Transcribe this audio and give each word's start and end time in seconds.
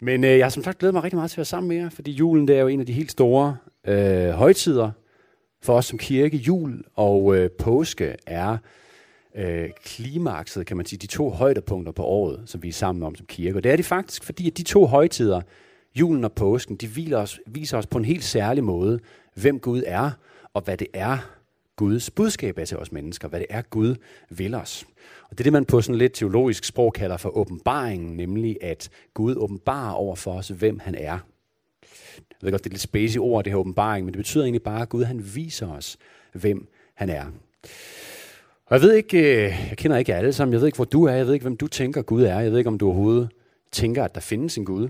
Men 0.00 0.24
øh, 0.24 0.38
jeg 0.38 0.44
har 0.44 0.50
som 0.50 0.62
sagt 0.62 0.78
glædet 0.78 0.94
mig 0.94 1.02
rigtig 1.02 1.16
meget 1.16 1.30
til 1.30 1.34
at 1.34 1.38
være 1.38 1.44
sammen 1.44 1.68
med 1.68 1.76
jer, 1.76 1.88
fordi 1.88 2.10
julen 2.10 2.48
det 2.48 2.56
er 2.56 2.60
jo 2.60 2.68
en 2.68 2.80
af 2.80 2.86
de 2.86 2.92
helt 2.92 3.10
store 3.10 3.56
øh, 3.86 4.30
højtider 4.30 4.90
for 5.62 5.74
os 5.74 5.86
som 5.86 5.98
kirke. 5.98 6.36
Jul 6.36 6.84
og 6.94 7.36
øh, 7.36 7.50
påske 7.50 8.14
er 8.26 8.56
øh, 9.36 9.70
klimakset, 9.84 10.66
kan 10.66 10.76
man 10.76 10.86
sige, 10.86 10.98
de 10.98 11.06
to 11.06 11.30
højdepunkter 11.30 11.92
på 11.92 12.02
året, 12.02 12.42
som 12.46 12.62
vi 12.62 12.68
er 12.68 12.72
sammen 12.72 13.02
om 13.02 13.14
som 13.14 13.26
kirke. 13.26 13.58
Og 13.58 13.64
det 13.64 13.72
er 13.72 13.76
det 13.76 13.84
faktisk, 13.84 14.24
fordi 14.24 14.46
at 14.46 14.58
de 14.58 14.62
to 14.62 14.86
højtider, 14.86 15.40
julen 15.94 16.24
og 16.24 16.32
påsken, 16.32 16.76
de 16.76 16.86
viser 16.86 17.18
os, 17.18 17.40
viser 17.46 17.78
os 17.78 17.86
på 17.86 17.98
en 17.98 18.04
helt 18.04 18.24
særlig 18.24 18.64
måde, 18.64 19.00
hvem 19.34 19.60
Gud 19.60 19.82
er, 19.86 20.10
og 20.54 20.62
hvad 20.62 20.76
det 20.76 20.88
er, 20.94 21.18
Guds 21.76 22.10
budskab 22.10 22.58
er 22.58 22.64
til 22.64 22.78
os 22.78 22.92
mennesker, 22.92 23.28
hvad 23.28 23.40
det 23.40 23.46
er, 23.50 23.62
Gud 23.62 23.94
vil 24.30 24.54
os. 24.54 24.86
Og 25.30 25.38
det 25.38 25.40
er 25.40 25.44
det, 25.44 25.52
man 25.52 25.64
på 25.64 25.80
sådan 25.80 25.98
lidt 25.98 26.12
teologisk 26.14 26.64
sprog 26.64 26.92
kalder 26.92 27.16
for 27.16 27.36
åbenbaringen, 27.36 28.16
nemlig 28.16 28.56
at 28.60 28.88
Gud 29.14 29.36
åbenbarer 29.36 29.94
over 29.94 30.16
for 30.16 30.32
os, 30.32 30.48
hvem 30.48 30.78
han 30.78 30.94
er. 30.94 31.18
Jeg 32.20 32.42
ved 32.42 32.50
godt, 32.50 32.64
det 32.64 32.70
er 32.70 32.74
lidt 32.74 32.82
spacey 32.82 33.18
ord, 33.18 33.44
det 33.44 33.52
her 33.52 33.58
åbenbaring, 33.58 34.04
men 34.04 34.14
det 34.14 34.18
betyder 34.18 34.44
egentlig 34.44 34.62
bare, 34.62 34.82
at 34.82 34.88
Gud 34.88 35.04
han 35.04 35.34
viser 35.34 35.68
os, 35.68 35.96
hvem 36.32 36.68
han 36.94 37.10
er. 37.10 37.24
Og 38.66 38.74
jeg 38.74 38.82
ved 38.82 38.92
ikke, 38.92 39.18
øh, 39.18 39.66
jeg 39.68 39.74
kender 39.76 39.96
ikke 39.96 40.14
alle 40.14 40.32
sammen, 40.32 40.52
jeg 40.52 40.60
ved 40.60 40.68
ikke, 40.68 40.76
hvor 40.76 40.84
du 40.84 41.04
er, 41.04 41.12
jeg 41.12 41.26
ved 41.26 41.34
ikke, 41.34 41.44
hvem 41.44 41.56
du 41.56 41.66
tænker, 41.66 42.02
Gud 42.02 42.22
er, 42.22 42.40
jeg 42.40 42.50
ved 42.50 42.58
ikke, 42.58 42.68
om 42.68 42.78
du 42.78 42.86
overhovedet 42.86 43.28
tænker, 43.72 44.04
at 44.04 44.14
der 44.14 44.20
findes 44.20 44.58
en 44.58 44.64
Gud. 44.64 44.88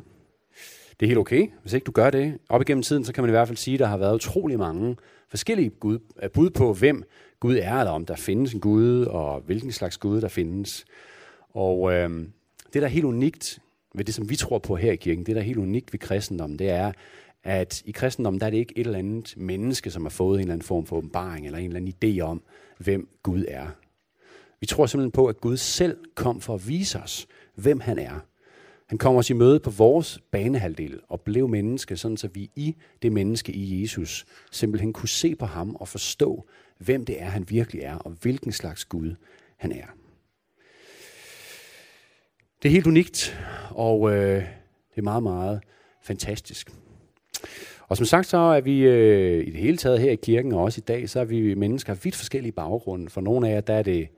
Det 1.01 1.07
er 1.07 1.07
helt 1.07 1.19
okay, 1.19 1.47
hvis 1.63 1.73
ikke 1.73 1.85
du 1.85 1.93
gør 1.93 2.11
det. 2.11 2.39
Op 2.49 2.61
igennem 2.61 2.83
tiden, 2.83 3.05
så 3.05 3.13
kan 3.13 3.23
man 3.23 3.31
i 3.31 3.33
hvert 3.33 3.49
fald 3.49 3.59
sige, 3.59 3.75
at 3.75 3.81
der 3.81 3.87
har 3.87 3.97
været 3.97 4.15
utrolig 4.15 4.59
mange 4.59 4.97
forskellige 5.29 5.73
øh, 6.23 6.31
bud 6.31 6.51
på, 6.51 6.73
hvem 6.73 7.03
Gud 7.41 7.57
er, 7.57 7.75
eller 7.75 7.93
om 7.93 8.07
der 8.07 8.17
findes 8.17 8.53
en 8.53 8.61
Gud, 8.61 9.05
og 9.05 9.41
hvilken 9.41 9.73
slags 9.73 9.99
Gud 9.99 10.21
der 10.21 10.29
findes. 10.29 10.85
Og 11.51 11.93
øh, 11.93 12.11
det, 12.73 12.75
der 12.75 12.85
er 12.85 12.87
helt 12.87 13.05
unikt 13.05 13.59
ved 13.95 14.05
det, 14.05 14.15
som 14.15 14.31
vi 14.31 14.37
tror 14.37 14.59
på 14.59 14.77
her 14.77 14.93
i 14.93 14.97
kirken, 14.97 15.27
det, 15.27 15.35
der 15.37 15.41
er 15.41 15.47
helt 15.47 15.59
unikt 15.59 15.93
ved 15.93 16.01
kristendommen, 16.01 16.59
det 16.59 16.71
er, 16.71 16.93
at 17.45 17.83
i 17.85 17.91
kristendommen, 17.91 18.41
der 18.41 18.47
er 18.47 18.51
det 18.51 18.57
ikke 18.57 18.79
et 18.79 18.87
eller 18.87 18.99
andet 18.99 19.35
menneske, 19.37 19.91
som 19.91 20.03
har 20.03 20.11
fået 20.11 20.37
en 20.37 20.41
eller 20.41 20.55
anden 20.55 20.67
form 20.67 20.87
for 20.87 20.97
åbenbaring, 20.97 21.47
eller 21.47 21.59
en 21.59 21.65
eller 21.65 21.81
anden 21.81 22.19
idé 22.19 22.21
om, 22.21 22.43
hvem 22.79 23.09
Gud 23.23 23.45
er. 23.49 23.67
Vi 24.61 24.67
tror 24.67 24.87
simpelthen 24.87 25.13
på, 25.13 25.27
at 25.27 25.41
Gud 25.41 25.57
selv 25.57 25.99
kom 26.15 26.41
for 26.41 26.55
at 26.55 26.69
vise 26.69 26.99
os, 26.99 27.27
hvem 27.55 27.81
han 27.81 27.99
er. 27.99 28.21
Han 28.87 28.99
kom 28.99 29.17
os 29.17 29.31
i 29.31 29.33
møde 29.33 29.61
på 29.61 29.71
vores 29.71 30.21
banehalvdel 30.31 31.01
og 31.09 31.21
blev 31.21 31.49
menneske, 31.49 31.97
sådan 31.97 32.17
så 32.17 32.29
vi 32.29 32.51
i 32.57 32.77
det 33.03 33.13
menneske 33.13 33.53
i 33.53 33.83
Jesus 33.83 34.27
simpelthen 34.51 34.93
kunne 34.93 35.09
se 35.09 35.35
på 35.35 35.47
ham 35.47 35.75
og 35.75 35.89
forstå, 35.89 36.47
hvem 36.79 37.05
det 37.05 37.23
er, 37.23 37.27
han 37.27 37.51
virkelig 37.51 37.83
er, 37.83 37.95
og 37.95 38.11
hvilken 38.23 38.53
slags 38.53 38.85
Gud 38.85 39.15
han 39.57 39.73
er. 39.73 39.87
Det 42.63 42.69
er 42.69 42.73
helt 42.73 42.87
unikt, 42.87 43.39
og 43.71 44.11
øh, 44.11 44.43
det 44.91 44.99
er 44.99 45.03
meget, 45.03 45.23
meget 45.23 45.61
fantastisk. 46.03 46.71
Og 47.89 47.97
som 47.97 48.07
sagt, 48.07 48.27
så 48.27 48.37
er 48.37 48.61
vi 48.61 48.81
øh, 48.81 49.47
i 49.47 49.51
det 49.51 49.61
hele 49.61 49.77
taget 49.77 50.01
her 50.01 50.11
i 50.11 50.17
kirken, 50.17 50.53
og 50.53 50.63
også 50.63 50.79
i 50.79 50.87
dag, 50.89 51.09
så 51.09 51.21
er 51.21 51.25
vi 51.25 51.55
mennesker 51.55 51.93
af 51.93 52.05
vidt 52.05 52.17
forskellige 52.17 52.53
baggrunde. 52.53 53.11
For 53.11 53.21
nogle 53.21 53.49
af 53.49 53.55
jer, 53.55 53.61
der 53.61 53.75
er 53.75 53.83
det 53.83 54.09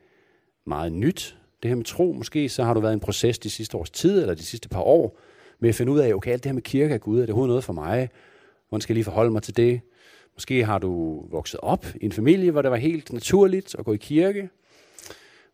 meget 0.67 0.93
nyt, 0.93 1.39
det 1.63 1.69
her 1.69 1.77
med 1.77 1.85
tro. 1.85 2.13
Måske 2.13 2.49
så 2.49 2.65
har 2.65 2.75
du 2.75 2.81
været 2.81 2.93
i 2.93 2.95
en 2.95 3.01
proces 3.01 3.39
de 3.39 3.51
sidste 3.51 3.77
års 3.77 3.91
tid, 3.91 4.21
eller 4.21 4.35
de 4.35 4.43
sidste 4.43 4.69
par 4.69 4.81
år, 4.81 5.19
med 5.59 5.69
at 5.69 5.75
finde 5.75 5.93
ud 5.93 5.99
af, 5.99 6.15
okay, 6.15 6.33
alt 6.33 6.45
det 6.45 6.51
her 6.51 6.55
med 6.55 6.63
kirke 6.63 6.95
er 6.95 6.99
Gud, 6.99 7.17
er 7.17 7.21
det 7.21 7.31
overhovedet 7.31 7.51
noget 7.51 7.65
for 7.65 7.73
mig? 7.73 8.09
Hvordan 8.69 8.81
skal 8.81 8.93
jeg 8.93 8.97
lige 8.97 9.05
forholde 9.05 9.31
mig 9.31 9.43
til 9.43 9.57
det? 9.57 9.81
Måske 10.39 10.65
har 10.65 10.79
du 10.79 11.25
vokset 11.31 11.61
op 11.63 11.87
i 12.01 12.05
en 12.05 12.13
familie, 12.13 12.51
hvor 12.51 12.63
det 12.63 12.71
var 12.71 12.77
helt 12.77 13.13
naturligt 13.13 13.77
at 13.79 13.85
gå 13.85 13.93
i 13.93 13.97
kirke. 13.97 14.51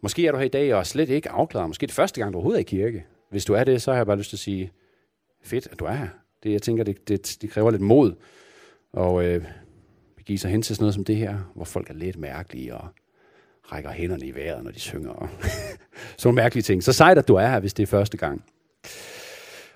Måske 0.01 0.27
er 0.27 0.33
du 0.33 0.39
her 0.39 0.45
i 0.45 0.49
dag 0.49 0.75
og 0.75 0.87
slet 0.87 1.09
ikke 1.09 1.31
afklaret. 1.31 1.69
Måske 1.69 1.87
det 1.87 1.95
første 1.95 2.21
gang, 2.21 2.33
du 2.33 2.39
overhovedet 2.39 2.59
er 2.59 2.61
i 2.61 2.77
kirke. 2.77 3.07
Hvis 3.31 3.45
du 3.45 3.55
er 3.55 3.65
det, 3.65 3.83
så 3.83 3.91
har 3.91 3.97
jeg 3.97 4.07
bare 4.07 4.17
lyst 4.17 4.29
til 4.29 4.37
at 4.37 4.41
sige, 4.41 4.73
fedt, 5.43 5.69
at 5.73 5.79
du 5.79 5.85
er 5.85 5.93
her. 5.93 6.09
Det, 6.43 6.53
jeg 6.53 6.63
tænker, 6.63 6.85
det, 6.85 7.09
det, 7.09 7.37
det 7.43 7.51
kræver 7.51 7.71
lidt 7.71 7.83
mod. 7.83 8.15
Og 8.93 9.25
øh, 9.25 9.45
begive 10.17 10.39
sig 10.39 10.51
hen 10.51 10.63
til 10.63 10.77
sådan 10.77 10.83
noget 10.83 10.95
som 10.95 11.05
det 11.05 11.17
her, 11.17 11.39
hvor 11.55 11.65
folk 11.65 11.91
er 11.91 11.95
lidt 11.95 12.19
mærkelige 12.19 12.75
og 12.75 12.89
rækker 13.73 13.91
hænderne 13.91 14.27
i 14.27 14.35
vejret, 14.35 14.65
når 14.65 14.71
de 14.71 14.81
synger. 14.81 15.11
Og 15.11 15.29
sådan 16.19 16.35
mærkelige 16.35 16.63
ting. 16.63 16.83
Så 16.83 16.93
sejt, 16.93 17.19
at 17.19 17.29
du 17.29 17.35
er 17.35 17.47
her, 17.47 17.61
hvis 17.61 17.75
det 17.75 17.83
er 17.83 17.87
første 17.87 18.17
gang. 18.17 18.45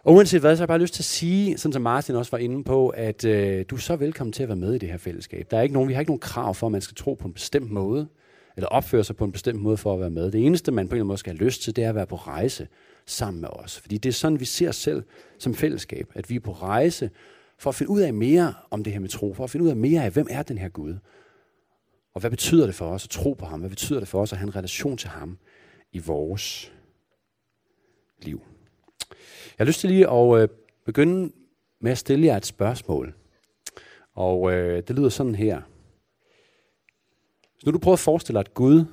Og 0.09 0.15
uanset 0.15 0.41
hvad, 0.41 0.57
så 0.57 0.61
har 0.61 0.65
jeg 0.65 0.69
bare 0.69 0.79
lyst 0.79 0.95
til 0.95 1.01
at 1.01 1.07
sige, 1.07 1.59
sådan 1.59 1.73
som 1.73 1.83
Martin 1.83 2.15
også 2.15 2.31
var 2.31 2.39
inde 2.39 2.65
på, 2.65 2.89
at 2.89 3.25
øh, 3.25 3.65
du 3.71 3.75
er 3.75 3.81
så 3.81 3.97
velkommen 3.97 4.33
til 4.33 4.43
at 4.43 4.49
være 4.49 4.57
med 4.57 4.75
i 4.75 4.79
det 4.79 4.89
her 4.89 4.97
fællesskab. 4.97 5.51
Der 5.51 5.59
er 5.59 5.63
ikke 5.63 5.73
nogen, 5.73 5.89
vi 5.89 5.95
har 5.95 6.01
ikke 6.01 6.11
nogen 6.11 6.21
krav 6.21 6.55
for, 6.55 6.67
at 6.67 6.73
man 6.73 6.81
skal 6.81 6.95
tro 6.95 7.15
på 7.15 7.29
en 7.29 7.35
bestemt 7.35 7.71
måde, 7.71 8.09
eller 8.57 8.69
opføre 8.69 9.05
sig 9.05 9.17
på 9.17 9.25
en 9.25 9.33
bestemt 9.33 9.61
måde 9.61 9.77
for 9.77 9.95
at 9.95 10.01
være 10.01 10.11
med. 10.11 10.31
Det 10.31 10.47
eneste, 10.47 10.73
man 10.73 10.89
på 10.89 10.93
en 10.93 10.97
eller 10.97 11.03
anden 11.03 11.07
måde 11.07 11.19
skal 11.19 11.33
have 11.33 11.45
lyst 11.45 11.63
til, 11.63 11.77
det 11.77 11.85
er 11.85 11.89
at 11.89 11.95
være 11.95 12.07
på 12.07 12.17
rejse 12.17 12.69
sammen 13.07 13.41
med 13.41 13.49
os. 13.53 13.81
Fordi 13.81 13.99
det 13.99 14.09
er 14.09 14.13
sådan, 14.13 14.41
vi 14.41 14.45
ser 14.45 14.69
os 14.69 14.77
selv 14.77 15.03
som 15.39 15.55
fællesskab, 15.55 16.07
at 16.15 16.31
vi 16.31 16.37
er 16.37 16.41
på 16.41 16.53
rejse 16.53 17.11
for 17.59 17.71
at 17.71 17.75
finde 17.75 17.91
ud 17.91 18.01
af 18.01 18.15
mere 18.15 18.55
om 18.71 18.85
det 18.85 18.93
her 18.93 19.01
med 19.01 19.09
tro, 19.09 19.35
for 19.35 19.45
at 19.45 19.51
finde 19.51 19.65
ud 19.65 19.71
af 19.71 19.77
mere 19.77 20.05
af, 20.05 20.11
hvem 20.11 20.27
er 20.31 20.43
den 20.43 20.59
her 20.59 20.69
Gud? 20.69 20.97
Og 22.15 22.21
hvad 22.21 22.31
betyder 22.31 22.67
det 22.67 22.75
for 22.75 22.87
os 22.87 23.05
at 23.05 23.11
tro 23.11 23.33
på 23.33 23.47
ham? 23.47 23.61
Hvad 23.61 23.71
betyder 23.71 23.99
det 23.99 24.09
for 24.09 24.23
os 24.23 24.33
at 24.33 24.39
have 24.39 24.47
en 24.47 24.57
relation 24.57 24.97
til 24.97 25.09
ham 25.09 25.39
i 25.93 25.99
vores 25.99 26.73
liv? 28.23 28.41
Jeg 29.59 29.65
har 29.65 29.69
lyst 29.69 29.81
til 29.81 29.91
lige 29.91 30.11
at 30.11 30.43
øh, 30.43 30.49
begynde 30.85 31.33
med 31.81 31.93
at 31.93 31.99
stille 31.99 32.27
jer 32.27 32.37
et 32.37 32.47
spørgsmål. 32.47 33.15
Og 34.15 34.53
øh, 34.53 34.83
det 34.89 34.97
lyder 34.97 35.09
sådan 35.09 35.35
her. 35.35 35.63
Hvis 37.55 37.67
nu 37.67 37.73
du 37.73 37.79
prøver 37.79 37.93
at 37.93 37.99
forestille 37.99 38.37
dig, 38.37 38.41
at 38.41 38.55
Gud 38.55 38.85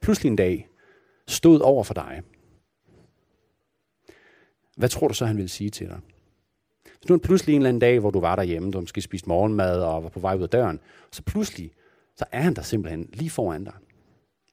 pludselig 0.00 0.30
en 0.30 0.36
dag 0.36 0.68
stod 1.28 1.60
over 1.60 1.84
for 1.84 1.94
dig, 1.94 2.22
hvad 4.76 4.88
tror 4.88 5.08
du 5.08 5.14
så, 5.14 5.26
han 5.26 5.36
ville 5.36 5.48
sige 5.48 5.70
til 5.70 5.88
dig? 5.88 6.00
Hvis 6.98 7.08
nu 7.08 7.18
pludselig 7.18 7.54
en 7.54 7.60
eller 7.60 7.68
anden 7.68 7.80
dag, 7.80 8.00
hvor 8.00 8.10
du 8.10 8.20
var 8.20 8.36
derhjemme, 8.36 8.70
du 8.70 8.80
måske 8.80 9.02
spiste 9.02 9.28
morgenmad 9.28 9.80
og 9.82 10.02
var 10.02 10.08
på 10.08 10.20
vej 10.20 10.36
ud 10.36 10.42
af 10.42 10.48
døren, 10.48 10.80
så 11.12 11.22
pludselig, 11.22 11.72
så 12.16 12.24
er 12.32 12.40
han 12.40 12.54
der 12.54 12.62
simpelthen 12.62 13.08
lige 13.12 13.30
foran 13.30 13.64
dig. 13.64 13.74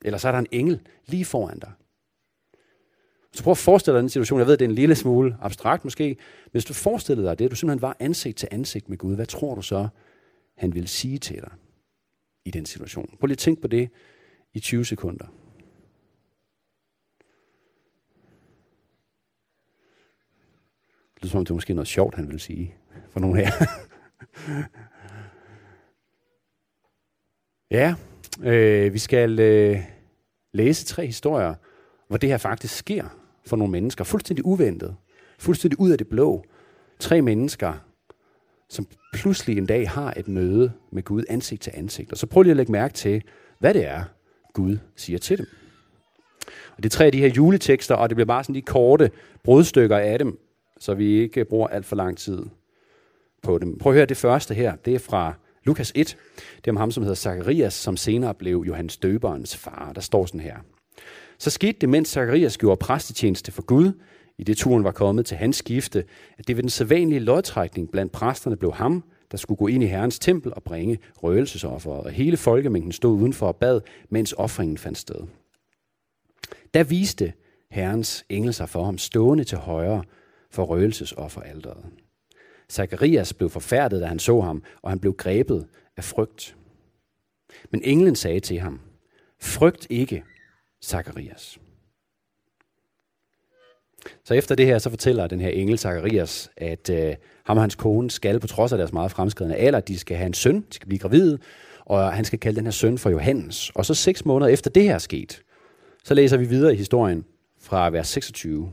Eller 0.02 0.18
så 0.18 0.28
er 0.28 0.32
der 0.32 0.40
en 0.40 0.48
engel 0.52 0.82
lige 1.08 1.26
foran 1.26 1.60
dig. 1.60 1.72
Så 3.34 3.44
prøv 3.44 3.52
at 3.52 3.58
forestille 3.58 3.96
dig 3.96 4.02
den 4.02 4.10
situation. 4.10 4.40
Jeg 4.40 4.48
ved, 4.48 4.58
det 4.58 4.66
er 4.66 4.70
en 4.70 4.76
lille 4.76 4.96
smule 4.96 5.38
abstrakt 5.42 5.84
måske. 5.84 6.08
Men 6.46 6.52
hvis 6.52 6.66
du 6.66 6.74
forestillede 6.74 7.28
dig 7.28 7.40
det, 7.40 7.46
at 7.46 7.52
du 7.52 7.56
simpelthen 7.56 7.82
var 7.82 7.98
ansigt 8.00 8.38
til 8.38 8.48
ansigt 8.52 8.90
med 8.90 8.98
Gud, 8.98 9.16
hvad 9.16 9.26
tror 9.26 9.56
du 9.56 9.62
så, 9.62 9.88
han 10.58 10.76
vil 10.76 10.88
sige 10.88 11.18
til 11.18 11.36
dig 11.36 11.52
i 12.46 12.52
den 12.52 12.66
situation? 12.66 13.18
Prøv 13.20 13.28
lige 13.28 13.34
at 13.34 13.38
tænke 13.38 13.62
på 13.62 13.68
det 13.68 13.90
i 14.54 14.60
20 14.60 14.86
sekunder. 14.86 15.26
Det 21.16 21.24
lyder 21.24 21.32
som 21.32 21.38
om, 21.38 21.46
det 21.46 21.52
er 21.52 21.56
måske 21.56 21.74
noget 21.74 21.88
sjovt, 21.88 22.16
han 22.16 22.30
vil 22.30 22.40
sige 22.40 22.76
for 23.10 23.20
nogle 23.20 23.40
her. 23.40 23.52
ja, 27.80 27.96
øh, 28.44 28.94
vi 28.94 29.00
skal 29.00 29.40
øh, 29.40 29.80
læse 30.54 30.86
tre 30.86 31.06
historier, 31.06 31.56
hvor 32.08 32.18
det 32.18 32.30
her 32.30 32.38
faktisk 32.38 32.76
sker 32.76 33.19
for 33.50 33.58
nogle 33.58 33.72
mennesker. 33.72 34.04
Fuldstændig 34.04 34.46
uventet. 34.46 34.96
Fuldstændig 35.40 35.80
ud 35.80 35.92
af 35.92 35.98
det 35.98 36.08
blå. 36.08 36.44
Tre 37.00 37.22
mennesker, 37.22 37.74
som 38.70 38.88
pludselig 39.14 39.58
en 39.58 39.66
dag 39.66 39.90
har 39.90 40.14
et 40.18 40.28
møde 40.28 40.72
med 40.92 41.04
Gud 41.04 41.24
ansigt 41.30 41.62
til 41.62 41.72
ansigt. 41.76 42.12
Og 42.12 42.18
så 42.18 42.28
prøv 42.28 42.42
lige 42.42 42.52
at 42.52 42.58
lægge 42.58 42.72
mærke 42.72 42.94
til, 42.94 43.24
hvad 43.60 43.74
det 43.74 43.88
er, 43.88 44.04
Gud 44.54 44.78
siger 44.96 45.20
til 45.20 45.38
dem. 45.38 45.48
Og 46.78 46.84
det 46.84 46.86
er 46.86 46.98
tre 46.98 47.06
af 47.06 47.12
de 47.12 47.20
her 47.20 47.28
juletekster, 47.28 47.96
og 47.96 48.10
det 48.10 48.16
bliver 48.16 48.26
bare 48.26 48.44
sådan 48.44 48.56
de 48.56 48.62
korte 48.62 49.12
brudstykker 49.44 49.98
af 49.98 50.20
dem, 50.20 50.40
så 50.80 50.94
vi 50.94 51.22
ikke 51.22 51.46
bruger 51.46 51.68
alt 51.68 51.86
for 51.86 51.96
lang 51.96 52.18
tid 52.18 52.46
på 53.42 53.58
dem. 53.58 53.78
Prøv 53.78 53.92
at 53.92 53.96
høre 53.98 54.06
det 54.06 54.18
første 54.18 54.54
her. 54.54 54.76
Det 54.76 54.96
er 54.96 55.00
fra 55.00 55.34
Lukas 55.64 55.92
1. 55.96 56.18
Det 56.56 56.68
er 56.68 56.72
om 56.72 56.78
ham, 56.78 56.92
som 56.92 57.04
hedder 57.04 57.16
Zacharias, 57.16 57.74
som 57.74 57.98
senere 57.98 58.34
blev 58.34 58.64
Johannes 58.68 58.98
Døberens 58.98 59.58
far. 59.58 59.92
Der 59.94 60.02
står 60.02 60.26
sådan 60.26 60.40
her. 60.40 60.58
Så 61.40 61.50
skete 61.50 61.78
det, 61.82 61.90
mens 61.90 62.10
Zacharias 62.10 62.58
gjorde 62.58 62.78
præstetjeneste 62.78 63.52
for 63.52 63.62
Gud, 63.62 63.92
i 64.38 64.44
det 64.44 64.58
turen 64.58 64.84
var 64.84 64.92
kommet 64.92 65.26
til 65.26 65.38
hans 65.38 65.58
skifte, 65.58 66.06
at 66.38 66.48
det 66.48 66.56
ved 66.56 66.64
den 66.64 66.70
sædvanlige 66.70 67.20
lodtrækning 67.20 67.92
blandt 67.92 68.12
præsterne 68.12 68.58
blev 68.58 68.74
ham, 68.74 69.04
der 69.32 69.38
skulle 69.38 69.58
gå 69.58 69.68
ind 69.68 69.84
i 69.84 69.86
Herrens 69.86 70.20
tempel 70.20 70.54
og 70.54 70.64
bringe 70.64 71.00
røgelsesofferet, 71.24 72.04
og 72.04 72.12
hele 72.12 72.38
folkemængden 72.38 72.92
stod 72.92 73.20
udenfor 73.20 73.48
og 73.48 73.56
bad, 73.56 73.82
mens 74.10 74.34
offringen 74.38 74.78
fandt 74.78 74.98
sted. 74.98 75.28
Der 76.74 76.84
viste 76.84 77.34
Herrens 77.72 78.26
engel 78.30 78.54
sig 78.54 78.70
for 78.70 78.84
ham 78.84 78.98
stående 78.98 79.44
til 79.44 79.58
højre 79.58 80.04
for 80.52 80.64
røgelsesofferalderet. 80.64 81.86
Zacharias 82.70 83.34
blev 83.34 83.50
forfærdet, 83.50 84.02
da 84.02 84.06
han 84.06 84.20
så 84.20 84.42
ham, 84.42 84.64
og 84.82 84.90
han 84.90 85.00
blev 85.00 85.14
grebet 85.14 85.68
af 85.98 86.04
frygt. 86.04 86.56
Men 87.72 87.82
englen 87.84 88.16
sagde 88.16 88.40
til 88.40 88.60
ham, 88.60 88.80
frygt 89.40 89.88
ikke, 89.90 90.24
Zacharias. 90.86 91.60
Så 94.24 94.34
efter 94.34 94.56
det 94.56 94.66
her, 94.66 94.78
så 94.78 94.90
fortæller 94.90 95.28
den 95.28 95.42
her 95.42 95.50
engel 95.50 95.78
Zacharias, 95.78 96.50
at 96.58 96.90
øh, 96.90 97.16
ham 97.44 97.58
og 97.58 97.64
hans 97.64 97.76
kone 97.76 98.12
skal 98.12 98.40
på 98.40 98.48
trods 98.48 98.72
af 98.72 98.78
deres 98.78 98.94
meget 98.94 99.12
fremskridende 99.12 99.56
alder, 99.56 99.80
de 99.80 100.00
skal 100.00 100.18
have 100.18 100.28
en 100.28 100.34
søn, 100.34 100.56
de 100.56 100.74
skal 100.74 100.88
blive 100.88 101.00
gravide, 101.00 101.38
og 101.86 102.14
han 102.14 102.26
skal 102.26 102.40
kalde 102.40 102.56
den 102.56 102.66
her 102.66 102.72
søn 102.72 102.98
for 102.98 103.10
Johannes. 103.10 103.72
Og 103.76 103.86
så 103.86 103.94
seks 103.94 104.26
måneder 104.26 104.52
efter 104.52 104.70
det 104.70 104.84
her 104.84 104.94
er 104.94 104.98
sket, 104.98 105.42
så 106.04 106.14
læser 106.14 106.38
vi 106.38 106.46
videre 106.46 106.74
i 106.74 106.78
historien 106.78 107.26
fra 107.62 107.90
vers 107.90 108.08
26. 108.08 108.72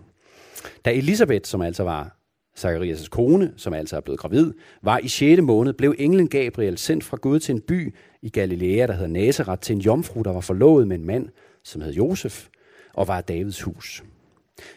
Da 0.85 0.93
Elisabeth, 0.93 1.49
som 1.49 1.63
altså 1.63 1.83
var 1.83 2.17
Zacharias' 2.59 3.09
kone, 3.09 3.53
som 3.57 3.75
altså 3.75 3.97
er 3.97 4.01
blevet 4.01 4.21
gravid, 4.21 4.53
var 4.83 4.99
i 4.99 5.09
6. 5.09 5.43
måned, 5.43 5.73
blev 5.73 5.95
englen 5.99 6.29
Gabriel 6.29 6.79
sendt 6.79 7.05
fra 7.05 7.17
Gud 7.17 7.41
til 7.41 7.55
en 7.55 7.61
by 7.61 7.95
i 8.23 8.29
Galilea, 8.29 8.87
der 8.87 8.93
hedder 8.93 9.07
Nazareth, 9.07 9.61
til 9.61 9.75
en 9.75 9.81
jomfru, 9.81 10.23
der 10.23 10.33
var 10.33 10.41
forlovet 10.41 10.89
med 10.89 10.99
en 10.99 11.07
mand, 11.07 11.29
som 11.67 11.81
hed 11.81 11.93
Josef, 11.93 12.49
og 12.95 13.09
var 13.09 13.21
Davids 13.21 13.63
hus. 13.63 14.05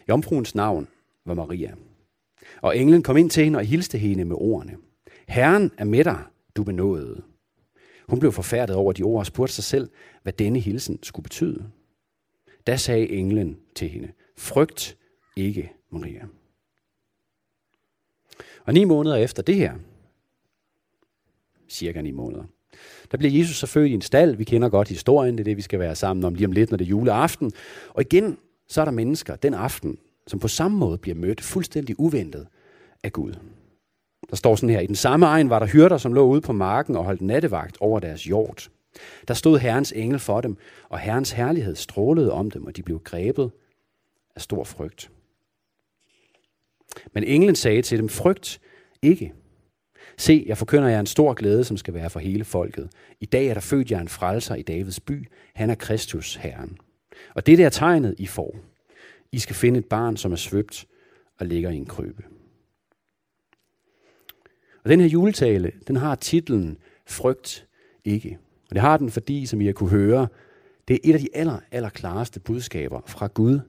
Jomfruens 0.08 0.54
navn 0.54 0.88
var 1.24 1.34
Maria. 1.34 1.74
Og 2.62 2.78
englen 2.78 3.02
kom 3.02 3.16
ind 3.16 3.30
til 3.30 3.44
hende 3.44 3.58
og 3.58 3.64
hilste 3.64 3.98
hende 3.98 4.24
med 4.24 4.36
ordene. 4.36 4.76
Herren 5.28 5.70
er 5.78 5.84
med 5.84 6.04
dig, 6.04 6.24
du 6.56 6.64
benåede. 6.64 7.22
Hun 8.08 8.20
blev 8.20 8.32
forfærdet 8.32 8.76
over 8.76 8.92
de 8.92 9.02
ord 9.02 9.18
og 9.18 9.26
spurgte 9.26 9.54
sig 9.54 9.64
selv, 9.64 9.90
hvad 10.22 10.32
denne 10.32 10.58
hilsen 10.58 11.02
skulle 11.02 11.24
betyde. 11.24 11.70
Da 12.66 12.76
sagde 12.76 13.08
englen 13.08 13.60
til 13.74 13.88
hende, 13.88 14.12
frygt 14.38 14.98
ikke, 15.36 15.72
Maria. 15.90 16.26
Og 18.64 18.74
ni 18.74 18.84
måneder 18.84 19.16
efter 19.16 19.42
det 19.42 19.54
her, 19.56 19.74
cirka 21.68 22.00
ni 22.00 22.10
måneder, 22.10 22.44
der 23.10 23.18
bliver 23.18 23.38
Jesus 23.38 23.56
så 23.56 23.66
født 23.66 23.90
i 23.90 23.94
en 23.94 24.00
stald. 24.00 24.36
Vi 24.36 24.44
kender 24.44 24.68
godt 24.68 24.88
historien, 24.88 25.34
det 25.34 25.40
er 25.40 25.44
det, 25.44 25.56
vi 25.56 25.62
skal 25.62 25.78
være 25.78 25.94
sammen 25.94 26.24
om 26.24 26.34
lige 26.34 26.46
om 26.46 26.52
lidt, 26.52 26.70
når 26.70 26.76
det 26.76 26.84
er 26.84 26.88
juleaften. 26.88 27.52
Og 27.88 28.02
igen, 28.02 28.38
så 28.68 28.80
er 28.80 28.84
der 28.84 28.92
mennesker 28.92 29.36
den 29.36 29.54
aften, 29.54 29.98
som 30.26 30.40
på 30.40 30.48
samme 30.48 30.78
måde 30.78 30.98
bliver 30.98 31.14
mødt 31.14 31.40
fuldstændig 31.40 32.00
uventet 32.00 32.46
af 33.02 33.12
Gud. 33.12 33.32
Der 34.30 34.36
står 34.36 34.56
sådan 34.56 34.70
her, 34.70 34.80
i 34.80 34.86
den 34.86 34.94
samme 34.94 35.26
egen 35.26 35.50
var 35.50 35.58
der 35.58 35.66
hyrder, 35.66 35.98
som 35.98 36.14
lå 36.14 36.26
ude 36.26 36.40
på 36.40 36.52
marken 36.52 36.96
og 36.96 37.04
holdt 37.04 37.20
nattevagt 37.20 37.76
over 37.80 38.00
deres 38.00 38.30
jord. 38.30 38.68
Der 39.28 39.34
stod 39.34 39.58
Herrens 39.58 39.92
engel 39.92 40.18
for 40.18 40.40
dem, 40.40 40.56
og 40.88 40.98
Herrens 40.98 41.30
herlighed 41.30 41.76
strålede 41.76 42.32
om 42.32 42.50
dem, 42.50 42.66
og 42.66 42.76
de 42.76 42.82
blev 42.82 43.00
grebet 43.04 43.50
af 44.36 44.42
stor 44.42 44.64
frygt. 44.64 45.10
Men 47.12 47.24
englen 47.24 47.54
sagde 47.54 47.82
til 47.82 47.98
dem, 47.98 48.08
frygt 48.08 48.60
ikke. 49.02 49.32
Se, 50.20 50.44
jeg 50.46 50.58
forkynder 50.58 50.88
jer 50.88 51.00
en 51.00 51.06
stor 51.06 51.34
glæde, 51.34 51.64
som 51.64 51.76
skal 51.76 51.94
være 51.94 52.10
for 52.10 52.20
hele 52.20 52.44
folket. 52.44 52.88
I 53.20 53.26
dag 53.26 53.46
er 53.46 53.54
der 53.54 53.60
født 53.60 53.90
jer 53.90 54.00
en 54.00 54.08
frelser 54.08 54.54
i 54.54 54.62
Davids 54.62 55.00
by. 55.00 55.28
Han 55.54 55.70
er 55.70 55.74
Kristus, 55.74 56.34
Herren. 56.34 56.78
Og 57.34 57.46
det 57.46 57.60
er 57.60 57.68
tegnet, 57.68 58.14
I 58.18 58.26
får. 58.26 58.56
I 59.32 59.38
skal 59.38 59.56
finde 59.56 59.78
et 59.78 59.84
barn, 59.84 60.16
som 60.16 60.32
er 60.32 60.36
svøbt 60.36 60.86
og 61.38 61.46
ligger 61.46 61.70
i 61.70 61.76
en 61.76 61.86
krøbe. 61.86 62.22
Og 64.84 64.90
den 64.90 65.00
her 65.00 65.08
juletale, 65.08 65.72
den 65.88 65.96
har 65.96 66.14
titlen 66.14 66.78
Frygt 67.06 67.66
ikke. 68.04 68.38
Og 68.68 68.74
det 68.74 68.80
har 68.80 68.96
den, 68.96 69.10
fordi, 69.10 69.46
som 69.46 69.60
I 69.60 69.66
har 69.66 69.72
kunne 69.72 69.90
høre, 69.90 70.28
det 70.88 70.94
er 70.94 71.00
et 71.04 71.14
af 71.14 71.20
de 71.20 71.28
aller, 71.34 71.58
aller 71.70 71.90
klareste 71.90 72.40
budskaber 72.40 73.00
fra 73.06 73.26
Gud 73.26 73.60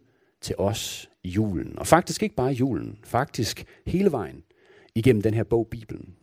til 0.42 0.56
os 0.58 1.10
i 1.24 1.30
julen. 1.30 1.80
Og 1.80 1.88
faktisk 1.88 2.24
ikke 2.24 2.36
bare 2.36 2.52
i 2.52 2.56
julen, 2.56 3.00
faktisk 3.04 3.66
hele 3.86 4.12
vejen 4.12 4.44
igennem 4.96 5.22
den 5.22 5.34
her 5.34 5.44
bog, 5.44 5.68
Bibelen. 5.68 6.16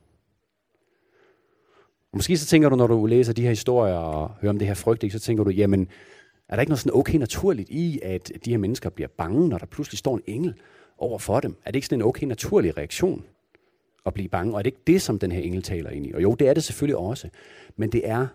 Og 2.13 2.17
måske 2.17 2.37
så 2.37 2.47
tænker 2.47 2.69
du, 2.69 2.77
når 2.77 2.87
du 2.87 3.07
læser 3.07 3.33
de 3.33 3.43
her 3.43 3.49
historier 3.49 3.95
og 3.95 4.31
hører 4.41 4.51
om 4.51 4.59
det 4.59 4.69
her 4.69 4.75
frygt, 4.75 5.13
så 5.13 5.19
tænker 5.19 5.45
du, 5.45 5.51
jamen, 5.51 5.89
er 6.49 6.57
der 6.57 6.61
ikke 6.61 6.71
noget 6.71 6.81
sådan 6.81 6.99
okay 6.99 7.19
naturligt 7.19 7.69
i, 7.71 8.01
at 8.03 8.33
de 8.45 8.51
her 8.51 8.59
mennesker 8.59 8.91
bliver 8.91 9.09
bange, 9.19 9.49
når 9.49 9.59
der 9.59 9.67
pludselig 9.67 9.99
står 9.99 10.17
en 10.17 10.23
engel 10.27 10.55
over 10.99 11.19
for 11.19 11.41
dem? 11.41 11.57
Er 11.65 11.71
det 11.71 11.77
ikke 11.77 11.87
sådan 11.87 12.01
en 12.01 12.07
okay 12.07 12.27
naturlig 12.27 12.79
reaktion 12.79 13.25
at 14.07 14.15
blive 14.15 14.29
bange? 14.29 14.53
Og 14.55 14.59
er 14.59 14.63
det 14.63 14.67
ikke 14.67 14.83
det, 14.87 15.03
som 15.03 15.19
den 15.19 15.33
her 15.33 15.41
engel 15.41 15.63
taler 15.63 15.91
ind 15.91 16.07
i? 16.07 16.13
Og 16.13 16.23
jo, 16.23 16.35
det 16.35 16.49
er 16.49 16.55
det 16.55 16.65
selvfølgelig 16.65 16.97
også. 16.97 17.29
Men 17.77 17.93
det 17.93 18.09
er 18.09 18.27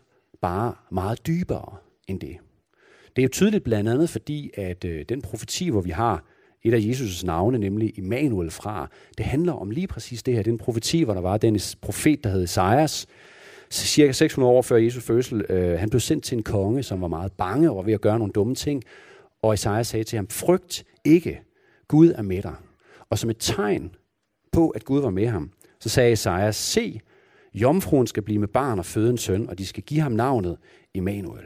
bare 0.41 0.73
meget 0.91 1.27
dybere 1.27 1.75
end 2.07 2.19
det. 2.19 2.37
Det 3.15 3.21
er 3.21 3.23
jo 3.23 3.29
tydeligt 3.29 3.63
blandt 3.63 3.89
andet, 3.89 4.09
fordi 4.09 4.51
at 4.53 4.85
øh, 4.85 5.05
den 5.09 5.21
profeti, 5.21 5.69
hvor 5.69 5.81
vi 5.81 5.89
har 5.89 6.23
et 6.63 6.73
af 6.73 6.79
Jesus' 6.79 7.25
navne, 7.25 7.57
nemlig 7.57 7.97
Immanuel 7.97 8.51
fra, 8.51 8.89
det 9.17 9.25
handler 9.25 9.53
om 9.53 9.71
lige 9.71 9.87
præcis 9.87 10.23
det 10.23 10.33
her. 10.33 10.43
Den 10.43 10.57
profeti, 10.57 11.03
hvor 11.03 11.13
der 11.13 11.21
var 11.21 11.37
den 11.37 11.59
profet, 11.81 12.23
der 12.23 12.29
hed 12.29 12.43
Esajas, 12.43 13.07
cirka 13.73 14.11
600 14.11 14.53
år 14.53 14.61
før 14.61 14.77
Jesu 14.77 14.99
fødsel. 14.99 15.45
Øh, 15.49 15.79
han 15.79 15.89
blev 15.89 15.99
sendt 15.99 16.23
til 16.23 16.37
en 16.37 16.43
konge, 16.43 16.83
som 16.83 17.01
var 17.01 17.07
meget 17.07 17.31
bange 17.31 17.69
og 17.69 17.75
var 17.75 17.81
ved 17.81 17.93
at 17.93 18.01
gøre 18.01 18.19
nogle 18.19 18.33
dumme 18.33 18.55
ting. 18.55 18.83
Og 19.41 19.53
Isaiah 19.53 19.85
sagde 19.85 20.03
til 20.03 20.15
ham, 20.15 20.27
frygt 20.27 20.83
ikke, 21.03 21.41
Gud 21.87 22.11
er 22.11 22.21
med 22.21 22.41
dig. 22.41 22.55
Og 23.09 23.19
som 23.19 23.29
et 23.29 23.37
tegn 23.39 23.95
på, 24.51 24.69
at 24.69 24.85
Gud 24.85 25.01
var 25.01 25.09
med 25.09 25.27
ham, 25.27 25.51
så 25.79 25.89
sagde 25.89 26.11
Isaiah, 26.11 26.53
se, 26.53 27.01
jomfruen 27.53 28.07
skal 28.07 28.23
blive 28.23 28.39
med 28.39 28.47
barn 28.47 28.79
og 28.79 28.85
føde 28.85 29.09
en 29.09 29.17
søn, 29.17 29.49
og 29.49 29.57
de 29.57 29.65
skal 29.65 29.83
give 29.83 30.01
ham 30.01 30.11
navnet 30.11 30.57
Immanuel. 30.93 31.45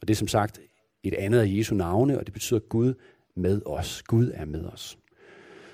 Og 0.00 0.08
det 0.08 0.14
er 0.14 0.18
som 0.18 0.28
sagt 0.28 0.60
et 1.02 1.14
andet 1.14 1.40
af 1.40 1.46
Jesu 1.48 1.74
navne, 1.74 2.18
og 2.18 2.26
det 2.26 2.32
betyder 2.32 2.60
Gud 2.60 2.94
med 3.36 3.60
os. 3.66 4.02
Gud 4.02 4.30
er 4.34 4.44
med 4.44 4.64
os. 4.64 4.98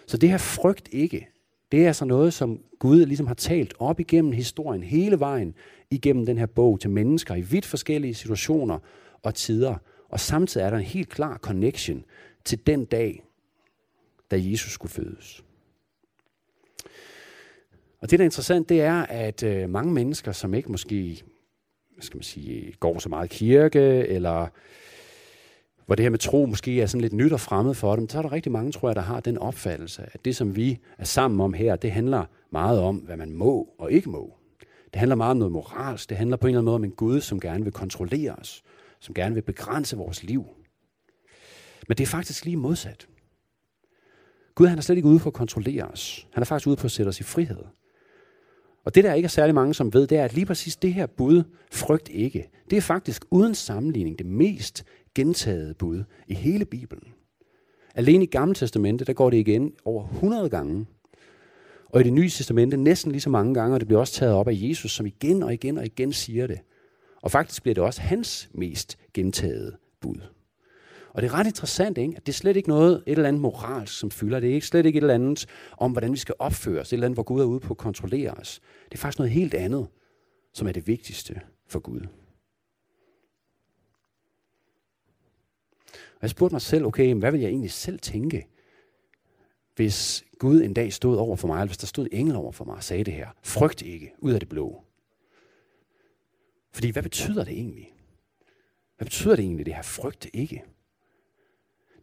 Så 0.07 0.17
det 0.17 0.31
her 0.31 0.39
frygt 0.39 0.89
ikke, 0.93 1.29
det 1.73 1.83
er 1.83 1.87
altså 1.87 2.05
noget, 2.05 2.35
som 2.35 2.61
Gud 2.79 3.07
ligesom 3.07 3.27
har 3.27 3.35
talt 3.35 3.75
op 3.79 4.01
igennem 4.01 4.33
historien, 4.33 4.83
hele 4.83 5.21
vejen 5.21 5.55
igennem 5.91 6.27
den 6.27 6.39
her 6.39 6.47
bog 6.47 6.81
til 6.81 6.91
mennesker 6.91 7.35
i 7.35 7.41
vidt 7.41 7.67
forskellige 7.67 8.15
situationer 8.15 8.79
og 9.23 9.35
tider. 9.35 9.75
Og 10.09 10.21
samtidig 10.21 10.65
er 10.65 10.71
der 10.71 10.77
en 10.77 10.85
helt 10.85 11.09
klar 11.09 11.39
connection 11.39 12.05
til 12.45 12.67
den 12.67 12.85
dag, 12.85 13.23
da 14.31 14.37
Jesus 14.39 14.73
skulle 14.73 14.93
fødes. 14.93 15.45
Og 18.01 18.11
det, 18.11 18.19
der 18.19 18.25
er 18.25 18.27
interessant, 18.27 18.69
det 18.69 18.81
er, 18.81 19.03
at 19.03 19.43
øh, 19.43 19.71
mange 19.71 19.93
mennesker, 19.93 20.33
som 20.33 20.55
ikke 20.55 20.71
måske 20.73 21.23
skal 22.01 22.17
man 22.17 22.23
sige, 22.23 22.73
går 22.81 22.99
så 22.99 23.09
meget 23.09 23.31
kirke, 23.31 23.81
eller 24.07 24.49
hvor 25.91 25.95
det 25.95 26.03
her 26.05 26.11
med 26.11 26.19
tro 26.19 26.47
måske 26.47 26.81
er 26.81 26.87
sådan 26.87 27.01
lidt 27.01 27.13
nyt 27.13 27.33
og 27.33 27.41
fremmed 27.41 27.75
for 27.75 27.97
dem, 27.97 28.09
så 28.09 28.19
er 28.19 28.23
der 28.23 28.33
rigtig 28.33 28.53
mange, 28.53 28.73
tror 28.73 28.89
jeg, 28.89 28.97
der 28.97 29.03
har 29.03 29.21
den 29.21 29.39
opfattelse, 29.39 30.03
at 30.13 30.25
det, 30.25 30.37
som 30.37 30.57
vi 30.57 30.79
er 30.99 31.05
sammen 31.05 31.41
om 31.41 31.53
her, 31.53 31.77
det 31.77 31.93
handler 31.93 32.25
meget 32.51 32.81
om, 32.81 32.97
hvad 32.97 33.17
man 33.17 33.33
må 33.33 33.69
og 33.79 33.93
ikke 33.93 34.11
må. 34.11 34.35
Det 34.93 34.99
handler 34.99 35.17
meget 35.17 35.31
om 35.31 35.37
noget 35.37 35.53
moralsk. 35.53 36.09
Det 36.09 36.17
handler 36.17 36.37
på 36.37 36.47
en 36.47 36.49
eller 36.49 36.59
anden 36.59 36.65
måde 36.65 36.75
om 36.75 36.85
en 36.85 36.91
Gud, 36.91 37.21
som 37.21 37.41
gerne 37.41 37.65
vil 37.65 37.73
kontrollere 37.73 38.33
os, 38.33 38.63
som 39.01 39.15
gerne 39.15 39.35
vil 39.35 39.43
begrænse 39.43 39.97
vores 39.97 40.23
liv. 40.23 40.45
Men 41.89 41.97
det 41.97 42.05
er 42.05 42.09
faktisk 42.09 42.45
lige 42.45 42.57
modsat. 42.57 43.09
Gud 44.55 44.67
han 44.67 44.79
er 44.79 44.83
slet 44.83 44.97
ikke 44.97 45.09
ude 45.09 45.19
på 45.19 45.29
at 45.29 45.35
kontrollere 45.35 45.85
os. 45.85 46.27
Han 46.33 46.41
er 46.41 46.47
faktisk 46.47 46.67
ude 46.67 46.77
på 46.77 46.85
at 46.85 46.91
sætte 46.91 47.09
os 47.09 47.21
i 47.21 47.23
frihed. 47.23 47.65
Og 48.85 48.95
det, 48.95 49.05
der 49.05 49.15
ikke 49.15 49.27
er 49.27 49.31
særlig 49.31 49.55
mange, 49.55 49.75
som 49.75 49.93
ved, 49.93 50.07
det 50.07 50.19
er, 50.19 50.25
at 50.25 50.35
lige 50.35 50.47
præcis 50.47 50.77
det 50.77 50.95
her 50.95 51.07
bud, 51.07 51.43
frygt 51.73 52.09
ikke, 52.09 52.51
det 52.71 52.77
er 52.77 52.81
faktisk 52.81 53.25
uden 53.31 53.55
sammenligning 53.55 54.19
det 54.19 54.27
mest 54.27 54.85
gentaget 55.15 55.77
bud 55.77 56.05
i 56.27 56.35
hele 56.35 56.65
Bibelen. 56.65 57.13
Alene 57.95 58.25
i 58.25 58.27
Gamle 58.27 58.55
Testamente, 58.55 59.05
der 59.05 59.13
går 59.13 59.31
det 59.31 59.37
igen 59.37 59.73
over 59.85 60.09
100 60.09 60.51
gange. 60.51 60.87
Og 61.89 62.01
i 62.01 62.05
det 62.05 62.13
nye 62.13 62.29
testamente 62.29 62.77
næsten 62.77 63.13
lige 63.13 63.21
så 63.21 63.31
mange 63.31 63.55
gange, 63.55 63.75
og 63.75 63.81
det 63.81 63.89
bliver 63.89 64.01
også 64.01 64.13
taget 64.13 64.35
op 64.35 64.49
af 64.49 64.53
Jesus, 64.57 64.93
som 64.93 65.07
igen 65.07 65.43
og 65.43 65.55
igen 65.55 65.79
og 65.79 65.87
igen 65.87 66.13
siger 66.13 66.47
det. 66.47 66.61
Og 67.23 67.31
faktisk 67.31 67.63
bliver 67.63 67.75
det 67.75 67.85
også 67.85 68.01
hans 68.01 68.51
mest 68.55 68.99
gentagede 69.15 69.77
bud. 70.01 70.21
Og 71.13 71.23
det 71.23 71.29
er 71.29 71.35
ret 71.35 71.47
interessant, 71.47 71.99
ikke? 71.99 72.15
at 72.17 72.27
det 72.27 72.33
er 72.33 72.37
slet 72.37 72.57
ikke 72.57 72.69
noget, 72.69 73.03
et 73.07 73.13
eller 73.13 73.29
andet 73.29 73.43
moralsk, 73.43 73.99
som 73.99 74.11
fylder. 74.11 74.41
Det 74.41 74.51
er 74.51 74.55
ikke 74.55 74.67
slet 74.67 74.87
ikke 74.87 74.97
et 74.97 75.03
eller 75.03 75.15
andet 75.15 75.47
om, 75.79 75.93
hvordan 75.93 76.13
vi 76.13 76.17
skal 76.17 76.35
opføre 76.39 76.81
os. 76.81 76.89
Et 76.89 76.93
eller 76.93 77.07
andet, 77.07 77.17
hvor 77.17 77.23
Gud 77.23 77.41
er 77.41 77.45
ude 77.45 77.61
på 77.61 77.75
at 77.75 77.79
kontrollere 77.79 78.31
os. 78.31 78.61
Det 78.85 78.95
er 78.95 78.99
faktisk 78.99 79.19
noget 79.19 79.33
helt 79.33 79.55
andet, 79.55 79.87
som 80.55 80.69
er 80.69 80.73
det 80.73 80.87
vigtigste 80.87 81.41
for 81.69 81.79
Gud. 81.79 82.01
Og 86.21 86.23
jeg 86.23 86.31
spurgte 86.31 86.55
mig 86.55 86.63
selv, 86.63 86.85
okay, 86.85 87.15
hvad 87.15 87.33
vil 87.33 87.41
jeg 87.41 87.49
egentlig 87.49 87.71
selv 87.71 87.99
tænke, 87.99 88.47
hvis 89.77 90.25
Gud 90.39 90.63
en 90.63 90.75
dag 90.75 90.93
stod 90.93 91.17
over 91.17 91.37
for 91.37 91.49
mig, 91.49 91.55
eller 91.55 91.67
hvis 91.67 91.79
der 91.79 91.87
stod 91.87 92.09
engel 92.13 92.37
over 92.37 92.53
for 92.53 92.65
mig 92.65 92.75
og 92.75 92.83
sagde 92.83 93.05
det 93.05 93.15
her. 93.15 93.29
Frygt 93.43 93.83
ikke, 93.83 94.13
ud 94.19 94.33
af 94.33 94.41
det 94.41 94.49
blå. 94.49 94.85
Fordi 96.73 96.91
hvad 96.91 97.03
betyder 97.03 97.45
det 97.45 97.53
egentlig? 97.53 97.93
Hvad 98.97 99.07
betyder 99.07 99.37
det 99.37 99.43
egentlig, 99.43 99.67
det 99.67 99.75
her 99.75 99.83
frygt 99.83 100.27
ikke? 100.33 100.65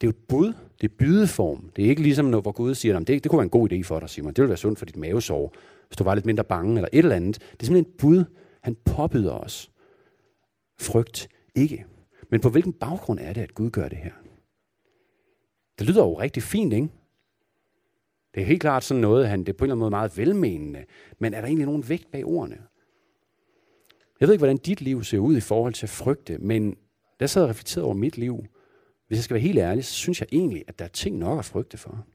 Det 0.01 0.07
er 0.07 0.07
jo 0.07 0.09
et 0.09 0.27
bud, 0.29 0.53
det 0.81 0.91
er 0.91 0.95
bydeform. 0.97 1.71
Det 1.75 1.85
er 1.85 1.89
ikke 1.89 2.01
ligesom 2.01 2.25
noget, 2.25 2.43
hvor 2.43 2.51
Gud 2.51 2.75
siger, 2.75 2.99
det, 2.99 3.23
det 3.23 3.29
kunne 3.29 3.37
være 3.37 3.43
en 3.43 3.49
god 3.49 3.71
idé 3.71 3.81
for 3.81 3.99
dig, 3.99 4.09
Simon. 4.09 4.33
Det 4.33 4.41
ville 4.41 4.49
være 4.49 4.57
sundt 4.57 4.79
for 4.79 4.85
dit 4.85 4.95
mavesår, 4.95 5.53
hvis 5.87 5.97
du 5.97 6.03
var 6.03 6.15
lidt 6.15 6.25
mindre 6.25 6.43
bange, 6.43 6.75
eller 6.75 6.89
et 6.93 6.97
eller 6.97 7.15
andet. 7.15 7.35
Det 7.35 7.61
er 7.61 7.65
simpelthen 7.65 7.93
et 7.93 7.97
bud, 7.97 8.23
han 8.61 8.75
påbyder 8.85 9.31
os. 9.31 9.71
Frygt 10.79 11.27
ikke. 11.55 11.85
Men 12.29 12.41
på 12.41 12.49
hvilken 12.49 12.73
baggrund 12.73 13.19
er 13.19 13.33
det, 13.33 13.41
at 13.41 13.53
Gud 13.53 13.69
gør 13.69 13.89
det 13.89 13.97
her? 13.97 14.13
Det 15.79 15.87
lyder 15.87 16.03
jo 16.03 16.19
rigtig 16.19 16.43
fint, 16.43 16.73
ikke? 16.73 16.89
Det 18.35 18.41
er 18.41 18.45
helt 18.45 18.61
klart 18.61 18.83
sådan 18.83 19.01
noget, 19.01 19.27
han 19.27 19.39
det 19.39 19.49
er 19.49 19.53
på 19.53 19.65
en 19.65 19.67
eller 19.67 19.73
anden 19.73 19.79
måde 19.79 19.89
meget 19.89 20.17
velmenende. 20.17 20.85
Men 21.19 21.33
er 21.33 21.41
der 21.41 21.47
egentlig 21.47 21.65
nogen 21.65 21.89
vægt 21.89 22.11
bag 22.11 22.25
ordene? 22.25 22.57
Jeg 24.19 24.27
ved 24.27 24.33
ikke, 24.33 24.39
hvordan 24.39 24.57
dit 24.57 24.81
liv 24.81 25.03
ser 25.03 25.19
ud 25.19 25.37
i 25.37 25.41
forhold 25.41 25.73
til 25.73 25.85
at 25.85 25.89
frygte, 25.89 26.37
men 26.37 26.77
jeg 27.19 27.29
sad 27.29 27.43
og 27.43 27.49
reflekterede 27.49 27.85
over 27.85 27.95
mit 27.95 28.17
liv. 28.17 28.45
Hvis 29.07 29.17
jeg 29.17 29.23
skal 29.23 29.33
være 29.33 29.41
helt 29.41 29.59
ærlig, 29.59 29.85
så 29.85 29.93
synes 29.93 30.21
jeg 30.21 30.27
egentlig, 30.31 30.63
at 30.67 30.79
der 30.79 30.85
er 30.85 30.89
ting 30.89 31.17
nok 31.17 31.39
at 31.39 31.45
frygte 31.45 31.77
for. 31.77 32.05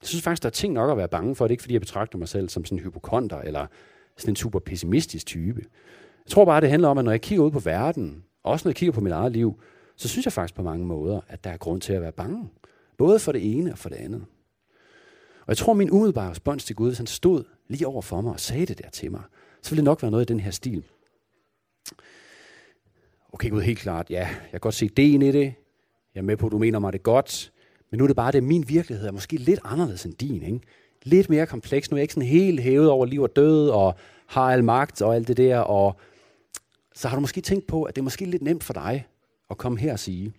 Jeg 0.00 0.08
synes 0.08 0.22
faktisk, 0.22 0.42
der 0.42 0.48
er 0.48 0.52
ting 0.52 0.72
nok 0.72 0.90
at 0.90 0.96
være 0.96 1.08
bange 1.08 1.36
for. 1.36 1.44
Det 1.44 1.50
er 1.50 1.52
ikke, 1.52 1.62
fordi 1.62 1.74
jeg 1.74 1.80
betragter 1.80 2.18
mig 2.18 2.28
selv 2.28 2.48
som 2.48 2.64
sådan 2.64 2.78
en 2.78 2.84
hypokonter, 2.84 3.38
eller 3.38 3.66
sådan 4.16 4.32
en 4.32 4.36
super 4.36 4.58
pessimistisk 4.58 5.26
type. 5.26 5.64
Jeg 6.24 6.30
tror 6.30 6.44
bare, 6.44 6.60
det 6.60 6.70
handler 6.70 6.88
om, 6.88 6.98
at 6.98 7.04
når 7.04 7.12
jeg 7.12 7.20
kigger 7.20 7.44
ud 7.44 7.50
på 7.50 7.58
verden, 7.58 8.24
også 8.42 8.68
når 8.68 8.70
jeg 8.70 8.76
kigger 8.76 8.92
på 8.92 9.00
mit 9.00 9.12
eget 9.12 9.32
liv, 9.32 9.60
så 9.96 10.08
synes 10.08 10.26
jeg 10.26 10.32
faktisk 10.32 10.54
på 10.54 10.62
mange 10.62 10.86
måder, 10.86 11.20
at 11.28 11.44
der 11.44 11.50
er 11.50 11.56
grund 11.56 11.80
til 11.80 11.92
at 11.92 12.02
være 12.02 12.12
bange. 12.12 12.48
Både 12.96 13.18
for 13.18 13.32
det 13.32 13.58
ene 13.58 13.72
og 13.72 13.78
for 13.78 13.88
det 13.88 13.96
andet. 13.96 14.24
Og 15.40 15.48
jeg 15.48 15.56
tror, 15.56 15.72
min 15.72 15.90
umiddelbare 15.90 16.30
respons 16.30 16.64
til 16.64 16.76
Gud, 16.76 16.88
hvis 16.88 16.98
han 16.98 17.06
stod 17.06 17.44
lige 17.68 17.86
over 17.86 18.02
for 18.02 18.20
mig 18.20 18.32
og 18.32 18.40
sagde 18.40 18.66
det 18.66 18.78
der 18.78 18.90
til 18.90 19.10
mig, 19.10 19.22
så 19.62 19.70
ville 19.70 19.80
det 19.80 19.84
nok 19.84 20.02
være 20.02 20.10
noget 20.10 20.30
i 20.30 20.32
den 20.32 20.40
her 20.40 20.50
stil. 20.50 20.84
Okay 23.32 23.50
Gud, 23.50 23.60
helt 23.60 23.78
klart, 23.78 24.10
ja, 24.10 24.18
jeg 24.26 24.50
kan 24.50 24.60
godt 24.60 24.74
se 24.74 24.84
ideen 24.84 25.22
i 25.22 25.32
det. 25.32 25.54
Jeg 26.14 26.20
er 26.20 26.24
med 26.24 26.36
på, 26.36 26.46
at 26.46 26.52
du 26.52 26.58
mener 26.58 26.78
mig 26.78 26.92
det 26.92 27.02
godt. 27.02 27.52
Men 27.90 27.98
nu 27.98 28.04
er 28.04 28.06
det 28.06 28.16
bare, 28.16 28.32
det 28.32 28.42
min 28.42 28.64
virkelighed 28.68 29.08
er 29.08 29.12
måske 29.12 29.36
lidt 29.36 29.60
anderledes 29.64 30.04
end 30.04 30.14
din. 30.14 30.42
Ikke? 30.42 30.60
Lidt 31.02 31.30
mere 31.30 31.46
kompleks. 31.46 31.90
Nu 31.90 31.94
er 31.94 31.98
jeg 31.98 32.02
ikke 32.02 32.14
sådan 32.14 32.28
helt 32.28 32.60
hævet 32.60 32.90
over 32.90 33.06
liv 33.06 33.22
og 33.22 33.36
død, 33.36 33.68
og 33.68 33.94
har 34.26 34.52
al 34.52 34.64
magt 34.64 35.02
og 35.02 35.14
alt 35.14 35.28
det 35.28 35.36
der. 35.36 35.58
Og 35.58 35.96
så 36.94 37.08
har 37.08 37.16
du 37.16 37.20
måske 37.20 37.40
tænkt 37.40 37.66
på, 37.66 37.82
at 37.82 37.96
det 37.96 38.00
er 38.00 38.04
måske 38.04 38.24
lidt 38.24 38.42
nemt 38.42 38.64
for 38.64 38.72
dig 38.72 39.06
at 39.50 39.58
komme 39.58 39.78
her 39.78 39.92
og 39.92 39.98
sige, 39.98 40.32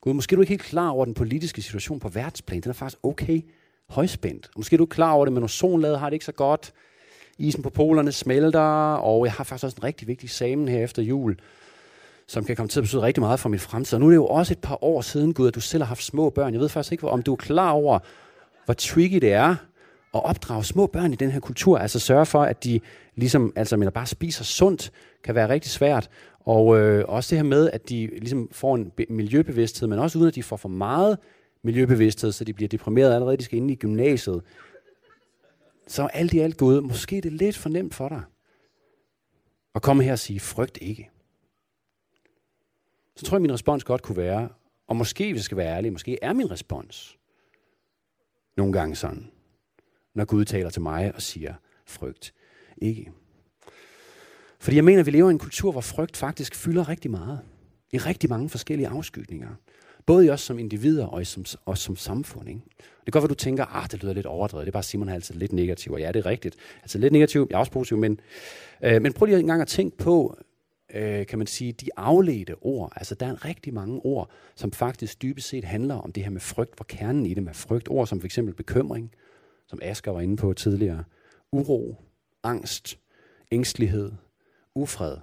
Gud, 0.00 0.12
måske 0.12 0.34
er 0.34 0.36
du 0.36 0.40
ikke 0.40 0.50
helt 0.50 0.62
klar 0.62 0.90
over 0.90 1.04
den 1.04 1.14
politiske 1.14 1.62
situation 1.62 2.00
på 2.00 2.08
verdensplan. 2.08 2.60
Den 2.60 2.68
er 2.70 2.74
faktisk 2.74 2.98
okay 3.02 3.40
højspændt. 3.88 4.50
Måske 4.56 4.74
er 4.74 4.78
du 4.78 4.84
ikke 4.84 4.94
klar 4.94 5.12
over 5.12 5.24
det, 5.24 5.32
men 5.32 5.44
ozonlaget 5.44 5.98
har 5.98 6.10
det 6.10 6.14
ikke 6.14 6.24
så 6.24 6.32
godt. 6.32 6.72
Isen 7.38 7.62
på 7.62 7.70
polerne 7.70 8.12
smelter, 8.12 8.60
og 8.94 9.24
jeg 9.24 9.32
har 9.32 9.44
faktisk 9.44 9.64
også 9.64 9.76
en 9.76 9.84
rigtig 9.84 10.08
vigtig 10.08 10.26
eksamen 10.26 10.68
her 10.68 10.84
efter 10.84 11.02
jul, 11.02 11.36
som 12.26 12.44
kan 12.44 12.56
komme 12.56 12.68
til 12.68 12.80
at 12.80 12.84
betyde 12.84 13.02
rigtig 13.02 13.20
meget 13.20 13.40
for 13.40 13.48
min 13.48 13.60
fremtid. 13.60 13.94
Og 13.96 14.00
nu 14.00 14.06
er 14.06 14.10
det 14.10 14.16
jo 14.16 14.26
også 14.26 14.54
et 14.54 14.58
par 14.58 14.84
år 14.84 15.00
siden, 15.00 15.34
Gud, 15.34 15.48
at 15.48 15.54
du 15.54 15.60
selv 15.60 15.82
har 15.82 15.88
haft 15.88 16.02
små 16.02 16.30
børn. 16.30 16.52
Jeg 16.52 16.60
ved 16.60 16.68
faktisk 16.68 16.92
ikke, 16.92 17.08
om 17.08 17.22
du 17.22 17.32
er 17.32 17.36
klar 17.36 17.70
over, 17.70 17.98
hvor 18.64 18.74
tricky 18.74 19.16
det 19.16 19.32
er 19.32 19.56
at 20.14 20.24
opdrage 20.24 20.64
små 20.64 20.86
børn 20.86 21.12
i 21.12 21.16
den 21.16 21.30
her 21.30 21.40
kultur. 21.40 21.78
Altså 21.78 21.98
sørge 21.98 22.26
for, 22.26 22.42
at 22.42 22.64
de 22.64 22.80
ligesom, 23.14 23.52
altså, 23.56 23.76
men 23.76 23.92
bare 23.92 24.06
spiser 24.06 24.44
sundt, 24.44 24.92
kan 25.24 25.34
være 25.34 25.48
rigtig 25.48 25.70
svært. 25.70 26.10
Og 26.40 26.78
øh, 26.78 27.04
også 27.08 27.30
det 27.30 27.38
her 27.38 27.48
med, 27.48 27.70
at 27.70 27.88
de 27.88 28.06
ligesom 28.06 28.48
får 28.52 28.74
en 28.74 28.92
miljøbevidsthed, 29.08 29.88
men 29.88 29.98
også 29.98 30.18
uden 30.18 30.28
at 30.28 30.34
de 30.34 30.42
får 30.42 30.56
for 30.56 30.68
meget 30.68 31.18
miljøbevidsthed, 31.62 32.32
så 32.32 32.44
de 32.44 32.52
bliver 32.52 32.68
deprimeret 32.68 33.14
allerede, 33.14 33.36
de 33.36 33.42
skal 33.42 33.58
ind 33.58 33.70
i 33.70 33.74
gymnasiet. 33.74 34.42
Så 35.86 36.06
alt 36.06 36.34
i 36.34 36.38
alt 36.38 36.56
gået, 36.56 36.84
måske 36.84 37.16
det 37.16 37.26
er 37.26 37.36
lidt 37.36 37.56
for 37.56 37.68
nemt 37.68 37.94
for 37.94 38.08
dig 38.08 38.22
at 39.74 39.82
komme 39.82 40.02
her 40.02 40.12
og 40.12 40.18
sige, 40.18 40.40
frygt 40.40 40.78
ikke. 40.80 41.10
Så 43.16 43.24
tror 43.24 43.36
jeg, 43.36 43.42
min 43.42 43.52
respons 43.52 43.84
godt 43.84 44.02
kunne 44.02 44.16
være, 44.16 44.48
og 44.86 44.96
måske, 44.96 45.24
hvis 45.24 45.38
jeg 45.38 45.44
skal 45.44 45.56
være 45.56 45.76
ærlig, 45.76 45.92
måske 45.92 46.18
er 46.22 46.32
min 46.32 46.50
respons 46.50 47.18
nogle 48.56 48.72
gange 48.72 48.96
sådan, 48.96 49.30
når 50.18 50.24
Gud 50.24 50.44
taler 50.44 50.70
til 50.70 50.82
mig 50.82 51.12
og 51.14 51.22
siger, 51.22 51.54
frygt 51.86 52.34
ikke. 52.78 53.12
Fordi 54.60 54.76
jeg 54.76 54.84
mener, 54.84 55.00
at 55.00 55.06
vi 55.06 55.10
lever 55.10 55.28
i 55.28 55.32
en 55.32 55.38
kultur, 55.38 55.72
hvor 55.72 55.80
frygt 55.80 56.16
faktisk 56.16 56.54
fylder 56.54 56.88
rigtig 56.88 57.10
meget. 57.10 57.40
I 57.92 57.98
rigtig 57.98 58.30
mange 58.30 58.48
forskellige 58.48 58.88
afskygninger. 58.88 59.48
Både 60.06 60.26
i 60.26 60.30
os 60.30 60.40
som 60.40 60.58
individer 60.58 61.06
og 61.06 61.26
som, 61.26 61.44
os 61.66 61.78
som 61.78 61.96
samfund. 61.96 62.48
Ikke? 62.48 62.60
Det 62.78 63.04
kan 63.04 63.12
godt 63.12 63.22
være, 63.22 63.28
du 63.28 63.34
tænker, 63.34 63.64
at 63.64 63.70
ah, 63.72 63.90
det 63.90 64.02
lyder 64.02 64.12
lidt 64.12 64.26
overdrevet. 64.26 64.66
Det 64.66 64.70
er 64.70 64.72
bare 64.72 64.82
Simon 64.82 65.08
er 65.08 65.14
altid 65.14 65.34
lidt 65.34 65.52
negativ. 65.52 65.92
Og 65.92 66.00
ja, 66.00 66.08
det 66.12 66.16
er 66.16 66.26
rigtigt. 66.26 66.56
Altså 66.82 66.98
lidt 66.98 67.12
negativ, 67.12 67.46
jeg 67.50 67.56
er 67.56 67.60
også 67.60 67.72
positiv. 67.72 67.98
Men, 67.98 68.20
øh, 68.84 69.02
men 69.02 69.12
prøv 69.12 69.26
lige 69.26 69.38
en 69.38 69.46
gang 69.46 69.62
at 69.62 69.68
tænke 69.68 69.96
på, 69.96 70.38
øh, 70.94 71.26
kan 71.26 71.38
man 71.38 71.46
sige, 71.46 71.72
de 71.72 71.86
afledte 71.96 72.54
ord. 72.60 72.92
Altså 72.96 73.14
der 73.14 73.26
er 73.26 73.44
rigtig 73.44 73.74
mange 73.74 74.00
ord, 74.04 74.30
som 74.54 74.72
faktisk 74.72 75.22
dybest 75.22 75.48
set 75.48 75.64
handler 75.64 75.94
om 75.94 76.12
det 76.12 76.22
her 76.22 76.30
med 76.30 76.40
frygt, 76.40 76.76
hvor 76.76 76.84
kernen 76.88 77.26
i 77.26 77.34
det 77.34 77.42
med 77.42 77.54
frygt. 77.54 77.88
Ord 77.88 78.06
som 78.06 78.20
for 78.20 78.26
eksempel 78.26 78.54
bekymring, 78.54 79.12
som 79.68 79.78
Asger 79.82 80.12
var 80.12 80.20
inde 80.20 80.36
på 80.36 80.52
tidligere. 80.52 81.04
Uro, 81.52 81.96
angst, 82.42 82.98
ængstelighed, 83.50 84.12
ufred. 84.74 85.16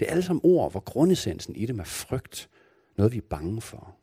Det 0.00 0.06
er 0.06 0.10
alle 0.10 0.22
sammen 0.22 0.40
ord, 0.44 0.70
hvor 0.70 0.80
grundessensen 0.80 1.56
i 1.56 1.66
dem 1.66 1.80
er 1.80 1.84
frygt. 1.84 2.48
Noget, 2.96 3.12
vi 3.12 3.18
er 3.18 3.26
bange 3.30 3.60
for. 3.60 3.96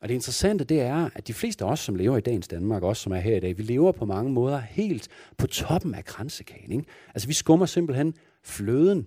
Og 0.00 0.08
det 0.08 0.14
interessante, 0.14 0.64
det 0.64 0.80
er, 0.80 1.10
at 1.14 1.26
de 1.26 1.34
fleste 1.34 1.64
af 1.64 1.70
os, 1.70 1.80
som 1.80 1.94
lever 1.94 2.16
i 2.16 2.20
dagens 2.20 2.48
Danmark, 2.48 2.82
også 2.82 3.02
som 3.02 3.12
er 3.12 3.20
her 3.20 3.36
i 3.36 3.40
dag, 3.40 3.58
vi 3.58 3.62
lever 3.62 3.92
på 3.92 4.04
mange 4.04 4.32
måder 4.32 4.58
helt 4.58 5.08
på 5.36 5.46
toppen 5.46 5.94
af 5.94 6.04
kransekagen. 6.04 6.72
Ikke? 6.72 6.84
Altså 7.08 7.28
vi 7.28 7.34
skummer 7.34 7.66
simpelthen 7.66 8.14
fløden 8.42 9.06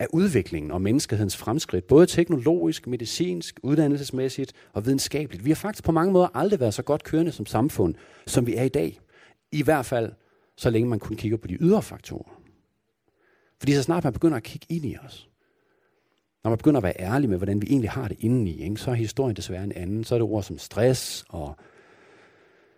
af 0.00 0.06
udviklingen 0.12 0.70
og 0.70 0.82
menneskehedens 0.82 1.36
fremskridt, 1.36 1.86
både 1.86 2.06
teknologisk, 2.06 2.86
medicinsk, 2.86 3.60
uddannelsesmæssigt 3.62 4.52
og 4.72 4.86
videnskabeligt. 4.86 5.44
Vi 5.44 5.50
har 5.50 5.54
faktisk 5.54 5.84
på 5.84 5.92
mange 5.92 6.12
måder 6.12 6.28
aldrig 6.34 6.60
været 6.60 6.74
så 6.74 6.82
godt 6.82 7.04
kørende 7.04 7.32
som 7.32 7.46
samfund, 7.46 7.94
som 8.26 8.46
vi 8.46 8.54
er 8.54 8.62
i 8.62 8.68
dag. 8.68 9.00
I 9.52 9.62
hvert 9.62 9.86
fald, 9.86 10.12
så 10.56 10.70
længe 10.70 10.88
man 10.88 10.98
kun 10.98 11.16
kigger 11.16 11.38
på 11.38 11.46
de 11.46 11.54
ydre 11.54 11.82
faktorer. 11.82 12.40
Fordi 13.58 13.72
så 13.72 13.82
snart 13.82 14.04
man 14.04 14.12
begynder 14.12 14.36
at 14.36 14.42
kigge 14.42 14.66
ind 14.68 14.84
i 14.84 14.96
os, 15.04 15.28
når 16.44 16.50
man 16.50 16.58
begynder 16.58 16.78
at 16.78 16.84
være 16.84 17.00
ærlig 17.00 17.28
med, 17.28 17.36
hvordan 17.36 17.62
vi 17.62 17.66
egentlig 17.70 17.90
har 17.90 18.08
det 18.08 18.16
indeni, 18.20 18.62
ikke, 18.62 18.76
så 18.76 18.90
er 18.90 18.94
historien 18.94 19.36
desværre 19.36 19.64
en 19.64 19.72
anden. 19.72 20.04
Så 20.04 20.14
er 20.14 20.18
det 20.18 20.28
ord 20.28 20.42
som 20.42 20.58
stress 20.58 21.24
og 21.28 21.54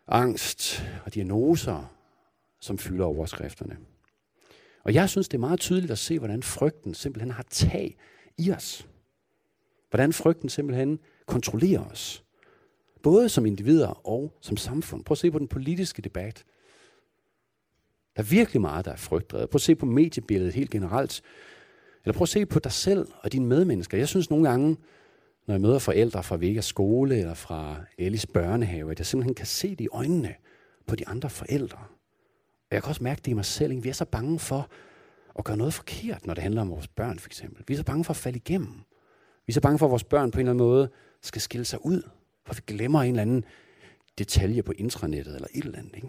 angst 0.09 0.85
og 1.05 1.15
diagnoser, 1.15 1.95
som 2.61 2.79
fylder 2.79 3.05
overskrifterne. 3.05 3.77
Og 4.85 4.95
jeg 4.95 5.11
synes, 5.11 5.29
det 5.29 5.35
er 5.35 5.41
meget 5.41 5.61
tydeligt 5.61 5.93
at 5.93 5.99
se, 5.99 6.19
hvordan 6.19 6.43
frygten 6.43 6.95
simpelthen 6.95 7.31
har 7.31 7.45
tag 7.51 7.97
i 8.39 8.53
os. 8.53 8.89
Hvordan 9.91 10.13
frygten 10.13 10.49
simpelthen 10.49 10.99
kontrollerer 11.27 11.85
os. 11.85 12.25
Både 13.03 13.29
som 13.29 13.47
individer 13.47 14.07
og 14.07 14.39
som 14.41 14.57
samfund. 14.57 15.05
Prøv 15.05 15.13
at 15.15 15.19
se 15.19 15.31
på 15.31 15.39
den 15.39 15.49
politiske 15.49 16.03
debat. 16.03 16.45
Der 18.17 18.23
er 18.23 18.27
virkelig 18.27 18.61
meget, 18.61 18.85
der 18.85 18.93
er 18.93 18.97
frygtdrevet. 18.97 19.51
Prøv 19.51 19.57
at 19.57 19.63
se 19.63 19.75
på 19.75 19.87
mediebilledet 19.87 20.55
helt 20.55 20.71
generelt. 20.71 21.23
Eller 22.05 22.13
prøv 22.13 22.23
at 22.23 22.29
se 22.29 22.47
på 22.47 22.59
dig 22.59 22.73
selv 22.73 23.09
og 23.21 23.33
dine 23.33 23.47
medmennesker. 23.47 23.99
Jeg 23.99 24.09
synes 24.09 24.31
nogle 24.31 24.49
gange, 24.49 24.77
når 25.47 25.55
jeg 25.55 25.61
møder 25.61 25.79
forældre 25.79 26.23
fra 26.23 26.37
Vegas 26.37 26.65
skole 26.65 27.19
eller 27.19 27.35
fra 27.35 27.77
Ellis 27.99 28.27
børnehave, 28.27 28.91
at 28.91 28.99
jeg 28.99 29.07
simpelthen 29.07 29.35
kan 29.35 29.47
se 29.47 29.71
det 29.71 29.81
i 29.81 29.89
øjnene 29.93 30.35
på 30.87 30.97
de 30.97 31.09
andre 31.09 31.31
forældre. 31.31 31.79
Og 32.73 32.75
jeg 32.75 32.83
kan 32.83 32.89
også 32.89 33.03
mærke 33.03 33.19
det 33.25 33.31
i 33.31 33.35
mig 33.35 33.45
selv. 33.45 33.71
Ikke? 33.71 33.83
Vi 33.83 33.89
er 33.89 33.93
så 33.93 34.05
bange 34.05 34.39
for 34.39 34.71
at 35.39 35.45
gøre 35.45 35.57
noget 35.57 35.75
forkert, 35.75 36.27
når 36.27 36.35
det 36.35 36.43
handler 36.43 36.63
om 36.63 36.71
vores 36.71 36.89
børn 36.89 37.19
for 37.19 37.29
eksempel. 37.29 37.65
Vi 37.69 37.75
er 37.75 37.79
så 37.79 37.85
bange 37.85 38.05
for 38.05 38.11
at 38.11 38.17
falde 38.17 38.37
igennem. 38.37 38.75
Vi 39.47 39.51
er 39.51 39.53
så 39.53 39.61
bange 39.61 39.79
for, 39.79 39.87
at 39.87 39.91
vores 39.91 40.05
børn 40.05 40.31
på 40.31 40.39
en 40.39 40.41
eller 40.41 40.53
anden 40.53 40.67
måde 40.67 40.91
skal 41.23 41.43
skille 41.43 41.65
sig 41.65 41.87
ud. 41.87 42.03
For 42.47 42.55
vi 42.55 42.61
glemmer 42.67 43.03
en 43.03 43.09
eller 43.09 43.23
anden 43.23 43.45
detalje 44.19 44.63
på 44.63 44.73
intranettet 44.79 45.35
eller 45.35 45.49
et 45.55 45.65
eller 45.65 45.79
andet. 45.79 45.95
Ikke? 45.97 46.09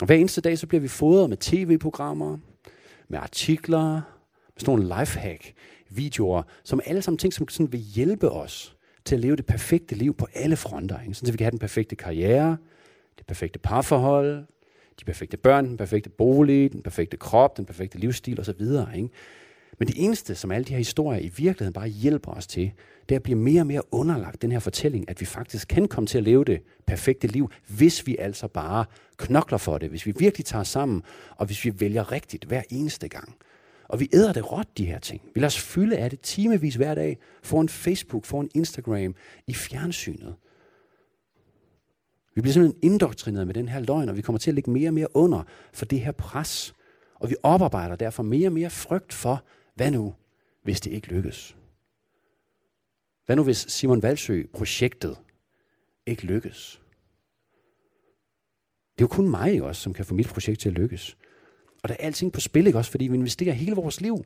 Og 0.00 0.06
hver 0.06 0.16
eneste 0.16 0.40
dag, 0.40 0.58
så 0.58 0.66
bliver 0.66 0.80
vi 0.80 0.88
fodret 0.88 1.28
med 1.28 1.36
tv-programmer, 1.36 2.38
med 3.08 3.18
artikler, 3.18 3.92
med 3.92 4.60
sådan 4.60 4.78
nogle 4.78 5.00
lifehack-videoer, 5.00 6.42
som 6.64 6.80
alle 6.84 7.02
sammen 7.02 7.18
ting, 7.18 7.32
som 7.32 7.48
sådan 7.48 7.72
vil 7.72 7.80
hjælpe 7.80 8.30
os 8.30 8.76
til 9.04 9.14
at 9.14 9.20
leve 9.20 9.36
det 9.36 9.46
perfekte 9.46 9.94
liv 9.94 10.14
på 10.14 10.26
alle 10.34 10.56
fronter. 10.56 11.00
Ikke? 11.00 11.14
Sådan, 11.14 11.26
så 11.26 11.32
vi 11.32 11.36
kan 11.36 11.44
have 11.44 11.50
den 11.50 11.58
perfekte 11.58 11.96
karriere, 11.96 12.56
det 13.18 13.26
perfekte 13.26 13.58
parforhold, 13.58 14.46
de 15.00 15.04
perfekte 15.04 15.36
børn, 15.36 15.66
den 15.66 15.76
perfekte 15.76 16.10
bolig, 16.10 16.72
den 16.72 16.82
perfekte 16.82 17.16
krop, 17.16 17.56
den 17.56 17.64
perfekte 17.64 17.98
livsstil 17.98 18.40
osv. 18.40 18.60
Ikke? 18.96 19.08
Men 19.78 19.88
det 19.88 19.94
eneste, 20.04 20.34
som 20.34 20.50
alle 20.50 20.64
de 20.64 20.70
her 20.70 20.78
historier 20.78 21.20
i 21.20 21.30
virkeligheden 21.36 21.72
bare 21.72 21.88
hjælper 21.88 22.32
os 22.32 22.46
til, 22.46 22.72
det 23.08 23.14
er 23.14 23.18
at 23.18 23.22
blive 23.22 23.38
mere 23.38 23.62
og 23.62 23.66
mere 23.66 23.94
underlagt 23.94 24.42
den 24.42 24.52
her 24.52 24.58
fortælling, 24.58 25.10
at 25.10 25.20
vi 25.20 25.26
faktisk 25.26 25.68
kan 25.68 25.88
komme 25.88 26.06
til 26.06 26.18
at 26.18 26.24
leve 26.24 26.44
det 26.44 26.62
perfekte 26.86 27.26
liv, 27.26 27.50
hvis 27.68 28.06
vi 28.06 28.16
altså 28.18 28.48
bare 28.48 28.84
knokler 29.16 29.58
for 29.58 29.78
det, 29.78 29.88
hvis 29.88 30.06
vi 30.06 30.14
virkelig 30.18 30.44
tager 30.44 30.64
sammen, 30.64 31.02
og 31.36 31.46
hvis 31.46 31.64
vi 31.64 31.80
vælger 31.80 32.12
rigtigt 32.12 32.44
hver 32.44 32.62
eneste 32.70 33.08
gang. 33.08 33.34
Og 33.88 34.00
vi 34.00 34.08
æder 34.12 34.32
det 34.32 34.52
råt, 34.52 34.66
de 34.78 34.86
her 34.86 34.98
ting. 34.98 35.20
Vi 35.34 35.40
lader 35.40 35.46
os 35.46 35.60
fylde 35.60 35.96
af 35.96 36.10
det 36.10 36.20
timevis 36.20 36.74
hver 36.74 36.94
dag, 36.94 37.18
foran 37.42 37.68
Facebook, 37.68 38.24
foran 38.24 38.50
Instagram, 38.54 39.14
i 39.46 39.54
fjernsynet. 39.54 40.34
Vi 42.34 42.40
bliver 42.40 42.52
simpelthen 42.52 42.92
indoktrineret 42.92 43.46
med 43.46 43.54
den 43.54 43.68
her 43.68 43.80
løgn, 43.80 44.08
og 44.08 44.16
vi 44.16 44.22
kommer 44.22 44.38
til 44.38 44.50
at 44.50 44.54
ligge 44.54 44.70
mere 44.70 44.88
og 44.88 44.94
mere 44.94 45.16
under 45.16 45.42
for 45.72 45.84
det 45.84 46.00
her 46.00 46.12
pres. 46.12 46.74
Og 47.14 47.30
vi 47.30 47.34
oparbejder 47.42 47.96
derfor 47.96 48.22
mere 48.22 48.48
og 48.48 48.52
mere 48.52 48.70
frygt 48.70 49.12
for, 49.12 49.44
hvad 49.74 49.90
nu, 49.90 50.14
hvis 50.62 50.80
det 50.80 50.90
ikke 50.90 51.08
lykkes? 51.08 51.56
Hvad 53.26 53.36
nu, 53.36 53.44
hvis 53.44 53.66
Simon 53.68 54.02
Valsø-projektet 54.02 55.16
ikke 56.06 56.24
lykkes? 56.24 56.80
Det 58.98 59.04
er 59.04 59.08
jo 59.08 59.14
kun 59.14 59.28
mig 59.28 59.62
også, 59.62 59.82
som 59.82 59.94
kan 59.94 60.04
få 60.04 60.14
mit 60.14 60.28
projekt 60.28 60.60
til 60.60 60.68
at 60.68 60.74
lykkes. 60.74 61.16
Og 61.82 61.88
der 61.88 61.94
er 61.98 62.04
alting 62.06 62.32
på 62.32 62.40
spil, 62.40 62.66
ikke 62.66 62.78
også? 62.78 62.90
Fordi 62.90 63.06
vi 63.06 63.14
investerer 63.14 63.52
hele 63.52 63.76
vores 63.76 64.00
liv, 64.00 64.24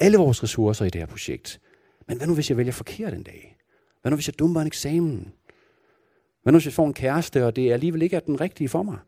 alle 0.00 0.18
vores 0.18 0.42
ressourcer 0.42 0.84
i 0.84 0.90
det 0.90 1.00
her 1.00 1.06
projekt. 1.06 1.60
Men 2.08 2.16
hvad 2.16 2.26
nu, 2.26 2.34
hvis 2.34 2.50
jeg 2.50 2.56
vælger 2.56 2.72
forkert 2.72 3.14
en 3.14 3.22
dag? 3.22 3.56
Hvad 4.02 4.10
nu, 4.10 4.16
hvis 4.16 4.28
jeg 4.28 4.38
dumper 4.38 4.60
en 4.60 4.66
eksamen? 4.66 5.32
Hvad 6.44 6.52
nu, 6.52 6.58
hvis 6.58 6.66
jeg 6.66 6.72
får 6.72 6.86
en 6.86 6.94
kæreste, 6.94 7.46
og 7.46 7.56
det 7.56 7.72
alligevel 7.72 8.02
ikke 8.02 8.16
er 8.16 8.20
den 8.20 8.40
rigtige 8.40 8.68
for 8.68 8.82
mig? 8.82 8.98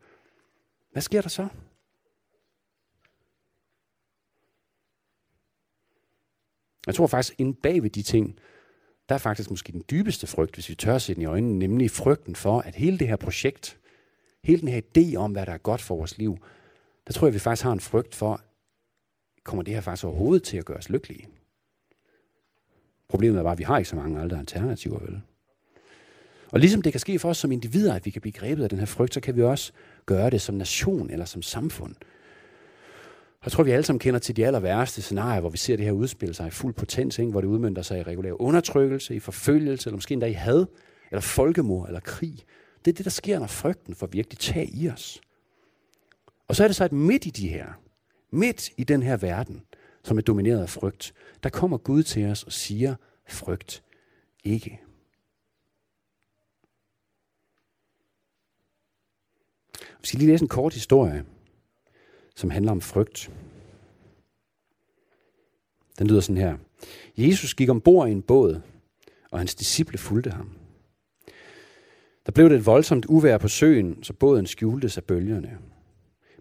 Hvad 0.92 1.02
sker 1.02 1.20
der 1.22 1.28
så? 1.28 1.48
Jeg 6.86 6.94
tror 6.94 7.06
faktisk, 7.06 7.40
inden 7.40 7.54
bag 7.54 7.82
ved 7.82 7.90
de 7.90 8.02
ting, 8.02 8.38
der 9.08 9.14
er 9.14 9.18
faktisk 9.18 9.50
måske 9.50 9.72
den 9.72 9.84
dybeste 9.90 10.26
frygt, 10.26 10.54
hvis 10.54 10.68
vi 10.68 10.74
tør 10.74 10.98
se 10.98 11.14
den 11.14 11.22
i 11.22 11.26
øjnene, 11.26 11.58
nemlig 11.58 11.90
frygten 11.90 12.36
for, 12.36 12.60
at 12.60 12.74
hele 12.74 12.98
det 12.98 13.08
her 13.08 13.16
projekt, 13.16 13.80
hele 14.44 14.60
den 14.60 14.68
her 14.68 14.80
idé 14.80 15.16
om, 15.16 15.32
hvad 15.32 15.46
der 15.46 15.52
er 15.52 15.58
godt 15.58 15.80
for 15.80 15.96
vores 15.96 16.18
liv, 16.18 16.38
der 17.06 17.12
tror 17.12 17.26
jeg, 17.26 17.34
vi 17.34 17.38
faktisk 17.38 17.64
har 17.64 17.72
en 17.72 17.80
frygt 17.80 18.14
for, 18.14 18.40
kommer 19.42 19.62
det 19.62 19.74
her 19.74 19.80
faktisk 19.80 20.04
overhovedet 20.04 20.42
til 20.42 20.56
at 20.56 20.64
gøre 20.64 20.78
os 20.78 20.90
lykkelige? 20.90 21.28
Problemet 23.08 23.38
er 23.38 23.42
bare, 23.42 23.52
at 23.52 23.58
vi 23.58 23.64
har 23.64 23.78
ikke 23.78 23.90
så 23.90 23.96
mange 23.96 24.20
andre 24.20 24.38
alternativer, 24.38 24.98
vel? 24.98 25.22
Og 26.56 26.60
ligesom 26.60 26.82
det 26.82 26.92
kan 26.92 27.00
ske 27.00 27.18
for 27.18 27.28
os 27.28 27.38
som 27.38 27.52
individer, 27.52 27.94
at 27.94 28.06
vi 28.06 28.10
kan 28.10 28.22
blive 28.22 28.32
grebet 28.32 28.62
af 28.62 28.68
den 28.68 28.78
her 28.78 28.86
frygt, 28.86 29.14
så 29.14 29.20
kan 29.20 29.36
vi 29.36 29.42
også 29.42 29.72
gøre 30.06 30.30
det 30.30 30.40
som 30.40 30.54
nation 30.54 31.10
eller 31.10 31.24
som 31.24 31.42
samfund. 31.42 31.94
Jeg 33.44 33.52
tror, 33.52 33.64
vi 33.64 33.70
alle 33.70 33.84
sammen 33.84 33.98
kender 33.98 34.20
til 34.20 34.36
de 34.36 34.46
aller 34.46 34.60
værste 34.60 35.02
scenarier, 35.02 35.40
hvor 35.40 35.50
vi 35.50 35.58
ser 35.58 35.76
det 35.76 35.84
her 35.84 35.92
udspille 35.92 36.34
sig 36.34 36.46
i 36.46 36.50
fuld 36.50 36.74
potens, 36.74 37.18
ikke? 37.18 37.30
hvor 37.30 37.40
det 37.40 37.48
udmyndter 37.48 37.82
sig 37.82 37.98
i 37.98 38.02
regulær 38.02 38.32
undertrykkelse, 38.40 39.14
i 39.14 39.20
forfølgelse, 39.20 39.88
eller 39.88 39.96
måske 39.96 40.12
endda 40.12 40.26
i 40.26 40.32
had, 40.32 40.66
eller 41.10 41.20
folkemord, 41.20 41.86
eller 41.86 42.00
krig. 42.00 42.38
Det 42.84 42.90
er 42.90 42.94
det, 42.94 43.04
der 43.04 43.10
sker, 43.10 43.38
når 43.38 43.46
frygten 43.46 43.94
får 43.94 44.06
virkelig 44.06 44.38
tag 44.38 44.70
i 44.72 44.88
os. 44.88 45.20
Og 46.48 46.56
så 46.56 46.64
er 46.64 46.68
det 46.68 46.76
så, 46.76 46.84
at 46.84 46.92
midt 46.92 47.26
i 47.26 47.30
de 47.30 47.48
her, 47.48 47.66
midt 48.30 48.70
i 48.76 48.84
den 48.84 49.02
her 49.02 49.16
verden, 49.16 49.62
som 50.04 50.18
er 50.18 50.22
domineret 50.22 50.62
af 50.62 50.68
frygt, 50.68 51.14
der 51.42 51.48
kommer 51.48 51.78
Gud 51.78 52.02
til 52.02 52.26
os 52.26 52.42
og 52.42 52.52
siger, 52.52 52.94
frygt 53.28 53.82
ikke. 54.44 54.85
Vi 60.06 60.08
skal 60.08 60.18
lige 60.18 60.30
læse 60.30 60.42
en 60.42 60.48
kort 60.48 60.74
historie, 60.74 61.24
som 62.36 62.50
handler 62.50 62.72
om 62.72 62.80
frygt. 62.80 63.30
Den 65.98 66.06
lyder 66.06 66.20
sådan 66.20 66.42
her. 66.42 66.56
Jesus 67.16 67.54
gik 67.54 67.68
ombord 67.68 68.08
i 68.08 68.12
en 68.12 68.22
båd, 68.22 68.60
og 69.30 69.38
hans 69.38 69.54
disciple 69.54 69.98
fulgte 69.98 70.30
ham. 70.30 70.50
Der 72.26 72.32
blev 72.32 72.48
det 72.48 72.56
et 72.56 72.66
voldsomt 72.66 73.06
uvær 73.08 73.38
på 73.38 73.48
søen, 73.48 74.02
så 74.02 74.12
båden 74.12 74.46
skjulte 74.46 74.90
af 74.96 75.04
bølgerne. 75.04 75.58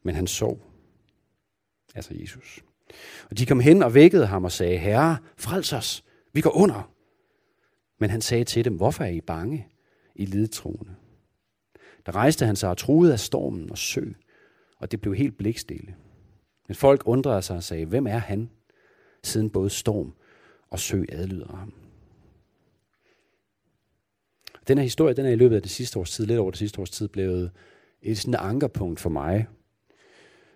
Men 0.03 0.15
han 0.15 0.27
sov. 0.27 0.59
Altså 1.95 2.13
Jesus. 2.13 2.63
Og 3.29 3.37
de 3.37 3.45
kom 3.45 3.59
hen 3.59 3.83
og 3.83 3.93
vækkede 3.93 4.25
ham 4.25 4.43
og 4.43 4.51
sagde, 4.51 4.77
Herre, 4.77 5.17
frels 5.37 5.73
os, 5.73 6.03
vi 6.33 6.41
går 6.41 6.57
under. 6.57 6.91
Men 7.99 8.09
han 8.09 8.21
sagde 8.21 8.43
til 8.43 8.65
dem, 8.65 8.75
hvorfor 8.75 9.03
er 9.03 9.09
I 9.09 9.21
bange, 9.21 9.67
I 10.15 10.25
lidtroende? 10.25 10.95
Der 12.05 12.15
rejste 12.15 12.45
han 12.45 12.55
sig 12.55 12.69
og 12.69 12.77
truede 12.77 13.13
af 13.13 13.19
stormen 13.19 13.71
og 13.71 13.77
sø, 13.77 14.05
og 14.77 14.91
det 14.91 15.01
blev 15.01 15.15
helt 15.15 15.37
blikstille. 15.37 15.95
Men 16.67 16.75
folk 16.75 17.03
undrede 17.05 17.41
sig 17.41 17.55
og 17.55 17.63
sagde, 17.63 17.85
hvem 17.85 18.07
er 18.07 18.17
han, 18.17 18.49
siden 19.23 19.49
både 19.49 19.69
storm 19.69 20.13
og 20.69 20.79
sø 20.79 21.03
adlyder 21.09 21.55
ham? 21.55 21.73
Den 24.67 24.77
her 24.77 24.83
historie, 24.83 25.13
den 25.13 25.25
er 25.25 25.29
i 25.29 25.35
løbet 25.35 25.55
af 25.55 25.61
det 25.61 25.71
sidste 25.71 25.99
års 25.99 26.11
tid, 26.11 26.25
lidt 26.25 26.39
over 26.39 26.51
det 26.51 26.57
sidste 26.57 26.81
års 26.81 26.89
tid, 26.89 27.07
blevet 27.07 27.51
et 28.01 28.17
sådan 28.17 28.39
ankerpunkt 28.39 28.99
for 28.99 29.09
mig, 29.09 29.47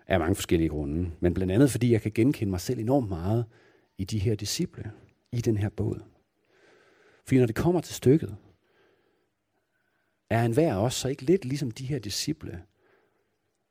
af 0.06 0.18
mange 0.18 0.34
forskellige 0.34 0.68
grunde. 0.68 1.10
Men 1.20 1.34
blandt 1.34 1.52
andet, 1.52 1.70
fordi 1.70 1.92
jeg 1.92 2.02
kan 2.02 2.12
genkende 2.12 2.50
mig 2.50 2.60
selv 2.60 2.78
enormt 2.78 3.08
meget 3.08 3.44
i 3.98 4.04
de 4.04 4.18
her 4.18 4.34
disciple, 4.34 4.90
i 5.32 5.40
den 5.40 5.56
her 5.56 5.68
båd. 5.68 6.00
Fordi 7.24 7.38
når 7.38 7.46
det 7.46 7.54
kommer 7.54 7.80
til 7.80 7.94
stykket, 7.94 8.36
er 10.30 10.44
enhver 10.44 10.74
også 10.74 10.98
så 10.98 11.08
ikke 11.08 11.22
lidt 11.22 11.44
ligesom 11.44 11.70
de 11.70 11.86
her 11.86 11.98
disciple, 11.98 12.62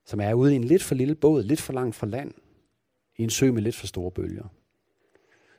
som 0.05 0.19
er 0.19 0.33
ude 0.33 0.53
i 0.53 0.55
en 0.55 0.63
lidt 0.63 0.83
for 0.83 0.95
lille 0.95 1.15
båd, 1.15 1.43
lidt 1.43 1.61
for 1.61 1.73
langt 1.73 1.95
fra 1.95 2.07
land, 2.07 2.33
i 3.17 3.23
en 3.23 3.29
sø 3.29 3.51
med 3.51 3.61
lidt 3.61 3.75
for 3.75 3.87
store 3.87 4.11
bølger. 4.11 4.47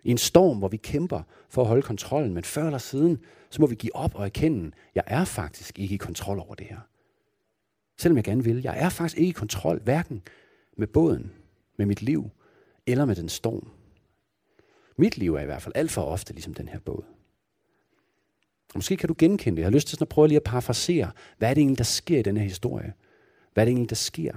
I 0.03 0.11
en 0.11 0.19
storm, 0.19 0.59
hvor 0.59 0.69
vi 0.69 0.77
kæmper 0.77 1.23
for 1.49 1.63
at 1.63 1.69
holde 1.69 1.83
kontrollen, 1.83 2.35
men 2.35 2.45
før 2.45 2.65
eller 2.65 2.79
siden, 2.79 3.19
så 3.51 3.63
må 3.63 3.67
vi 3.67 3.75
give 3.75 3.97
op 3.97 4.15
og 4.15 4.25
erkende, 4.25 4.71
jeg 4.95 5.05
er 5.07 5.25
faktisk 5.25 5.79
ikke 5.79 5.95
i 5.95 5.99
kontrol 5.99 6.39
over 6.39 6.55
det 6.55 6.67
her. 6.67 6.81
Selvom 7.99 8.17
jeg 8.17 8.25
gerne 8.25 8.45
vil. 8.45 8.63
Jeg 8.63 8.79
er 8.79 8.89
faktisk 8.89 9.19
ikke 9.19 9.29
i 9.29 9.33
kontrol, 9.33 9.81
hverken 9.83 10.23
med 10.77 10.87
båden, 10.87 11.33
med 11.79 11.87
mit 11.87 12.03
liv, 12.03 12.31
eller 12.87 13.05
med 13.05 13.17
den 13.17 13.29
storm. 13.29 13.71
Mit 14.97 15.19
liv 15.19 15.35
er 15.35 15.41
i 15.41 15.45
hvert 15.45 15.63
fald 15.63 15.77
alt 15.77 15.91
for 15.91 16.03
ofte 16.03 16.33
ligesom 16.33 16.55
den 16.55 16.69
her 16.69 16.79
båd. 16.79 17.05
Måske 18.75 18.97
kan 18.97 19.09
du 19.09 19.15
genkende 19.19 19.57
det. 19.57 19.63
Jeg 19.63 19.67
har 19.67 19.73
lyst 19.73 19.89
til 19.89 19.97
sådan 19.97 20.05
at 20.05 20.09
prøve 20.09 20.29
lige 20.29 20.37
at 20.37 20.43
parafrasere, 20.43 21.11
hvad 21.39 21.51
er 21.51 21.55
det 21.55 21.61
egentlig, 21.61 21.79
der 21.79 21.85
sker 21.85 22.19
i 22.19 22.23
den 22.23 22.37
her 22.37 22.45
historie? 22.45 22.93
Hvad 23.55 23.63
er 23.63 23.65
det 23.65 23.71
egentlig, 23.71 23.91
der 23.91 23.97
sker 23.97 24.33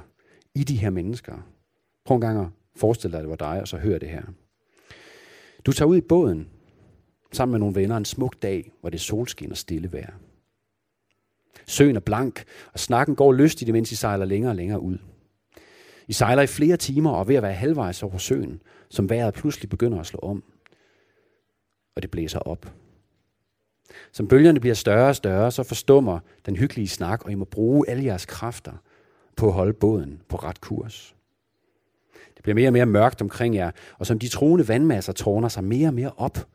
i 0.56 0.64
de 0.64 0.78
her 0.78 0.90
mennesker? 0.90 1.48
Prøv 2.06 2.16
en 2.16 2.22
gang 2.22 2.40
at 2.40 2.48
forestille 2.76 3.12
dig, 3.12 3.20
at 3.20 3.24
det 3.24 3.30
var 3.30 3.54
dig, 3.54 3.62
og 3.62 3.68
så 3.68 3.78
hør 3.78 3.98
det 3.98 4.10
her. 4.10 4.24
Du 5.66 5.72
tager 5.72 5.90
ud 5.90 5.98
i 5.98 6.02
båden 6.02 6.50
sammen 7.32 7.52
med 7.52 7.60
nogle 7.60 7.76
venner 7.76 7.98
en 7.98 8.06
smuk 8.06 8.42
dag, 8.42 8.72
hvor 8.82 8.90
det 8.90 8.98
er 8.98 9.02
solskin 9.02 9.52
og 9.52 9.58
stille 9.58 9.94
vejr. 9.94 10.14
Søen 11.66 11.96
er 11.96 12.00
blank, 12.00 12.44
og 12.74 12.80
snakken 12.80 13.16
går 13.16 13.34
lystigt, 13.34 13.72
mens 13.72 13.92
I 13.92 13.96
sejler 13.96 14.26
længere 14.26 14.52
og 14.52 14.56
længere 14.56 14.80
ud. 14.80 14.98
I 16.08 16.14
sejler 16.14 16.42
i 16.42 16.48
flere 16.48 16.78
timer 16.78 17.12
og 17.12 17.20
er 17.20 17.24
ved 17.24 17.36
at 17.36 17.44
være 17.44 17.54
halvvejs 17.54 18.04
over 18.04 18.18
søen, 18.18 18.62
som 18.90 19.10
vejret 19.10 19.34
pludselig 19.34 19.70
begynder 19.70 20.00
at 20.00 20.06
slå 20.06 20.20
om. 20.20 20.44
Og 21.96 22.02
det 22.02 22.12
blæser 22.12 22.40
op. 22.40 22.74
Som 24.12 24.28
bølgerne 24.28 24.60
bliver 24.60 24.76
større 24.76 25.10
og 25.10 25.16
større, 25.16 25.52
så 25.52 25.64
forstummer 25.64 26.20
den 26.46 26.56
hyggelige 26.56 26.88
snak, 26.88 27.26
og 27.26 27.32
I 27.32 27.36
må 27.36 27.46
bruge 27.46 27.90
alle 27.90 28.06
jeres 28.06 28.26
kræfter 28.26 28.74
på 29.36 29.48
at 29.48 29.54
holde 29.54 29.74
båden 29.74 30.22
på 30.30 30.38
ret 30.38 30.62
kurs. 30.62 31.16
Det 32.36 32.44
bliver 32.44 32.56
mere 32.56 32.70
og 32.70 32.74
mere 32.74 32.86
mørkt 32.86 33.22
omkring 33.22 33.56
jer, 33.56 33.72
og 34.00 34.08
som 34.08 34.20
de 34.20 34.28
troende 34.28 34.68
vandmasser 34.68 35.14
tårner 35.14 35.48
sig 35.48 35.64
mere 35.64 35.88
og 35.88 35.94
mere 35.94 36.12
op 36.18 36.48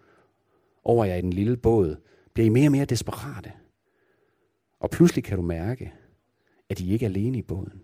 over 0.85 1.05
jer 1.05 1.17
i 1.17 1.21
den 1.21 1.33
lille 1.33 1.57
båd, 1.57 1.97
bliver 2.35 2.47
I 2.47 2.49
mere 2.49 2.69
og 2.69 2.73
mere 2.73 2.85
desperate. 2.85 3.53
Og 4.81 4.91
pludselig 4.91 5.25
kan 5.25 5.37
du 5.37 5.43
mærke, 5.43 5.93
at 6.69 6.81
I 6.81 6.93
ikke 6.93 7.07
er 7.07 7.11
alene 7.11 7.39
i 7.39 7.43
båden. 7.43 7.83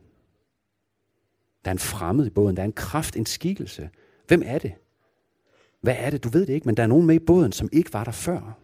Der 1.65 1.71
er 1.71 1.73
en 1.73 1.79
fremmed 1.79 2.27
i 2.27 2.31
båden. 2.31 2.57
Der 2.57 2.63
er 2.63 2.67
en 2.67 2.73
kraft, 2.73 3.17
en 3.17 3.27
skikkelse. 3.27 3.91
Hvem 4.27 4.43
er 4.45 4.59
det? 4.59 4.73
Hvad 5.81 5.95
er 5.99 6.11
det? 6.11 6.25
Du 6.25 6.29
ved 6.29 6.47
det 6.47 6.53
ikke, 6.53 6.69
men 6.69 6.77
der 6.77 6.83
er 6.83 6.87
nogen 6.87 7.07
med 7.07 7.15
i 7.15 7.19
båden, 7.19 7.53
som 7.53 7.69
ikke 7.73 7.93
var 7.93 8.05
der 8.05 8.13
før. 8.13 8.59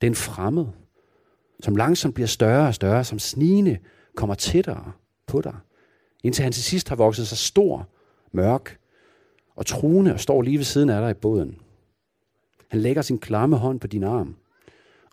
Det 0.00 0.06
er 0.06 0.10
en 0.10 0.14
fremmed, 0.14 0.66
som 1.60 1.76
langsomt 1.76 2.14
bliver 2.14 2.26
større 2.26 2.68
og 2.68 2.74
større, 2.74 3.04
som 3.04 3.18
snigende 3.18 3.78
kommer 4.16 4.34
tættere 4.34 4.92
på 5.26 5.40
dig, 5.40 5.56
indtil 6.24 6.42
han 6.42 6.52
til 6.52 6.62
sidst 6.62 6.88
har 6.88 6.96
vokset 6.96 7.28
sig 7.28 7.38
stor, 7.38 7.88
mørk 8.32 8.78
og 9.56 9.66
truende 9.66 10.12
og 10.12 10.20
står 10.20 10.42
lige 10.42 10.58
ved 10.58 10.64
siden 10.64 10.90
af 10.90 11.00
dig 11.00 11.10
i 11.10 11.20
båden. 11.20 11.58
Han 12.68 12.80
lægger 12.80 13.02
sin 13.02 13.18
klamme 13.18 13.56
hånd 13.56 13.80
på 13.80 13.86
din 13.86 14.04
arm, 14.04 14.36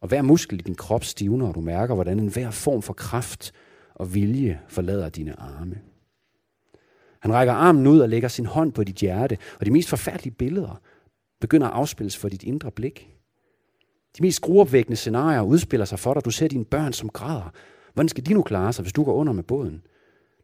og 0.01 0.07
hver 0.07 0.21
muskel 0.21 0.59
i 0.59 0.63
din 0.63 0.75
krop 0.75 1.03
stivner, 1.03 1.47
og 1.47 1.55
du 1.55 1.61
mærker, 1.61 1.95
hvordan 1.95 2.19
enhver 2.19 2.51
form 2.51 2.81
for 2.81 2.93
kraft 2.93 3.53
og 3.95 4.13
vilje 4.13 4.61
forlader 4.67 5.09
dine 5.09 5.39
arme. 5.39 5.81
Han 7.19 7.33
rækker 7.33 7.53
armen 7.53 7.87
ud 7.87 7.99
og 7.99 8.09
lægger 8.09 8.27
sin 8.27 8.45
hånd 8.45 8.73
på 8.73 8.83
dit 8.83 8.95
hjerte, 8.95 9.37
og 9.59 9.65
de 9.65 9.71
mest 9.71 9.89
forfærdelige 9.89 10.33
billeder 10.33 10.81
begynder 11.41 11.67
at 11.67 11.73
afspilles 11.73 12.17
for 12.17 12.29
dit 12.29 12.43
indre 12.43 12.71
blik. 12.71 13.16
De 14.17 14.23
mest 14.23 14.41
gruopvækkende 14.41 14.95
scenarier 14.95 15.41
udspiller 15.41 15.85
sig 15.85 15.99
for 15.99 16.13
dig. 16.13 16.25
Du 16.25 16.31
ser 16.31 16.47
dine 16.47 16.65
børn, 16.65 16.93
som 16.93 17.09
græder. 17.09 17.51
Hvordan 17.93 18.09
skal 18.09 18.25
de 18.25 18.33
nu 18.33 18.41
klare 18.41 18.73
sig, 18.73 18.83
hvis 18.83 18.93
du 18.93 19.03
går 19.03 19.13
under 19.13 19.33
med 19.33 19.43
båden? 19.43 19.81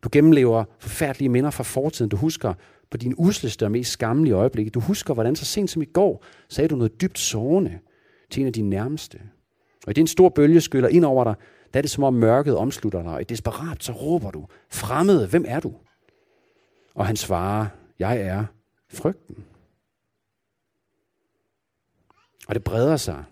Du 0.04 0.10
gennemlever 0.12 0.64
forfærdelige 0.80 1.30
minder 1.30 1.50
fra 1.50 1.64
fortiden. 1.64 2.10
Du 2.10 2.18
husker 2.18 2.54
på 2.92 2.98
dine 2.98 3.20
usleste 3.20 3.66
og 3.66 3.72
mest 3.72 3.92
skammelige 3.92 4.34
øjeblikke. 4.34 4.72
Du 4.72 4.80
husker, 4.80 5.14
hvordan 5.14 5.36
så 5.36 5.46
sent 5.46 5.70
som 5.70 5.82
i 5.82 5.86
går 5.86 6.24
sagde 6.50 6.68
du 6.68 6.76
noget 6.76 7.02
dybt 7.02 7.20
sårende 7.20 7.80
til 8.30 8.42
en 8.42 8.48
af 8.48 8.54
dine 8.54 8.70
nærmeste. 8.70 9.20
Og 9.86 9.92
i 9.92 9.94
den 9.94 10.08
stor 10.08 10.30
bølge 10.30 10.62
skyller 10.62 10.90
ind 10.90 11.06
over 11.06 11.24
dig, 11.24 11.36
der 11.74 11.80
er 11.80 11.82
det 11.82 11.92
som 11.92 12.04
om 12.04 12.14
mørket 12.14 12.58
omslutter 12.58 13.04
dig, 13.04 13.12
og 13.12 13.22
i 13.22 13.24
desperat 13.24 13.84
så 13.84 13.92
råber 13.92 14.32
du, 14.32 14.48
fremmede, 14.72 15.28
hvem 15.28 15.46
er 15.48 15.60
du? 15.60 15.74
Og 16.96 17.06
han 17.06 17.16
svarer, 17.16 17.66
jeg 18.00 18.22
er 18.22 18.46
frygten. 18.94 19.44
Og 22.48 22.56
det 22.56 22.64
breder 22.64 22.98
sig 22.98 23.24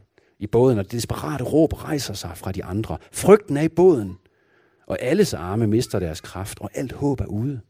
i 0.41 0.47
båden, 0.47 0.77
og 0.77 0.83
det 0.83 0.91
desperate 0.91 1.43
råb 1.43 1.83
rejser 1.83 2.13
sig 2.13 2.31
fra 2.35 2.51
de 2.51 2.63
andre. 2.63 2.97
Frygten 3.11 3.57
er 3.57 3.61
i 3.61 3.69
båden, 3.69 4.17
og 4.87 5.01
alles 5.01 5.33
arme 5.33 5.67
mister 5.67 5.99
deres 5.99 6.21
kraft, 6.21 6.59
og 6.61 6.69
alt 6.73 6.91
håb 6.91 7.21
er 7.21 7.25
ude. 7.25 7.61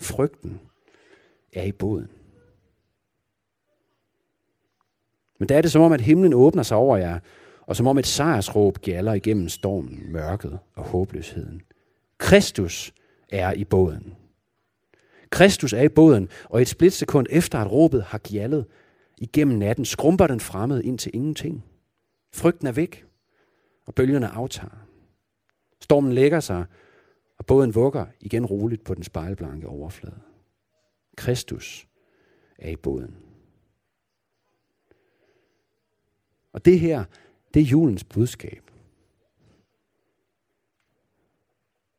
Frygten 0.00 0.60
er 1.52 1.62
i 1.62 1.72
båden. 1.72 2.08
Men 5.38 5.48
der 5.48 5.56
er 5.56 5.62
det 5.62 5.72
som 5.72 5.82
om, 5.82 5.92
at 5.92 6.00
himlen 6.00 6.34
åbner 6.34 6.62
sig 6.62 6.76
over 6.76 6.96
jer, 6.96 7.18
og 7.60 7.76
som 7.76 7.86
om 7.86 7.98
et 7.98 8.06
sejrsråb 8.06 8.78
gælder 8.78 9.12
igennem 9.12 9.48
stormen, 9.48 10.12
mørket 10.12 10.58
og 10.74 10.84
håbløsheden. 10.84 11.62
Kristus 12.18 12.94
er 13.28 13.52
i 13.52 13.64
båden. 13.64 14.14
Kristus 15.30 15.72
er 15.72 15.82
i 15.82 15.88
båden, 15.88 16.28
og 16.44 16.62
et 16.62 16.68
splitsekund 16.68 17.26
efter 17.30 17.58
at 17.58 17.72
råbet 17.72 18.02
har 18.02 18.18
gjaldet 18.18 18.66
igennem 19.18 19.58
natten, 19.58 19.84
skrumper 19.84 20.26
den 20.26 20.40
fremmede 20.40 20.84
ind 20.84 20.98
til 20.98 21.10
ingenting. 21.14 21.64
Frygten 22.36 22.66
er 22.66 22.72
væk, 22.72 23.06
og 23.86 23.94
bølgerne 23.94 24.28
aftager. 24.28 24.86
Stormen 25.80 26.12
lægger 26.12 26.40
sig, 26.40 26.64
og 27.38 27.46
båden 27.46 27.74
vugger 27.74 28.06
igen 28.20 28.46
roligt 28.46 28.84
på 28.84 28.94
den 28.94 29.02
spejlblanke 29.02 29.66
overflade. 29.66 30.20
Kristus 31.16 31.88
er 32.58 32.70
i 32.70 32.76
båden. 32.76 33.16
Og 36.52 36.64
det 36.64 36.80
her, 36.80 37.04
det 37.54 37.60
er 37.60 37.66
julens 37.66 38.04
budskab. 38.04 38.70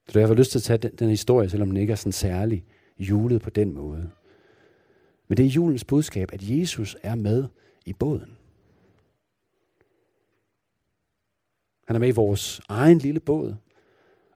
Så 0.10 0.19
jeg 0.19 0.28
har 0.28 0.36
lyst 0.36 0.52
til 0.52 0.60
at 0.60 0.63
tage 0.63 0.78
den, 0.78 0.95
den 0.95 1.10
historie, 1.10 1.50
selvom 1.50 1.69
den 1.69 1.78
ikke 1.78 1.91
er 1.91 1.95
sådan 1.95 2.12
særlig 2.12 2.65
julet 3.00 3.41
på 3.41 3.50
den 3.50 3.73
måde. 3.73 4.12
Men 5.28 5.38
det 5.38 5.45
er 5.45 5.50
julens 5.50 5.84
budskab, 5.84 6.34
at 6.34 6.50
Jesus 6.50 6.97
er 7.04 7.15
med 7.15 7.47
i 7.86 7.93
båden. 7.93 8.37
Han 11.88 11.95
er 11.95 12.00
med 12.00 12.08
i 12.08 12.12
vores 12.12 12.62
egen 12.67 12.97
lille 12.97 13.19
båd, 13.19 13.56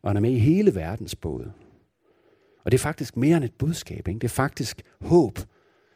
og 0.01 0.09
han 0.09 0.17
er 0.17 0.21
med 0.21 0.31
i 0.31 0.39
hele 0.39 0.75
verdens 0.75 1.15
båd. 1.15 1.51
Og 2.63 2.71
det 2.71 2.77
er 2.77 2.81
faktisk 2.81 3.17
mere 3.17 3.37
end 3.37 3.45
et 3.45 3.53
budskab. 3.53 4.07
Ikke? 4.07 4.19
Det 4.19 4.23
er 4.23 4.29
faktisk 4.29 4.81
håb. 5.01 5.39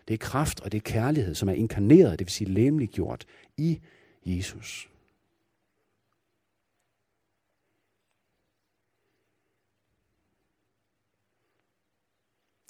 Det 0.07 0.13
er 0.13 0.17
kraft, 0.17 0.59
og 0.59 0.71
det 0.71 0.77
er 0.77 0.81
kærlighed, 0.81 1.35
som 1.35 1.49
er 1.49 1.53
inkarneret, 1.53 2.19
det 2.19 2.25
vil 2.25 2.31
sige 2.31 2.49
lemliggjort 2.49 3.25
i 3.57 3.81
Jesus. 4.25 4.89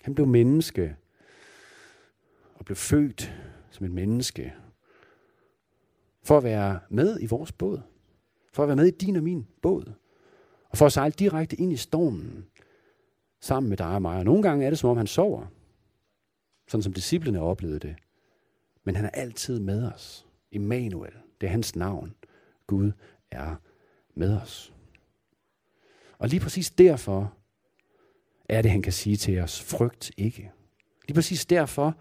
Han 0.02 0.16
blev 0.16 0.28
menneske 0.28 0.96
og 2.56 2.66
blev 2.66 2.76
født 2.76 3.34
som 3.72 3.86
et 3.86 3.92
menneske 3.92 4.54
for 6.24 6.38
at 6.38 6.44
være 6.44 6.80
med 6.90 7.20
i 7.22 7.26
vores 7.26 7.52
båd. 7.52 7.82
For 8.56 8.64
at 8.64 8.68
være 8.68 8.76
med 8.76 8.86
i 8.86 8.92
din 8.92 9.16
og 9.16 9.24
min 9.24 9.48
båd. 9.62 9.94
Og 10.70 10.78
for 10.78 10.86
at 10.86 10.92
sejle 10.92 11.12
direkte 11.12 11.56
ind 11.56 11.74
i 11.74 11.78
stormen 11.78 12.46
sammen 13.42 13.70
med 13.70 13.78
dig 13.78 13.88
og 13.88 14.02
mig. 14.02 14.18
Og 14.18 14.26
nogle 14.26 14.44
gange 14.44 14.66
er 14.66 14.70
det, 14.70 14.80
som 14.80 14.90
om 14.90 14.98
han 14.98 15.08
sover. 15.08 15.46
Sådan 16.68 16.84
som 16.84 16.94
disciplene 16.94 17.42
oplevede 17.42 17.80
det. 17.80 17.96
Men 18.84 18.96
han 18.96 19.06
er 19.06 19.10
altid 19.10 19.60
med 19.60 19.92
os. 19.92 20.28
Immanuel. 20.52 21.12
Det 21.42 21.48
er 21.48 21.52
hans 21.52 21.76
navn. 21.76 22.16
Gud 22.68 22.92
er 23.32 23.56
med 24.16 24.42
os. 24.42 24.74
Og 26.18 26.30
lige 26.30 26.40
præcis 26.40 26.72
derfor 26.72 27.34
er 28.50 28.62
det, 28.62 28.72
han 28.72 28.82
kan 28.82 28.94
sige 28.94 29.18
til 29.18 29.40
os, 29.40 29.64
frygt 29.64 30.12
ikke. 30.18 30.52
Lige 31.08 31.16
præcis 31.16 31.46
derfor 31.46 31.96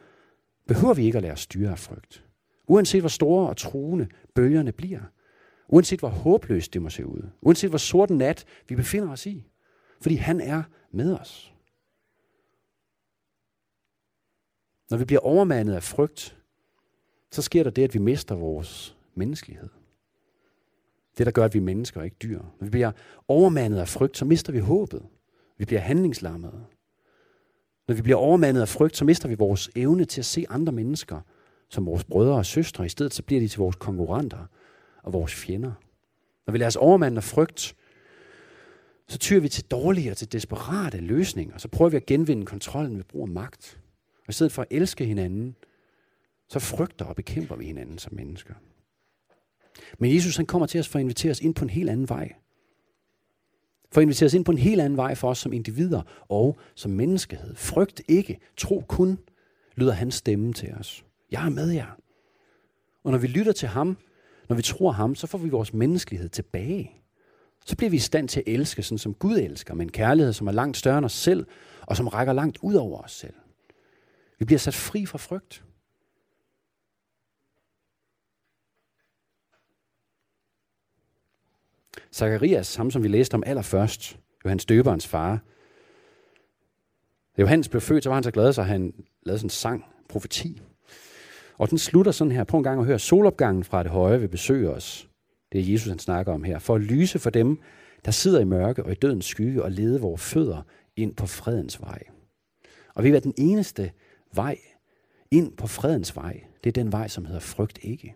behøver 0.67 0.95
vi 0.95 1.05
ikke 1.05 1.17
at 1.17 1.23
lade 1.23 1.33
os 1.33 1.41
styre 1.41 1.71
af 1.71 1.79
frygt. 1.79 2.25
Uanset 2.67 3.03
hvor 3.03 3.09
store 3.09 3.49
og 3.49 3.57
truende 3.57 4.09
bølgerne 4.35 4.73
bliver. 4.73 5.01
Uanset 5.69 5.99
hvor 5.99 6.09
håbløst 6.09 6.75
det 6.75 6.83
må 6.83 6.91
se 6.91 7.07
ud. 7.07 7.23
Uanset 7.43 7.71
hvor 7.71 7.79
sort 7.79 8.11
nat 8.11 8.45
vi 8.69 8.77
befinder 8.77 9.11
os 9.11 9.27
i. 9.27 9.45
Fordi 10.01 10.15
han 10.15 10.41
er 10.41 10.63
med 10.91 11.19
os. 11.19 11.55
Når 14.91 14.99
vi 14.99 15.05
bliver 15.05 15.21
overmandet 15.21 15.75
af 15.75 15.83
frygt, 15.83 16.37
så 17.31 17.43
sker 17.43 17.63
der 17.63 17.71
det, 17.71 17.85
at 17.85 17.95
vi 17.95 17.99
mister 17.99 18.35
vores 18.35 18.97
menneskelighed. 19.15 19.69
Det, 21.19 21.27
der 21.27 21.33
gør, 21.33 21.45
at 21.45 21.55
vi 21.55 21.59
er 21.59 21.63
mennesker 21.63 22.01
og 22.01 22.05
ikke 22.05 22.17
dyr. 22.23 22.39
Når 22.39 22.65
vi 22.65 22.71
bliver 22.71 22.93
overmandet 23.29 23.79
af 23.79 23.89
frygt, 23.89 24.17
så 24.17 24.25
mister 24.25 24.53
vi 24.53 24.59
håbet. 24.59 25.03
Vi 25.59 25.65
bliver 25.65 25.81
handlingslammede. 25.81 26.65
Når 27.89 27.95
vi 27.95 28.03
bliver 28.03 28.17
overmandet 28.17 28.61
af 28.61 28.69
frygt, 28.69 28.97
så 28.97 29.05
mister 29.05 29.29
vi 29.29 29.35
vores 29.35 29.71
evne 29.77 30.05
til 30.05 30.21
at 30.21 30.25
se 30.25 30.47
andre 30.49 30.73
mennesker 30.73 31.21
som 31.69 31.87
vores 31.87 32.05
brødre 32.05 32.35
og 32.35 32.47
søstre. 32.47 32.87
I 32.87 32.89
stedet 32.89 33.15
så 33.15 33.23
bliver 33.23 33.41
de 33.41 33.49
til 33.49 33.59
vores 33.59 33.77
konkurrenter 33.77 34.47
og 35.05 35.13
vores 35.13 35.35
fjender. 35.35 35.73
Når 36.47 36.53
vi 36.53 36.59
lader 36.59 36.67
os 36.67 36.77
overmande 36.77 37.17
af 37.17 37.25
frygt, 37.25 37.77
så 39.09 39.19
tyrer 39.19 39.41
vi 39.41 39.49
til 39.49 39.65
dårlige 39.65 40.11
og 40.11 40.17
til 40.17 40.33
desperate 40.33 40.99
løsninger. 40.99 41.59
Så 41.59 41.69
prøver 41.69 41.91
vi 41.91 41.97
at 41.97 42.07
genvinde 42.07 42.47
kontrollen 42.47 42.97
ved 42.97 43.05
brug 43.05 43.23
af 43.23 43.29
magt. 43.29 43.81
Og 44.19 44.29
i 44.29 44.33
stedet 44.33 44.53
for 44.53 44.63
at 44.63 44.69
elske 44.71 45.05
hinanden, 45.05 45.57
så 46.49 46.59
frygter 46.59 47.05
og 47.05 47.17
bekæmper 47.17 47.57
vi 47.57 47.65
hinanden 47.65 47.99
som 47.99 48.15
mennesker. 48.15 48.55
Men 49.99 50.15
Jesus 50.15 50.37
han 50.37 50.47
kommer 50.47 50.67
til 50.67 50.81
os 50.81 50.89
for 50.89 50.99
at 50.99 51.03
invitere 51.03 51.31
os 51.31 51.41
ind 51.41 51.55
på 51.55 51.65
en 51.65 51.71
helt 51.71 51.91
anden 51.91 52.09
vej. 52.09 52.33
For 53.93 54.01
at 54.01 54.03
invitere 54.03 54.27
os 54.27 54.35
ind 54.35 54.45
på 54.45 54.53
en 54.53 54.59
helt 54.59 54.81
anden 54.81 54.97
vej 54.97 55.15
for 55.15 55.31
os 55.31 55.39
som 55.39 55.53
individer 55.53 56.03
og 56.29 56.59
som 56.75 56.91
menneskehed. 56.91 57.55
Frygt 57.55 58.03
ikke, 58.09 58.39
tro 58.57 58.85
kun, 58.89 59.19
lyder 59.77 59.93
hans 59.93 60.15
stemme 60.15 60.53
til 60.53 60.73
os. 60.73 61.05
Jeg 61.31 61.47
er 61.47 61.51
med 61.51 61.71
jer. 61.71 61.99
Og 63.05 63.13
når 63.13 63.19
vi 63.19 63.27
lytter 63.27 63.53
til 63.53 63.69
ham, 63.69 63.97
når 64.49 64.57
vi 64.57 64.63
tror 64.63 64.91
ham, 64.93 65.15
så 65.15 65.27
får 65.27 65.39
vi 65.39 65.49
vores 65.49 65.75
menneskelighed 65.75 66.29
tilbage. 66.29 66.91
Så 67.67 67.77
bliver 67.77 67.91
vi 67.91 67.97
i 67.97 68.01
stand 68.01 68.29
til 68.29 68.41
at 68.41 68.53
elske, 68.53 68.83
sådan 68.83 68.99
som 68.99 69.15
Gud 69.15 69.37
elsker, 69.39 69.75
med 69.75 69.87
en 69.87 69.93
kærlighed, 69.93 70.33
som 70.33 70.47
er 70.47 70.53
langt 70.53 70.77
større 70.77 70.99
end 70.99 71.05
os 71.05 71.13
selv, 71.13 71.47
og 71.81 71.97
som 71.97 72.09
rækker 72.09 72.33
langt 72.33 72.59
ud 72.63 72.75
over 72.75 73.03
os 73.03 73.13
selv. 73.13 73.35
Vi 74.39 74.45
bliver 74.45 74.59
sat 74.59 74.75
fri 74.75 75.07
fra 75.07 75.19
frygt. 75.19 75.65
Zacharias, 82.13 82.75
ham 82.75 82.91
som 82.91 83.03
vi 83.03 83.09
læste 83.09 83.35
om 83.35 83.43
allerførst, 83.47 84.19
Johannes 84.45 84.65
døberens 84.65 85.07
far. 85.07 85.41
Da 87.37 87.43
Johannes 87.43 87.69
blev 87.69 87.81
født, 87.81 88.05
så 88.05 88.11
var 88.11 88.15
han 88.15 88.25
så 88.25 88.31
glad, 88.31 88.53
så 88.53 88.63
han 88.63 89.05
lavede 89.23 89.39
sådan 89.39 89.47
en 89.47 89.51
sang, 89.51 89.85
profeti. 90.09 90.63
Og 91.59 91.71
den 91.71 91.79
slutter 91.79 92.13
sådan 92.13 92.33
her. 92.33 92.45
Prøv 92.45 92.59
en 92.59 92.65
gang 92.65 92.81
at 92.81 92.87
høre. 92.87 92.99
Solopgangen 92.99 93.65
fra 93.65 93.83
det 93.83 93.91
høje 93.91 94.21
vil 94.21 94.29
besøge 94.29 94.71
os. 94.71 95.09
Det 95.53 95.61
er 95.61 95.73
Jesus, 95.73 95.89
han 95.89 95.99
snakker 95.99 96.33
om 96.33 96.45
her. 96.45 96.59
For 96.59 96.75
at 96.75 96.81
lyse 96.81 97.19
for 97.19 97.31
dem, 97.31 97.59
der 98.05 98.11
sidder 98.11 98.41
i 98.41 98.45
mørke 98.45 98.85
og 98.85 98.93
i 98.93 98.95
dødens 98.95 99.25
skygge 99.25 99.63
og 99.63 99.73
lede 99.73 100.01
vores 100.01 100.23
fødder 100.23 100.63
ind 100.97 101.15
på 101.17 101.27
fredens 101.27 101.81
vej. 101.81 102.03
Og 102.95 103.05
vi 103.05 103.11
er 103.11 103.21
den 103.21 103.35
eneste 103.39 103.93
vej 104.35 104.59
ind 105.31 105.57
på 105.57 105.67
fredens 105.67 106.17
vej. 106.17 106.45
Det 106.65 106.71
er 106.71 106.83
den 106.83 106.93
vej, 106.93 107.09
som 107.09 107.25
hedder 107.25 107.41
frygt 107.41 107.79
ikke. 107.83 108.15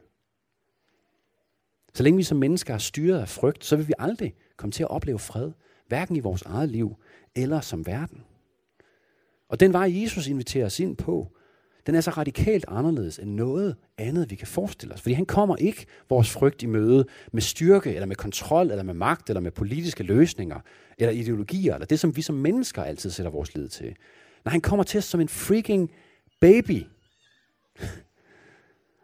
Så 1.94 2.02
længe 2.02 2.16
vi 2.16 2.22
som 2.22 2.38
mennesker 2.38 2.74
er 2.74 2.78
styret 2.78 3.20
af 3.20 3.28
frygt, 3.28 3.64
så 3.64 3.76
vil 3.76 3.88
vi 3.88 3.92
aldrig 3.98 4.34
komme 4.56 4.72
til 4.72 4.82
at 4.82 4.90
opleve 4.90 5.18
fred, 5.18 5.52
hverken 5.88 6.16
i 6.16 6.20
vores 6.20 6.42
eget 6.42 6.68
liv 6.68 6.96
eller 7.34 7.60
som 7.60 7.86
verden. 7.86 8.24
Og 9.48 9.60
den 9.60 9.72
vej, 9.72 10.02
Jesus 10.02 10.26
inviterer 10.26 10.66
os 10.66 10.80
ind 10.80 10.96
på, 10.96 11.37
den 11.88 11.94
er 11.94 12.00
så 12.00 12.10
radikalt 12.10 12.64
anderledes 12.68 13.18
end 13.18 13.30
noget 13.30 13.76
andet, 13.98 14.30
vi 14.30 14.34
kan 14.36 14.46
forestille 14.46 14.94
os. 14.94 15.00
Fordi 15.00 15.12
han 15.12 15.26
kommer 15.26 15.56
ikke 15.56 15.86
vores 16.08 16.30
frygt 16.30 16.62
i 16.62 16.66
møde 16.66 17.06
med 17.32 17.42
styrke, 17.42 17.94
eller 17.94 18.06
med 18.06 18.16
kontrol, 18.16 18.70
eller 18.70 18.82
med 18.82 18.94
magt, 18.94 19.30
eller 19.30 19.40
med 19.40 19.50
politiske 19.50 20.02
løsninger, 20.02 20.60
eller 20.98 21.12
ideologier, 21.12 21.74
eller 21.74 21.86
det, 21.86 22.00
som 22.00 22.16
vi 22.16 22.22
som 22.22 22.34
mennesker 22.34 22.82
altid 22.82 23.10
sætter 23.10 23.30
vores 23.30 23.54
lid 23.54 23.68
til. 23.68 23.96
Når 24.44 24.50
han 24.50 24.60
kommer 24.60 24.82
til 24.82 24.98
os 24.98 25.04
som 25.04 25.20
en 25.20 25.28
freaking 25.28 25.90
baby. 26.40 26.84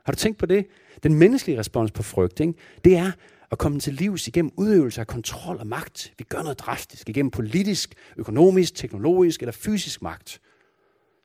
Har 0.05 0.13
du 0.13 0.17
tænkt 0.17 0.39
på 0.39 0.47
det? 0.47 0.67
Den 1.03 1.15
menneskelige 1.15 1.59
respons 1.59 1.91
på 1.91 2.03
frygt, 2.03 2.41
ikke? 2.41 2.55
det 2.85 2.97
er 2.97 3.13
at 3.51 3.59
komme 3.59 3.81
til 3.81 3.95
livs 3.95 4.29
igennem 4.29 4.53
udøvelse 4.57 5.01
af 5.01 5.07
kontrol 5.07 5.57
og 5.57 5.67
magt. 5.67 6.13
Vi 6.19 6.25
gør 6.25 6.43
noget 6.43 6.59
drastisk 6.59 7.09
igennem 7.09 7.31
politisk, 7.31 7.95
økonomisk, 8.17 8.75
teknologisk 8.75 9.43
eller 9.43 9.53
fysisk 9.53 10.03
magt. 10.03 10.41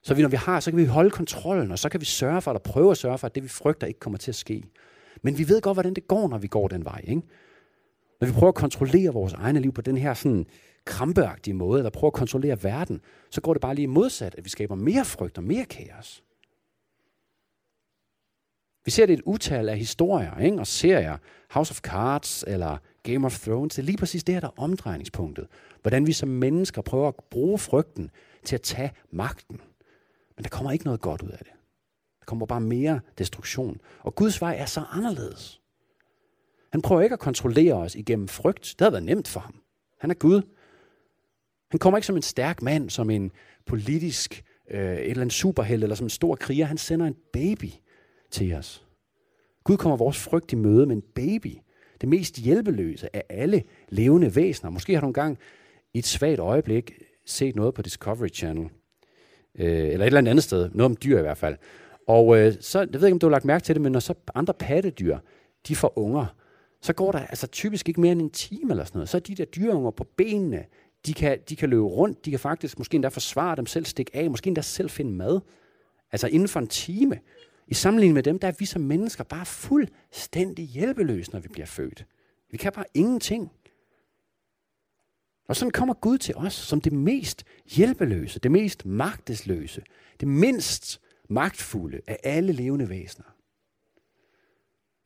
Så 0.04 0.14
vi, 0.14 0.22
når 0.22 0.30
vi 0.30 0.38
har, 0.38 0.60
så 0.60 0.72
kan 0.72 0.78
vi 0.78 0.86
holde 0.86 1.10
kontrollen, 1.10 1.72
og 1.72 1.80
så 1.80 1.90
kan 1.90 2.00
vi 2.00 2.06
sørge 2.06 2.42
for, 2.42 2.52
eller 2.52 2.60
prøve 2.60 2.92
at 2.92 2.98
sørge 2.98 3.18
for, 3.18 3.28
at 3.28 3.36
det 3.36 3.44
vi 3.44 3.48
frygter 3.48 3.88
ikke 3.88 4.00
kommer 4.00 4.18
til 4.18 4.32
at 4.32 4.36
ske. 4.36 4.64
Men 5.22 5.38
vi 5.38 5.50
ved 5.50 5.62
godt, 5.62 5.76
hvordan 5.76 5.94
det 5.94 6.08
går, 6.08 6.28
når 6.28 6.38
vi 6.38 6.48
går 6.48 6.68
den 6.68 6.86
vej. 6.86 7.02
Ikke? 7.04 7.22
Når 8.22 8.28
vi 8.28 8.34
prøver 8.34 8.52
at 8.52 8.56
kontrollere 8.56 9.14
vores 9.14 9.34
egne 9.34 9.60
liv 9.60 9.74
på 9.74 9.82
den 9.82 9.98
her 9.98 10.14
sådan 10.14 10.46
krampeagtige 10.86 11.54
måde, 11.54 11.80
eller 11.80 11.90
prøver 11.90 12.10
at 12.10 12.14
kontrollere 12.14 12.64
verden, 12.64 13.02
så 13.30 13.42
går 13.42 13.54
det 13.54 13.62
bare 13.62 13.76
lige 13.76 13.88
modsat, 13.88 14.36
at 14.38 14.46
vi 14.46 14.50
skaber 14.50 14.76
mere 14.76 15.06
frygt 15.06 15.38
og 15.38 15.44
mere 15.44 15.66
kaos. 15.66 16.24
Vi 18.86 18.92
ser 18.92 19.06
det 19.06 19.14
et 19.14 19.22
utal 19.26 19.70
af 19.70 19.78
historier 19.78 20.38
ikke? 20.38 20.60
og 20.60 20.68
serier, 20.68 21.18
House 21.50 21.72
of 21.72 21.80
Cards 21.80 22.44
eller 22.48 22.78
Game 23.04 23.26
of 23.26 23.40
Thrones. 23.40 23.76
Det 23.76 23.82
er 23.82 23.86
lige 23.86 23.98
præcis 23.98 24.24
det 24.24 24.36
her, 24.36 24.40
der 24.40 24.48
er 24.48 24.62
omdrejningspunktet. 24.62 25.48
Hvordan 25.82 26.08
vi 26.08 26.14
som 26.14 26.30
mennesker 26.30 26.82
prøver 26.82 27.08
at 27.08 27.16
bruge 27.32 27.60
frygten 27.60 28.12
til 28.44 28.56
at 28.56 28.62
tage 28.62 28.92
magten. 29.12 29.62
Men 30.40 30.44
der 30.44 30.50
kommer 30.50 30.72
ikke 30.72 30.86
noget 30.86 31.02
godt 31.02 31.22
ud 31.22 31.30
af 31.30 31.38
det. 31.38 31.54
Der 32.20 32.26
kommer 32.26 32.46
bare 32.46 32.62
mere 32.62 33.00
destruktion. 33.18 33.82
Og 34.00 34.16
Guds 34.16 34.42
vej 34.42 34.56
er 34.58 34.66
så 34.66 34.84
anderledes. 34.92 35.62
Han 36.72 36.82
prøver 36.82 37.02
ikke 37.02 37.14
at 37.14 37.20
kontrollere 37.20 37.74
os 37.74 37.96
igennem 37.96 38.28
frygt. 38.28 38.64
Det 38.64 38.82
havde 38.82 38.92
været 38.92 39.04
nemt 39.04 39.28
for 39.28 39.40
ham. 39.40 39.56
Han 39.98 40.12
er 40.12 40.16
Gud. 40.16 40.42
Han 41.72 41.80
kommer 41.80 41.98
ikke 41.98 42.08
som 42.08 42.16
en 42.16 42.22
stærk 42.22 42.62
mand, 42.62 42.90
som 42.90 43.10
en 43.10 43.32
politisk, 43.66 44.44
øh, 44.72 44.94
et 44.94 45.10
eller 45.10 45.22
andet 45.22 45.34
superheld, 45.34 45.84
eller 45.84 45.96
som 45.96 46.06
en 46.06 46.10
stor 46.10 46.36
kriger. 46.36 46.66
Han 46.66 46.78
sender 46.78 47.06
en 47.06 47.16
baby 47.34 47.70
til 48.32 48.54
os. 48.54 48.86
Gud 49.64 49.78
kommer 49.78 49.98
vores 49.98 50.18
frygt 50.18 50.54
i 50.54 50.56
møde 50.56 50.86
med 50.86 50.96
en 50.96 51.04
baby. 51.16 51.58
Det 52.02 52.10
mest 52.10 52.38
hjælpeløse 52.38 53.16
af 53.16 53.24
alle 53.30 53.64
levende 53.90 54.36
væsener. 54.36 54.72
Måske 54.72 54.94
har 54.94 55.02
du 55.02 55.08
engang 55.08 55.38
i 55.94 56.00
et 56.00 56.06
svagt 56.06 56.40
øjeblik 56.40 56.94
set 57.26 57.56
noget 57.56 57.74
på 57.74 57.82
Discovery 57.82 58.30
Channel, 58.34 58.70
øh, 59.58 59.66
eller 59.68 60.06
et 60.06 60.08
eller 60.08 60.32
andet 60.32 60.44
sted, 60.44 60.70
noget 60.74 60.86
om 60.86 60.98
dyr 61.04 61.20
i 61.20 61.22
hvert 61.22 61.38
fald. 61.38 61.56
Og 62.08 62.38
øh, 62.40 62.54
så, 62.60 62.80
jeg 62.80 63.02
ved 63.02 63.08
ikke, 63.08 63.14
om 63.14 63.20
du 63.20 63.26
har 63.26 63.32
lagt 63.32 63.46
mærke 63.46 63.64
til 63.64 63.76
det, 63.76 63.82
men 63.82 63.92
når 63.92 64.00
så 64.00 64.14
andre 64.36 64.54
pattedyr, 64.54 65.18
de 65.68 65.76
får 65.76 65.98
unger, 65.98 66.26
så 66.82 66.94
går 66.94 67.12
der 67.12 67.20
altså 67.20 67.48
typisk 67.48 67.90
ikke 67.90 68.02
mere 68.02 68.12
end 68.12 68.22
en 68.22 68.30
time 68.30 68.72
eller 68.72 68.84
sådan 68.84 68.98
noget. 68.98 69.10
Så 69.10 69.18
er 69.18 69.22
de 69.22 69.36
der 69.36 69.46
dyreunger 69.46 69.92
på 69.92 70.04
benene, 70.18 70.66
de 71.06 71.14
kan, 71.14 71.40
de 71.50 71.56
kan 71.56 71.70
løbe 71.70 71.84
rundt, 71.84 72.26
de 72.26 72.30
kan 72.30 72.40
faktisk 72.40 72.78
måske 72.78 72.96
endda 72.96 73.08
forsvare 73.08 73.56
dem 73.56 73.66
selv, 73.66 73.86
stikke 73.86 74.16
af, 74.16 74.30
måske 74.30 74.48
endda 74.48 74.62
selv 74.62 74.90
finde 74.90 75.12
mad. 75.12 75.40
Altså 76.12 76.28
inden 76.28 76.48
for 76.48 76.60
en 76.60 76.68
time. 76.68 77.20
I 77.68 77.74
sammenligning 77.74 78.14
med 78.14 78.24
dem, 78.24 78.40
der 78.40 78.48
er 78.48 78.54
vi 78.60 78.66
som 78.66 78.82
mennesker 78.82 79.24
bare 79.24 79.46
fuldstændig 79.46 80.66
hjælpeløse, 80.66 81.32
når 81.32 81.40
vi 81.40 81.48
bliver 81.48 81.66
født. 81.66 82.06
Vi 82.52 82.58
kan 82.58 82.72
bare 82.72 82.86
ingenting. 82.94 83.52
Og 85.50 85.56
sådan 85.56 85.72
kommer 85.72 85.94
Gud 85.94 86.18
til 86.18 86.36
os 86.38 86.54
som 86.54 86.82
det 86.82 86.94
mest 86.94 87.44
hjælpeløse, 87.66 88.40
det 88.40 88.52
mest 88.52 88.86
magtesløse, 88.86 89.82
det 90.20 90.28
mindst 90.28 91.02
magtfulde 91.30 92.02
af 92.08 92.20
alle 92.24 92.52
levende 92.52 92.90
væsener. 92.90 93.36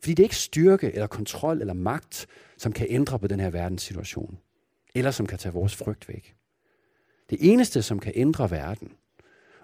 Fordi 0.02 0.14
det 0.14 0.24
er 0.24 0.26
ikke 0.26 0.36
styrke 0.36 0.92
eller 0.92 1.08
kontrol 1.08 1.62
eller 1.62 1.74
magt, 1.74 2.28
som 2.58 2.72
kan 2.72 2.88
ændre 2.90 3.20
på 3.20 3.28
den 3.28 3.40
her 3.40 3.50
verdenssituation. 3.50 4.38
Eller 4.96 5.12
som 5.12 5.26
kan 5.26 5.38
tage 5.38 5.54
vores 5.54 5.76
frygt 5.76 6.10
væk. 6.10 6.36
Det 7.30 7.38
eneste, 7.42 7.82
som 7.82 8.00
kan 8.00 8.14
ændre 8.16 8.52
verden, 8.52 8.94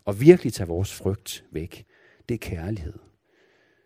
og 0.06 0.22
virkelig 0.22 0.54
tage 0.54 0.68
vores 0.68 0.94
frygt 0.94 1.46
væk, 1.52 1.86
det 2.30 2.36
er 2.36 2.40
kærlighed. 2.40 2.94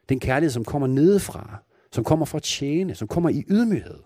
Den 0.10 0.20
kærlighed, 0.20 0.52
som 0.52 0.66
kommer 0.66 0.88
nedefra, 0.88 1.64
som 1.92 2.04
kommer 2.04 2.26
for 2.26 2.38
at 2.38 2.44
tjene, 2.44 2.96
som 2.96 3.08
kommer 3.08 3.30
i 3.30 3.44
ydmyghed, 3.50 4.00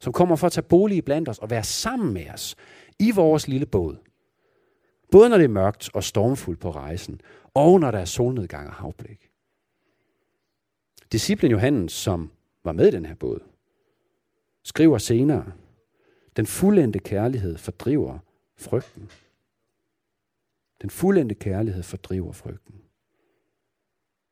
som 0.00 0.12
kommer 0.12 0.36
for 0.36 0.46
at 0.46 0.52
tage 0.52 0.68
bolig 0.68 1.04
blandt 1.04 1.28
os 1.28 1.38
og 1.38 1.50
være 1.50 1.64
sammen 1.64 2.12
med 2.14 2.30
os 2.30 2.56
i 2.98 3.10
vores 3.10 3.48
lille 3.48 3.66
båd. 3.66 3.96
Både 5.10 5.28
når 5.28 5.36
det 5.36 5.44
er 5.44 5.48
mørkt 5.48 5.90
og 5.94 6.04
stormfuldt 6.04 6.60
på 6.60 6.70
rejsen, 6.70 7.20
og 7.54 7.80
når 7.80 7.90
der 7.90 7.98
er 7.98 8.04
solnedgang 8.04 8.68
og 8.68 8.74
havblik. 8.74 9.30
Disciplen 11.12 11.50
Johannes, 11.50 11.92
som 11.92 12.30
var 12.64 12.72
med 12.72 12.88
i 12.88 12.90
den 12.90 13.06
her 13.06 13.14
båd, 13.14 13.40
skriver 14.64 14.98
senere, 14.98 15.52
den 16.36 16.46
fuldendte 16.46 16.98
kærlighed 16.98 17.58
fordriver 17.58 18.18
frygten. 18.58 19.10
Den 20.82 20.90
fuldendte 20.90 21.34
kærlighed 21.34 21.82
fordriver 21.82 22.32
frygten. 22.32 22.74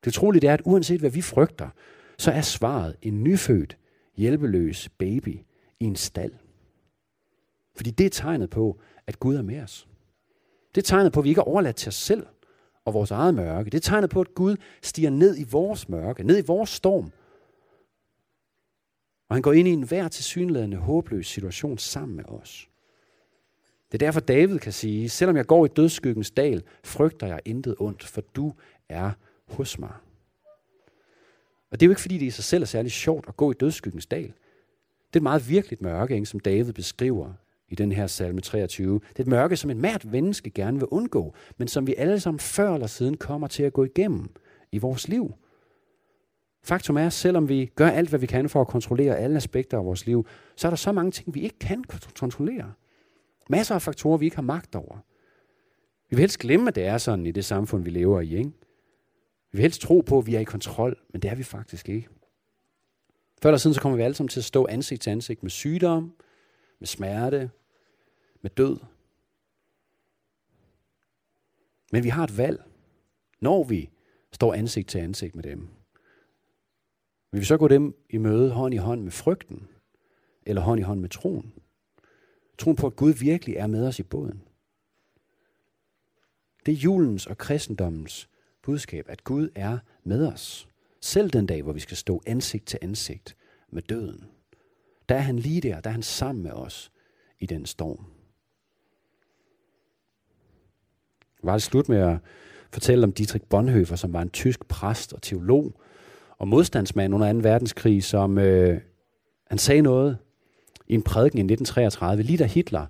Det 0.05 0.15
trolige 0.15 0.49
er, 0.49 0.55
at 0.55 0.63
uanset 0.65 1.01
hvad 1.01 1.11
vi 1.11 1.23
frygter, 1.23 1.69
så 2.19 2.31
er 2.31 2.41
svaret 2.41 2.97
en 3.03 3.25
nyfødt, 3.25 3.79
hjælpeløs 4.17 4.89
baby 4.89 5.39
i 5.81 5.85
en 5.85 5.97
stald. 5.97 6.33
Fordi 7.77 7.91
det 7.91 8.07
er 8.07 8.11
tegnet 8.11 8.51
på, 8.51 8.81
at 9.07 9.21
Gud 9.21 9.37
er 9.37 9.43
med 9.43 9.63
os. 9.63 9.89
Det 10.75 10.83
er 10.83 10.87
tegnet 10.87 11.13
på, 11.13 11.21
at 11.21 11.25
vi 11.25 11.29
ikke 11.29 11.41
er 11.41 11.49
overladt 11.49 11.77
til 11.77 11.89
os 11.89 11.95
selv 11.95 12.27
og 12.85 12.95
vores 12.95 13.11
eget 13.11 13.35
mørke. 13.35 13.71
Det 13.71 13.79
er 13.79 13.91
tegnet 13.91 14.11
på, 14.11 14.21
at 14.21 14.35
Gud 14.35 14.57
stiger 14.83 15.11
ned 15.11 15.39
i 15.39 15.45
vores 15.45 15.89
mørke, 15.89 16.23
ned 16.23 16.39
i 16.39 16.47
vores 16.47 16.71
storm. 16.71 17.13
Og 19.29 19.37
han 19.37 19.43
går 19.43 19.53
ind 19.53 19.69
i 19.69 19.71
en 19.71 19.83
hver 19.83 20.09
tilsyneladende 20.09 20.77
håbløs 20.77 21.27
situation 21.27 21.79
sammen 21.79 22.17
med 22.17 22.25
os. 22.25 22.69
Det 23.93 24.03
er 24.03 24.07
derfor 24.07 24.21
David 24.21 24.59
kan 24.59 24.73
sige, 24.73 25.09
selvom 25.09 25.37
jeg 25.37 25.47
går 25.47 25.65
i 25.65 25.69
dødskyggens 25.69 26.31
dal, 26.31 26.63
frygter 26.85 27.27
jeg 27.27 27.41
intet 27.45 27.75
ondt, 27.79 28.05
for 28.05 28.21
du 28.21 28.55
er 28.89 29.11
hos 29.47 29.79
mig. 29.79 29.93
Og 31.71 31.81
det 31.81 31.83
er 31.83 31.89
jo 31.89 31.91
ikke 31.91 32.01
fordi, 32.01 32.19
det 32.19 32.27
i 32.27 32.31
sig 32.31 32.45
selv 32.45 32.63
er 32.63 32.67
særlig 32.67 32.93
sjovt 32.93 33.29
at 33.29 33.37
gå 33.37 33.51
i 33.51 33.55
dødskyggens 33.55 34.07
dal. 34.07 34.33
Det 35.09 35.17
er 35.17 35.21
et 35.21 35.23
meget 35.23 35.49
virkeligt 35.49 35.83
mørke, 35.83 36.15
ikke, 36.15 36.27
som 36.27 36.41
David 36.41 36.73
beskriver 36.73 37.33
i 37.69 37.75
den 37.75 37.93
her 37.93 38.07
salme 38.07 38.41
23. 38.41 38.95
Det 39.09 39.19
er 39.19 39.23
et 39.23 39.27
mørke, 39.27 39.57
som 39.57 39.71
en 39.71 39.81
mært 39.81 40.05
menneske 40.05 40.51
gerne 40.51 40.79
vil 40.79 40.89
undgå, 40.91 41.35
men 41.57 41.69
som 41.69 41.87
vi 41.87 41.95
alle 41.95 42.21
sammen 42.21 42.41
før 42.41 42.75
eller 42.75 42.87
siden 42.87 43.17
kommer 43.17 43.47
til 43.47 43.63
at 43.63 43.73
gå 43.73 43.85
igennem 43.85 44.29
i 44.73 44.79
vores 44.79 45.09
liv. 45.09 45.35
Faktum 46.63 46.97
er, 46.97 47.09
selvom 47.09 47.49
vi 47.49 47.71
gør 47.75 47.89
alt, 47.89 48.09
hvad 48.09 48.19
vi 48.19 48.27
kan 48.27 48.49
for 48.49 48.61
at 48.61 48.67
kontrollere 48.67 49.17
alle 49.17 49.37
aspekter 49.37 49.79
af 49.79 49.85
vores 49.85 50.07
liv, 50.07 50.27
så 50.57 50.69
er 50.69 50.71
der 50.71 50.77
så 50.77 50.93
mange 50.93 51.11
ting, 51.11 51.35
vi 51.35 51.41
ikke 51.41 51.59
kan 51.59 51.85
kontrollere. 52.21 52.73
Masser 53.51 53.75
af 53.75 53.83
faktorer, 53.83 54.17
vi 54.19 54.25
ikke 54.25 54.37
har 54.37 54.43
magt 54.43 54.75
over. 54.75 54.97
Vi 56.11 56.17
vil 56.17 56.21
helst 56.21 56.39
glemme, 56.39 56.69
at 56.69 56.75
det 56.75 56.87
er 56.87 56.99
sådan 56.99 57.27
i 57.27 57.31
det 57.31 57.45
samfund, 57.45 57.85
vi 57.85 57.91
lever 57.91 58.21
i. 58.21 58.37
Ikke? 58.37 58.51
Vi 59.53 59.57
vil 59.57 59.61
helst 59.61 59.81
tro 59.81 60.01
på, 60.01 60.19
at 60.19 60.27
vi 60.27 60.35
er 60.35 60.41
i 60.41 60.45
kontrol, 60.45 60.97
men 61.13 61.23
det 61.23 61.31
er 61.31 61.35
vi 61.35 61.43
faktisk 61.43 61.89
ikke. 61.89 62.09
Før 63.43 63.51
eller 63.51 63.59
siden 63.59 63.75
så 63.75 63.81
kommer 63.81 63.97
vi 63.97 64.03
alle 64.03 64.15
sammen 64.15 64.29
til 64.29 64.41
at 64.41 64.45
stå 64.45 64.67
ansigt 64.67 65.03
til 65.03 65.11
ansigt 65.11 65.43
med 65.43 65.51
sygdom, 65.51 66.15
med 66.79 66.87
smerte, 66.87 67.51
med 68.43 68.51
død. 68.51 68.79
Men 71.93 72.05
vi 72.05 72.09
har 72.09 72.25
et 72.25 72.39
valg, 72.39 72.63
når 73.41 73.65
vi 73.65 73.91
står 74.33 74.55
ansigt 74.55 74.89
til 74.89 74.99
ansigt 74.99 75.35
med 75.35 75.43
dem. 75.43 75.69
Vil 77.33 77.41
vi 77.41 77.45
så 77.45 77.57
gå 77.57 77.69
dem 77.69 77.95
i 78.11 78.17
møde 78.17 78.51
hånd 78.51 78.75
i 78.75 78.77
hånd 78.77 79.03
med 79.03 79.13
frygten, 79.13 79.69
eller 80.47 80.63
hånd 80.63 80.81
i 80.81 80.83
hånd 80.83 81.01
med 81.01 81.09
troen? 81.09 81.53
Troen 82.59 82.77
på, 82.77 82.87
at 82.87 82.97
Gud 82.97 83.13
virkelig 83.13 83.57
er 83.57 83.67
med 83.67 83.87
os 83.89 83.99
i 83.99 84.03
båden. 84.03 84.43
Det 86.67 86.73
er 86.73 86.77
julens 86.77 87.27
og 87.27 87.39
kristendommens 87.39 88.29
budskab, 88.63 89.05
at 89.09 89.25
Gud 89.25 89.49
er 89.55 89.79
med 90.05 90.27
os. 90.27 90.68
Selv 91.01 91.31
den 91.31 91.47
dag, 91.47 91.63
hvor 91.63 91.73
vi 91.73 91.81
skal 91.81 91.97
stå 91.97 92.23
ansigt 92.27 92.67
til 92.67 92.79
ansigt 92.83 93.37
med 93.71 93.83
døden. 93.83 94.25
Der 95.09 95.15
er 95.15 95.21
han 95.21 95.39
lige 95.39 95.61
der, 95.61 95.81
der 95.81 95.91
er 95.91 95.93
han 95.93 96.03
sammen 96.03 96.43
med 96.43 96.53
os 96.53 96.93
i 97.39 97.47
den 97.47 97.67
storm. 97.67 98.05
Jeg 101.43 101.47
var 101.47 101.53
det 101.53 101.63
slut 101.63 101.89
med 101.89 101.99
at 101.99 102.19
fortælle 102.73 103.05
om 103.05 103.13
Dietrich 103.13 103.45
Bonhoeffer, 103.47 103.97
som 103.97 104.13
var 104.13 104.23
en 104.23 104.31
tysk 104.31 104.67
præst 104.67 105.13
og 105.13 105.23
teolog 105.23 105.81
og 106.39 106.49
modstandsmand 106.49 107.15
under 107.15 107.33
2. 107.33 107.39
verdenskrig, 107.39 108.05
som 108.05 108.39
øh, 108.39 108.81
han 109.47 109.59
sagde 109.59 109.83
noget 109.83 110.19
i 110.87 110.95
en 110.95 111.03
prædiken 111.03 111.39
i 111.39 111.43
1933, 111.43 112.23
lige 112.23 112.39
da 112.39 112.45
Hitler 112.45 112.87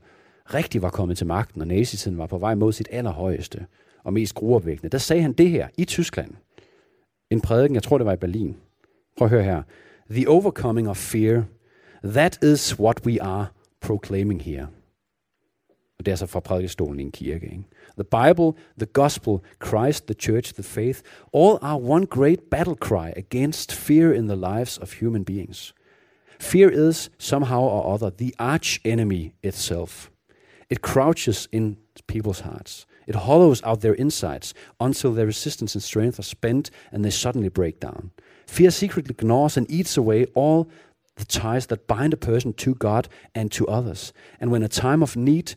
rigtig 0.54 0.82
var 0.82 0.90
kommet 0.90 1.18
til 1.18 1.26
magten, 1.26 1.60
og 1.60 1.66
nazitiden 1.66 2.18
var 2.18 2.26
på 2.26 2.38
vej 2.38 2.54
mod 2.54 2.72
sit 2.72 2.88
allerhøjeste 2.90 3.66
og 4.04 4.12
mest 4.12 4.34
gruopvækkende. 4.34 4.88
Der 4.88 4.98
sagde 4.98 5.22
han 5.22 5.32
det 5.32 5.50
her 5.50 5.68
i 5.76 5.84
Tyskland. 5.84 6.34
En 7.30 7.40
prædiken, 7.40 7.74
jeg 7.74 7.82
tror 7.82 7.98
det 7.98 8.06
var 8.06 8.12
i 8.12 8.16
Berlin. 8.16 8.56
Prøv 9.16 9.26
at 9.26 9.30
høre 9.30 9.42
her. 9.42 9.62
The 10.10 10.28
overcoming 10.28 10.88
of 10.88 10.96
fear, 10.96 11.42
that 12.04 12.44
is 12.44 12.78
what 12.80 13.06
we 13.06 13.22
are 13.22 13.46
proclaiming 13.80 14.42
here. 14.42 14.66
Og 15.98 16.06
det 16.06 16.12
er 16.12 16.16
så 16.16 16.26
fra 16.26 16.40
prædikestolen 16.40 17.00
i 17.00 17.02
en 17.02 17.12
kirke. 17.12 17.46
Ikke? 17.46 17.64
The 17.98 18.04
Bible, 18.04 18.52
the 18.78 18.86
gospel, 18.92 19.38
Christ, 19.66 20.06
the 20.06 20.14
church, 20.14 20.54
the 20.54 20.62
faith, 20.62 21.00
all 21.34 21.58
are 21.62 21.80
one 21.80 22.06
great 22.06 22.40
battle 22.50 22.76
cry 22.80 23.12
against 23.16 23.72
fear 23.72 24.12
in 24.12 24.28
the 24.28 24.36
lives 24.36 24.78
of 24.78 25.00
human 25.00 25.24
beings. 25.24 25.74
Fear 26.40 26.70
is, 26.88 27.10
somehow 27.18 27.60
or 27.60 27.94
other, 27.94 28.10
the 28.10 28.32
arch 28.38 28.80
enemy 28.84 29.32
itself. 29.42 30.10
It 30.70 30.82
crouches 30.82 31.48
in 31.52 31.76
people's 32.06 32.40
hearts. 32.40 32.86
It 33.08 33.14
hollows 33.14 33.62
out 33.62 33.80
their 33.80 33.94
insides 33.94 34.52
until 34.78 35.14
their 35.14 35.24
resistance 35.24 35.74
and 35.74 35.82
strength 35.82 36.18
are 36.18 36.34
spent 36.36 36.70
and 36.92 37.02
they 37.02 37.10
suddenly 37.10 37.48
break 37.48 37.80
down. 37.80 38.10
Fear 38.46 38.70
secretly 38.70 39.14
gnaws 39.22 39.56
and 39.56 39.70
eats 39.70 39.96
away 39.96 40.26
all 40.34 40.68
the 41.16 41.24
ties 41.24 41.66
that 41.66 41.86
bind 41.86 42.12
a 42.12 42.18
person 42.18 42.52
to 42.52 42.74
God 42.74 43.08
and 43.34 43.50
to 43.52 43.66
others. 43.66 44.12
And 44.38 44.50
when 44.50 44.62
a 44.62 44.68
time 44.68 45.02
of 45.02 45.16
need, 45.16 45.54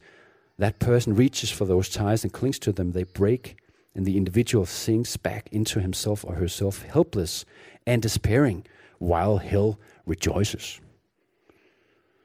that 0.60 0.80
person 0.80 1.14
reaches 1.14 1.52
for 1.52 1.66
those 1.66 1.90
ties 1.90 2.24
and 2.24 2.32
clings 2.32 2.58
to 2.60 2.72
them, 2.72 2.94
they 2.94 3.04
break, 3.04 3.58
and 3.96 4.06
the 4.06 4.16
individual 4.16 4.66
sinks 4.66 5.18
back 5.18 5.50
into 5.52 5.82
himself 5.82 6.24
or 6.24 6.36
herself, 6.36 6.84
helpless 6.84 7.46
and 7.86 8.02
despairing, 8.02 8.66
while 9.00 9.38
hell 9.40 9.78
rejoices. 10.08 10.80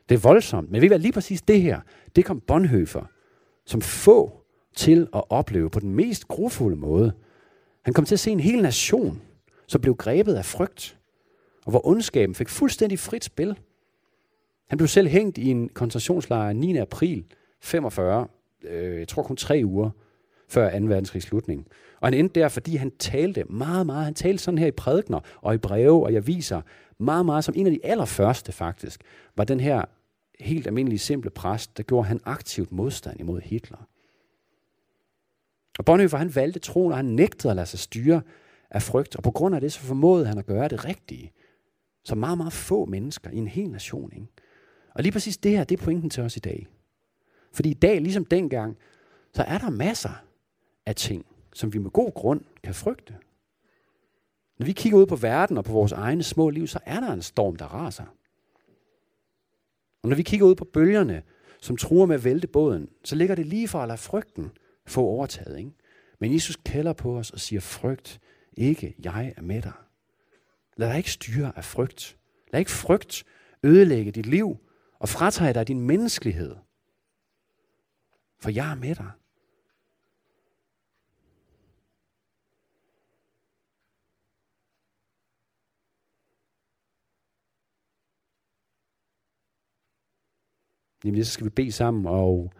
Det 0.08 0.14
er 0.14 0.18
voldsomt, 0.18 0.70
men 0.70 0.82
ved 0.82 0.90
I 0.90 0.98
lige 0.98 1.12
præcis 1.12 1.42
det 1.42 1.62
her, 1.62 1.80
det 2.16 2.24
kom 2.24 2.40
Bonhoeffer 2.40 3.06
som 3.64 3.80
få 3.80 4.45
til 4.76 5.08
at 5.14 5.22
opleve 5.30 5.70
på 5.70 5.80
den 5.80 5.94
mest 5.94 6.28
grufulde 6.28 6.76
måde. 6.76 7.12
Han 7.82 7.94
kom 7.94 8.04
til 8.04 8.14
at 8.14 8.20
se 8.20 8.30
en 8.30 8.40
hel 8.40 8.62
nation, 8.62 9.22
som 9.66 9.80
blev 9.80 9.94
grebet 9.94 10.34
af 10.34 10.44
frygt, 10.44 10.98
og 11.64 11.70
hvor 11.70 11.86
ondskaben 11.86 12.34
fik 12.34 12.48
fuldstændig 12.48 12.98
frit 12.98 13.24
spil. 13.24 13.58
Han 14.68 14.78
blev 14.78 14.88
selv 14.88 15.08
hængt 15.08 15.38
i 15.38 15.50
en 15.50 15.68
koncentrationslejr 15.68 16.52
9. 16.52 16.76
april 16.76 17.24
45, 17.60 18.26
øh, 18.64 18.98
jeg 18.98 19.08
tror 19.08 19.22
kun 19.22 19.36
tre 19.36 19.62
uger 19.64 19.90
før 20.48 20.78
2. 20.78 20.84
verdenskrigs 20.84 21.26
slutning. 21.26 21.66
Og 22.00 22.06
han 22.06 22.14
endte 22.14 22.40
der, 22.40 22.48
fordi 22.48 22.76
han 22.76 22.90
talte 22.98 23.44
meget, 23.44 23.86
meget. 23.86 24.04
Han 24.04 24.14
talte 24.14 24.42
sådan 24.42 24.58
her 24.58 24.66
i 24.66 24.70
prædikner 24.70 25.20
og 25.36 25.54
i 25.54 25.58
breve 25.58 26.04
og 26.04 26.12
i 26.12 26.16
aviser. 26.16 26.60
Meget, 26.98 27.26
meget 27.26 27.44
som 27.44 27.54
en 27.56 27.66
af 27.66 27.72
de 27.72 27.80
allerførste 27.84 28.52
faktisk, 28.52 29.00
var 29.36 29.44
den 29.44 29.60
her 29.60 29.84
helt 30.40 30.66
almindelige, 30.66 30.98
simple 30.98 31.30
præst, 31.30 31.76
der 31.76 31.82
gjorde 31.82 32.08
han 32.08 32.20
aktivt 32.24 32.72
modstand 32.72 33.20
imod 33.20 33.40
Hitler. 33.40 33.86
Og 35.78 35.84
Bonhoeffer, 35.84 36.18
han 36.18 36.34
valgte 36.34 36.60
troen, 36.60 36.92
og 36.92 36.98
han 36.98 37.04
nægtede 37.04 37.50
at 37.50 37.56
lade 37.56 37.66
sig 37.66 37.78
styre 37.78 38.22
af 38.70 38.82
frygt. 38.82 39.16
Og 39.16 39.22
på 39.22 39.30
grund 39.30 39.54
af 39.54 39.60
det, 39.60 39.72
så 39.72 39.80
formåede 39.80 40.26
han 40.26 40.38
at 40.38 40.46
gøre 40.46 40.68
det 40.68 40.84
rigtige. 40.84 41.32
Så 42.04 42.14
meget, 42.14 42.38
meget 42.38 42.52
få 42.52 42.84
mennesker 42.84 43.30
i 43.30 43.36
en 43.36 43.48
hel 43.48 43.70
nation. 43.70 44.12
Ikke? 44.12 44.26
Og 44.94 45.02
lige 45.02 45.12
præcis 45.12 45.36
det 45.36 45.50
her, 45.50 45.64
det 45.64 45.80
er 45.80 45.84
pointen 45.84 46.10
til 46.10 46.22
os 46.22 46.36
i 46.36 46.40
dag. 46.40 46.66
Fordi 47.52 47.70
i 47.70 47.74
dag, 47.74 48.00
ligesom 48.00 48.24
dengang, 48.24 48.76
så 49.32 49.42
er 49.42 49.58
der 49.58 49.70
masser 49.70 50.22
af 50.86 50.94
ting, 50.94 51.26
som 51.52 51.72
vi 51.72 51.78
med 51.78 51.90
god 51.90 52.12
grund 52.12 52.40
kan 52.62 52.74
frygte. 52.74 53.14
Når 54.58 54.66
vi 54.66 54.72
kigger 54.72 54.98
ud 54.98 55.06
på 55.06 55.16
verden 55.16 55.58
og 55.58 55.64
på 55.64 55.72
vores 55.72 55.92
egne 55.92 56.22
små 56.22 56.50
liv, 56.50 56.66
så 56.66 56.78
er 56.84 57.00
der 57.00 57.12
en 57.12 57.22
storm, 57.22 57.56
der 57.56 57.64
raser. 57.64 58.04
Og 60.02 60.08
når 60.08 60.16
vi 60.16 60.22
kigger 60.22 60.46
ud 60.46 60.54
på 60.54 60.64
bølgerne, 60.64 61.22
som 61.60 61.76
truer 61.76 62.06
med 62.06 62.14
at 62.14 62.24
vælte 62.24 62.46
båden, 62.46 62.88
så 63.04 63.16
ligger 63.16 63.34
det 63.34 63.46
lige 63.46 63.68
for 63.68 63.78
at 63.78 63.88
lade 63.88 63.98
frygten 63.98 64.50
få 64.86 65.00
overtaget. 65.00 65.58
Ikke? 65.58 65.70
Men 66.18 66.34
Jesus 66.34 66.56
kalder 66.64 66.92
på 66.92 67.18
os 67.18 67.30
og 67.30 67.40
siger, 67.40 67.60
frygt 67.60 68.20
ikke, 68.52 68.94
jeg 68.98 69.34
er 69.36 69.42
med 69.42 69.62
dig. 69.62 69.72
Lad 70.76 70.88
dig 70.88 70.96
ikke 70.96 71.10
styre 71.10 71.52
af 71.56 71.64
frygt. 71.64 72.18
Lad 72.52 72.60
ikke 72.60 72.70
frygt 72.70 73.24
ødelægge 73.62 74.12
dit 74.12 74.26
liv 74.26 74.56
og 74.98 75.08
fratage 75.08 75.54
dig 75.54 75.68
din 75.68 75.80
menneskelighed. 75.80 76.56
For 78.40 78.50
jeg 78.50 78.70
er 78.70 78.74
med 78.74 78.94
dig. 78.94 79.10
Jamen, 91.04 91.24
så 91.24 91.32
skal 91.32 91.44
vi 91.44 91.50
bede 91.50 91.72
sammen, 91.72 92.06
og 92.06 92.52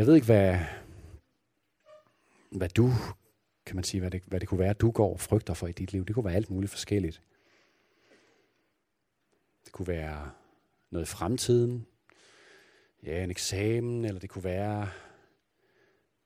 jeg 0.00 0.06
ved 0.06 0.14
ikke, 0.14 0.26
hvad, 0.26 0.58
hvad 2.50 2.68
du, 2.68 2.90
kan 3.66 3.76
man 3.76 3.84
sige, 3.84 4.00
hvad 4.00 4.10
det, 4.10 4.22
hvad 4.26 4.40
det 4.40 4.48
kunne 4.48 4.58
være, 4.58 4.72
du 4.72 4.90
går 4.90 5.12
og 5.12 5.20
frygter 5.20 5.54
for 5.54 5.66
i 5.66 5.72
dit 5.72 5.92
liv. 5.92 6.06
Det 6.06 6.14
kunne 6.14 6.24
være 6.24 6.34
alt 6.34 6.50
muligt 6.50 6.70
forskelligt. 6.70 7.22
Det 9.64 9.72
kunne 9.72 9.88
være 9.88 10.30
noget 10.90 11.06
i 11.06 11.08
fremtiden, 11.08 11.86
ja, 13.02 13.24
en 13.24 13.30
eksamen, 13.30 14.04
eller 14.04 14.20
det 14.20 14.30
kunne 14.30 14.44
være 14.44 14.88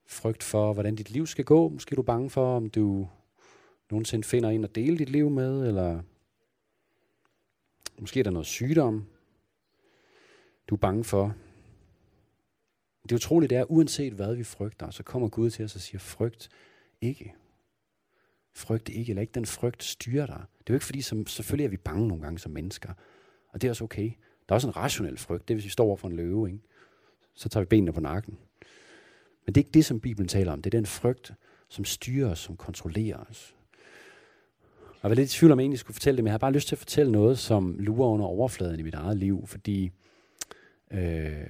frygt 0.07 0.43
for, 0.43 0.73
hvordan 0.73 0.97
dit 0.97 1.11
liv 1.11 1.27
skal 1.27 1.45
gå. 1.45 1.69
Måske 1.69 1.93
er 1.93 1.97
du 1.97 2.03
bange 2.03 2.31
for, 2.31 2.57
om 2.57 2.71
du 2.71 3.09
nogensinde 3.91 4.25
finder 4.25 4.51
en 4.51 4.65
at 4.65 4.75
dele 4.75 4.99
dit 4.99 5.11
liv 5.11 5.31
med, 5.31 5.67
eller 5.69 6.03
måske 7.99 8.21
er 8.21 8.25
der 8.25 8.31
noget 8.31 8.47
sygdom, 8.47 9.07
du 10.69 10.75
er 10.75 10.79
bange 10.79 11.05
for. 11.05 11.35
Det 13.09 13.13
utrolige 13.13 13.49
det 13.49 13.59
er, 13.59 13.71
uanset 13.71 14.13
hvad 14.13 14.35
vi 14.35 14.45
frygter, 14.45 14.91
så 14.91 15.03
kommer 15.03 15.29
Gud 15.29 15.51
til 15.51 15.65
os 15.65 15.75
og 15.75 15.81
siger, 15.81 15.99
frygt 15.99 16.49
ikke. 17.01 17.35
Frygt 18.53 18.89
ikke, 18.89 19.11
eller 19.11 19.21
ikke 19.21 19.35
den 19.35 19.47
frygt 19.47 19.85
styrer 19.85 20.27
dig. 20.27 20.43
Det 20.59 20.71
er 20.71 20.75
jo 20.75 20.75
ikke 20.75 20.87
fordi, 20.87 21.03
som, 21.03 21.27
selvfølgelig 21.27 21.65
er 21.65 21.71
vi 21.71 21.77
bange 21.77 22.09
nogle 22.09 22.23
gange 22.23 22.39
som 22.39 22.53
mennesker, 22.53 22.93
og 23.49 23.63
det 23.63 23.69
er 23.69 23.71
også 23.71 23.85
okay. 23.85 24.13
Der 24.49 24.53
er 24.53 24.55
også 24.55 24.69
en 24.69 24.77
rationel 24.77 25.19
frygt, 25.19 25.49
det 25.49 25.55
er, 25.55 25.57
hvis 25.57 25.65
vi 25.65 25.71
står 25.71 25.85
over 25.85 25.97
for 25.97 26.09
en 26.09 26.17
løve, 26.17 26.49
ikke? 26.49 26.61
så 27.35 27.49
tager 27.49 27.65
vi 27.65 27.67
benene 27.67 27.93
på 27.93 28.01
nakken. 28.01 28.39
Men 29.47 29.55
det 29.55 29.61
er 29.61 29.65
ikke 29.65 29.75
det, 29.75 29.85
som 29.85 30.01
Bibelen 30.01 30.29
taler 30.29 30.53
om. 30.53 30.63
Det 30.63 30.75
er 30.75 30.79
den 30.79 30.87
frygt, 30.87 31.33
som 31.69 31.85
styrer 31.85 32.31
os, 32.31 32.39
som 32.39 32.57
kontrollerer 32.57 33.17
os. 33.31 33.55
Jeg 35.03 35.09
var 35.11 35.15
lidt 35.15 35.35
i 35.35 35.39
tvivl 35.39 35.53
om, 35.53 35.59
jeg 35.59 35.65
egentlig 35.65 35.79
skulle 35.79 35.95
fortælle 35.95 36.17
det, 36.17 36.25
men 36.25 36.29
jeg 36.29 36.33
har 36.33 36.39
bare 36.39 36.53
lyst 36.53 36.69
til 36.69 36.75
at 36.75 36.79
fortælle 36.79 37.13
noget, 37.13 37.39
som 37.39 37.77
lurer 37.79 38.09
under 38.09 38.27
overfladen 38.27 38.81
i 38.81 38.83
mit 38.83 38.95
eget 38.95 39.17
liv, 39.17 39.47
fordi 39.47 39.91
øh, 40.91 41.47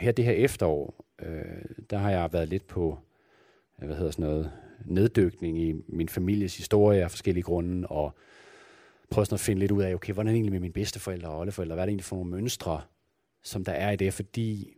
her 0.00 0.12
det 0.12 0.24
her 0.24 0.32
efterår, 0.32 1.04
øh, 1.22 1.64
der 1.90 1.98
har 1.98 2.10
jeg 2.10 2.32
været 2.32 2.48
lidt 2.48 2.66
på, 2.66 2.98
hvad 3.78 3.96
hedder 3.96 4.10
sådan 4.10 4.24
noget, 4.24 4.52
neddykning 4.84 5.58
i 5.58 5.74
min 5.88 6.08
families 6.08 6.56
historie 6.56 7.02
af 7.02 7.10
forskellige 7.10 7.42
grunde, 7.42 7.88
og 7.88 8.14
prøvet 9.10 9.28
sådan 9.28 9.34
at 9.34 9.40
finde 9.40 9.60
lidt 9.60 9.72
ud 9.72 9.82
af, 9.82 9.94
okay, 9.94 10.12
hvordan 10.12 10.28
er 10.28 10.32
det 10.32 10.36
egentlig 10.36 10.52
med 10.52 10.60
mine 10.60 10.72
bedsteforældre 10.72 11.28
og 11.28 11.38
oldeforældre, 11.38 11.74
hvad 11.74 11.82
er 11.82 11.86
det 11.86 11.90
egentlig 11.90 12.04
for 12.04 12.16
nogle 12.16 12.30
mønstre, 12.30 12.80
som 13.42 13.64
der 13.64 13.72
er 13.72 13.90
i 13.90 13.96
det, 13.96 14.14
fordi 14.14 14.76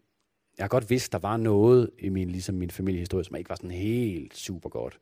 jeg 0.59 0.65
har 0.65 0.69
godt 0.69 0.91
vidst, 0.91 1.13
der 1.13 1.19
var 1.19 1.37
noget 1.37 1.91
i 1.99 2.09
min, 2.09 2.31
ligesom 2.31 2.55
min 2.55 2.71
familiehistorie, 2.71 3.25
som 3.25 3.37
ikke 3.37 3.51
var 3.51 3.57
sådan 3.57 3.71
helt 3.71 4.37
super 4.37 4.69
godt. 4.69 4.99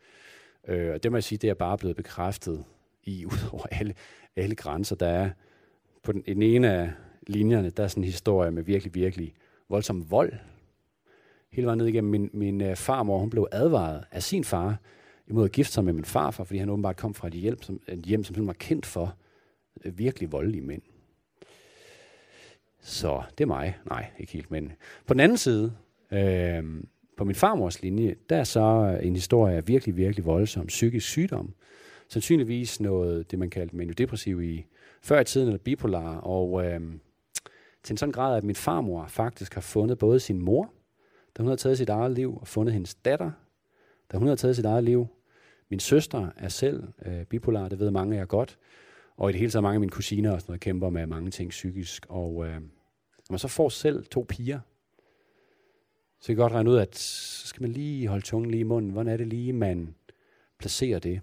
Øh, 0.68 0.94
og 0.94 1.02
det 1.02 1.12
må 1.12 1.16
jeg 1.16 1.24
sige, 1.24 1.38
det 1.38 1.50
er 1.50 1.54
bare 1.54 1.78
blevet 1.78 1.96
bekræftet 1.96 2.64
i, 3.04 3.24
ud 3.32 3.50
over 3.52 3.66
alle, 3.70 3.94
alle 4.36 4.54
grænser. 4.54 4.96
Der 4.96 5.08
er 5.08 5.30
på 6.02 6.12
den, 6.12 6.22
den 6.22 6.42
ene 6.42 6.72
af 6.72 6.90
linjerne, 7.26 7.70
der 7.70 7.84
er 7.84 7.88
sådan 7.88 8.02
en 8.02 8.04
historie 8.10 8.50
med 8.50 8.62
virkelig, 8.62 8.94
virkelig 8.94 9.34
voldsom 9.68 10.10
vold. 10.10 10.32
Hele 11.52 11.66
vejen 11.66 11.78
ned 11.78 11.86
igennem 11.86 12.10
min, 12.10 12.30
min 12.32 12.60
øh, 12.60 12.76
farmor, 12.76 13.18
hun 13.18 13.30
blev 13.30 13.48
advaret 13.52 14.04
af 14.10 14.22
sin 14.22 14.44
far 14.44 14.76
imod 15.28 15.44
at 15.44 15.52
gifte 15.52 15.72
sig 15.72 15.84
med 15.84 15.92
min 15.92 16.04
farfar, 16.04 16.44
fordi 16.44 16.58
han 16.58 16.68
åbenbart 16.68 16.96
kom 16.96 17.14
fra 17.14 17.28
et 17.28 17.34
hjem, 17.34 17.62
som, 17.62 17.80
et 17.88 17.98
hjem, 17.98 18.24
som 18.24 18.46
var 18.46 18.52
kendt 18.52 18.86
for 18.86 19.14
øh, 19.84 19.98
virkelig 19.98 20.32
voldelige 20.32 20.62
mænd. 20.62 20.82
Så 22.80 23.22
det 23.38 23.44
er 23.44 23.48
mig. 23.48 23.78
Nej, 23.86 24.10
ikke 24.18 24.32
helt, 24.32 24.50
men 24.50 24.64
øh, 24.64 24.70
på 25.06 25.14
den 25.14 25.20
anden 25.20 25.38
side, 25.38 25.72
øh, 26.12 26.64
på 27.16 27.24
min 27.24 27.34
farmors 27.34 27.82
linje, 27.82 28.14
der 28.30 28.36
er 28.36 28.44
så 28.44 28.98
en 29.02 29.14
historie 29.14 29.56
af 29.56 29.68
virkelig, 29.68 29.96
virkelig 29.96 30.24
voldsom 30.24 30.66
psykisk 30.66 31.06
sygdom. 31.08 31.54
Sandsynligvis 32.08 32.80
noget, 32.80 33.30
det 33.30 33.38
man 33.38 33.50
kaldte 33.50 33.76
maniodepressiv 33.76 34.42
i 34.42 34.66
før 35.02 35.20
i 35.20 35.24
tiden, 35.24 35.48
eller 35.48 35.58
bipolar, 35.58 36.16
og 36.16 36.64
øh, 36.66 36.80
til 37.86 37.92
en 37.92 37.98
sådan 37.98 38.12
grad, 38.12 38.36
at 38.36 38.44
min 38.44 38.56
farmor 38.56 39.06
faktisk 39.06 39.54
har 39.54 39.60
fundet 39.60 39.98
både 39.98 40.20
sin 40.20 40.38
mor, 40.38 40.72
da 41.36 41.42
hun 41.42 41.48
har 41.48 41.56
taget 41.56 41.78
sit 41.78 41.88
eget 41.88 42.12
liv, 42.12 42.38
og 42.40 42.48
fundet 42.48 42.72
hendes 42.72 42.94
datter, 42.94 43.30
da 44.12 44.16
hun 44.16 44.28
har 44.28 44.34
taget 44.34 44.56
sit 44.56 44.64
eget 44.64 44.84
liv. 44.84 45.06
Min 45.68 45.80
søster 45.80 46.28
er 46.36 46.48
selv 46.48 46.84
øh, 47.06 47.24
bipolar, 47.24 47.68
det 47.68 47.78
ved 47.78 47.90
mange 47.90 48.16
af 48.16 48.20
jer 48.20 48.26
godt, 48.26 48.58
og 49.16 49.30
i 49.30 49.32
det 49.32 49.38
hele 49.38 49.50
taget 49.50 49.62
mange 49.62 49.74
af 49.74 49.80
mine 49.80 49.90
kusiner 49.90 50.32
og 50.32 50.40
sådan 50.40 50.50
noget 50.50 50.60
kæmper 50.60 50.90
med 50.90 51.06
mange 51.06 51.30
ting 51.30 51.50
psykisk, 51.50 52.06
og 52.08 52.46
øh, 52.46 52.52
når 52.52 53.30
man 53.30 53.38
så 53.38 53.48
får 53.48 53.68
selv 53.68 54.06
to 54.06 54.26
piger, 54.28 54.60
så 56.20 56.26
kan 56.26 56.36
godt 56.36 56.52
regne 56.52 56.70
ud, 56.70 56.76
at 56.76 56.96
så 56.96 57.46
skal 57.46 57.62
man 57.62 57.72
lige 57.72 58.08
holde 58.08 58.24
tungen 58.24 58.50
lige 58.50 58.60
i 58.60 58.64
munden. 58.64 58.90
Hvordan 58.90 59.12
er 59.12 59.16
det 59.16 59.26
lige, 59.26 59.52
man 59.52 59.94
placerer 60.58 60.98
det? 60.98 61.20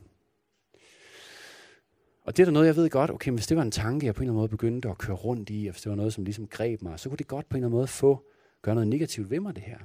Og 2.24 2.38
det 2.38 2.44
er 2.44 2.46
der 2.46 2.52
noget, 2.52 2.68
jeg 2.68 2.76
ved 2.76 2.90
godt, 2.90 3.12
okay, 3.12 3.32
hvis 3.32 3.48
det 3.48 3.58
var 3.58 3.64
en 3.64 3.72
tanke, 3.72 4.06
jeg 4.06 4.16
på 4.16 4.20
en 4.20 4.24
eller 4.24 4.32
anden 4.32 4.40
måde 4.40 4.50
begyndte 4.50 4.90
at 4.90 4.98
køre 4.98 5.16
rundt 5.16 5.50
i, 5.50 5.68
og 5.68 5.72
hvis 5.72 5.82
det 5.82 5.90
var 5.90 5.96
noget, 5.96 6.14
som 6.14 6.24
ligesom 6.24 6.48
greb 6.48 6.82
mig, 6.82 7.00
så 7.00 7.10
kunne 7.10 7.18
det 7.18 7.28
godt 7.28 7.50
på 7.50 7.58
en 7.58 7.60
eller 7.60 7.68
anden 7.68 7.78
måde 7.78 7.88
få, 7.88 8.26
gøre 8.62 8.76
noget 8.76 8.88
negativt 8.88 9.30
ved 9.30 9.40
mig, 9.40 9.56
det 9.56 9.64
her. 9.64 9.78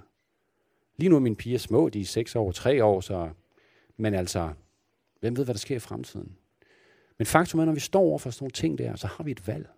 Lige 0.97 1.09
nu 1.09 1.17
er 1.17 1.21
mine 1.21 1.37
piger 1.37 1.59
små, 1.59 1.89
de 1.89 2.01
er 2.01 2.05
6 2.05 2.37
år, 2.37 2.53
3 2.53 2.85
år, 2.85 3.01
så, 3.01 3.31
men 3.97 4.15
altså, 4.15 4.53
hvem 5.21 5.37
ved, 5.37 5.45
hvad 5.45 5.55
der 5.55 5.59
sker 5.59 5.77
i 5.77 5.79
fremtiden? 5.79 6.37
Men 7.19 7.27
faktum 7.27 7.61
er, 7.61 7.65
når 7.65 7.73
vi 7.73 7.81
står 7.81 8.01
over 8.01 8.19
for 8.19 8.31
sådan 8.31 8.45
nogle 8.45 8.53
ting 8.53 8.79
der, 8.79 8.97
så 8.97 9.07
har 9.07 9.25
vi 9.25 9.31
et 9.31 9.47
valg. 9.47 9.69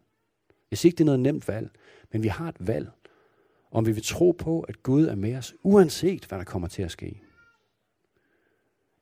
Jeg 0.70 0.79
siger 0.79 0.88
ikke, 0.88 0.99
det 0.99 1.05
er 1.05 1.07
noget 1.07 1.20
nemt 1.20 1.49
valg, 1.49 1.70
men 2.12 2.23
vi 2.23 2.29
har 2.29 2.49
et 2.49 2.66
valg, 2.66 2.90
om 3.70 3.87
vi 3.87 3.92
vil 3.92 4.03
tro 4.03 4.31
på, 4.38 4.61
at 4.61 4.83
Gud 4.83 5.07
er 5.07 5.14
med 5.14 5.37
os, 5.37 5.55
uanset 5.62 6.25
hvad 6.25 6.38
der 6.38 6.44
kommer 6.44 6.68
til 6.68 6.83
at 6.83 6.90
ske. 6.90 7.23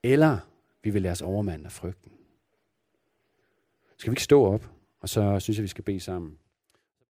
Eller 0.03 0.39
vi 0.83 0.91
vil 0.91 1.03
lade 1.03 1.13
os 1.13 1.23
overmande 1.23 1.65
af 1.65 1.73
frygten. 1.73 2.13
Skal 3.99 4.11
vi 4.11 4.13
ikke 4.13 4.23
stå 4.23 4.45
op, 4.45 4.71
og 5.01 5.09
så 5.09 5.41
synes 5.41 5.57
jeg, 5.59 5.63
vi 5.63 5.69
skal 5.69 5.85
bede 5.85 6.01
sammen. 6.01 6.39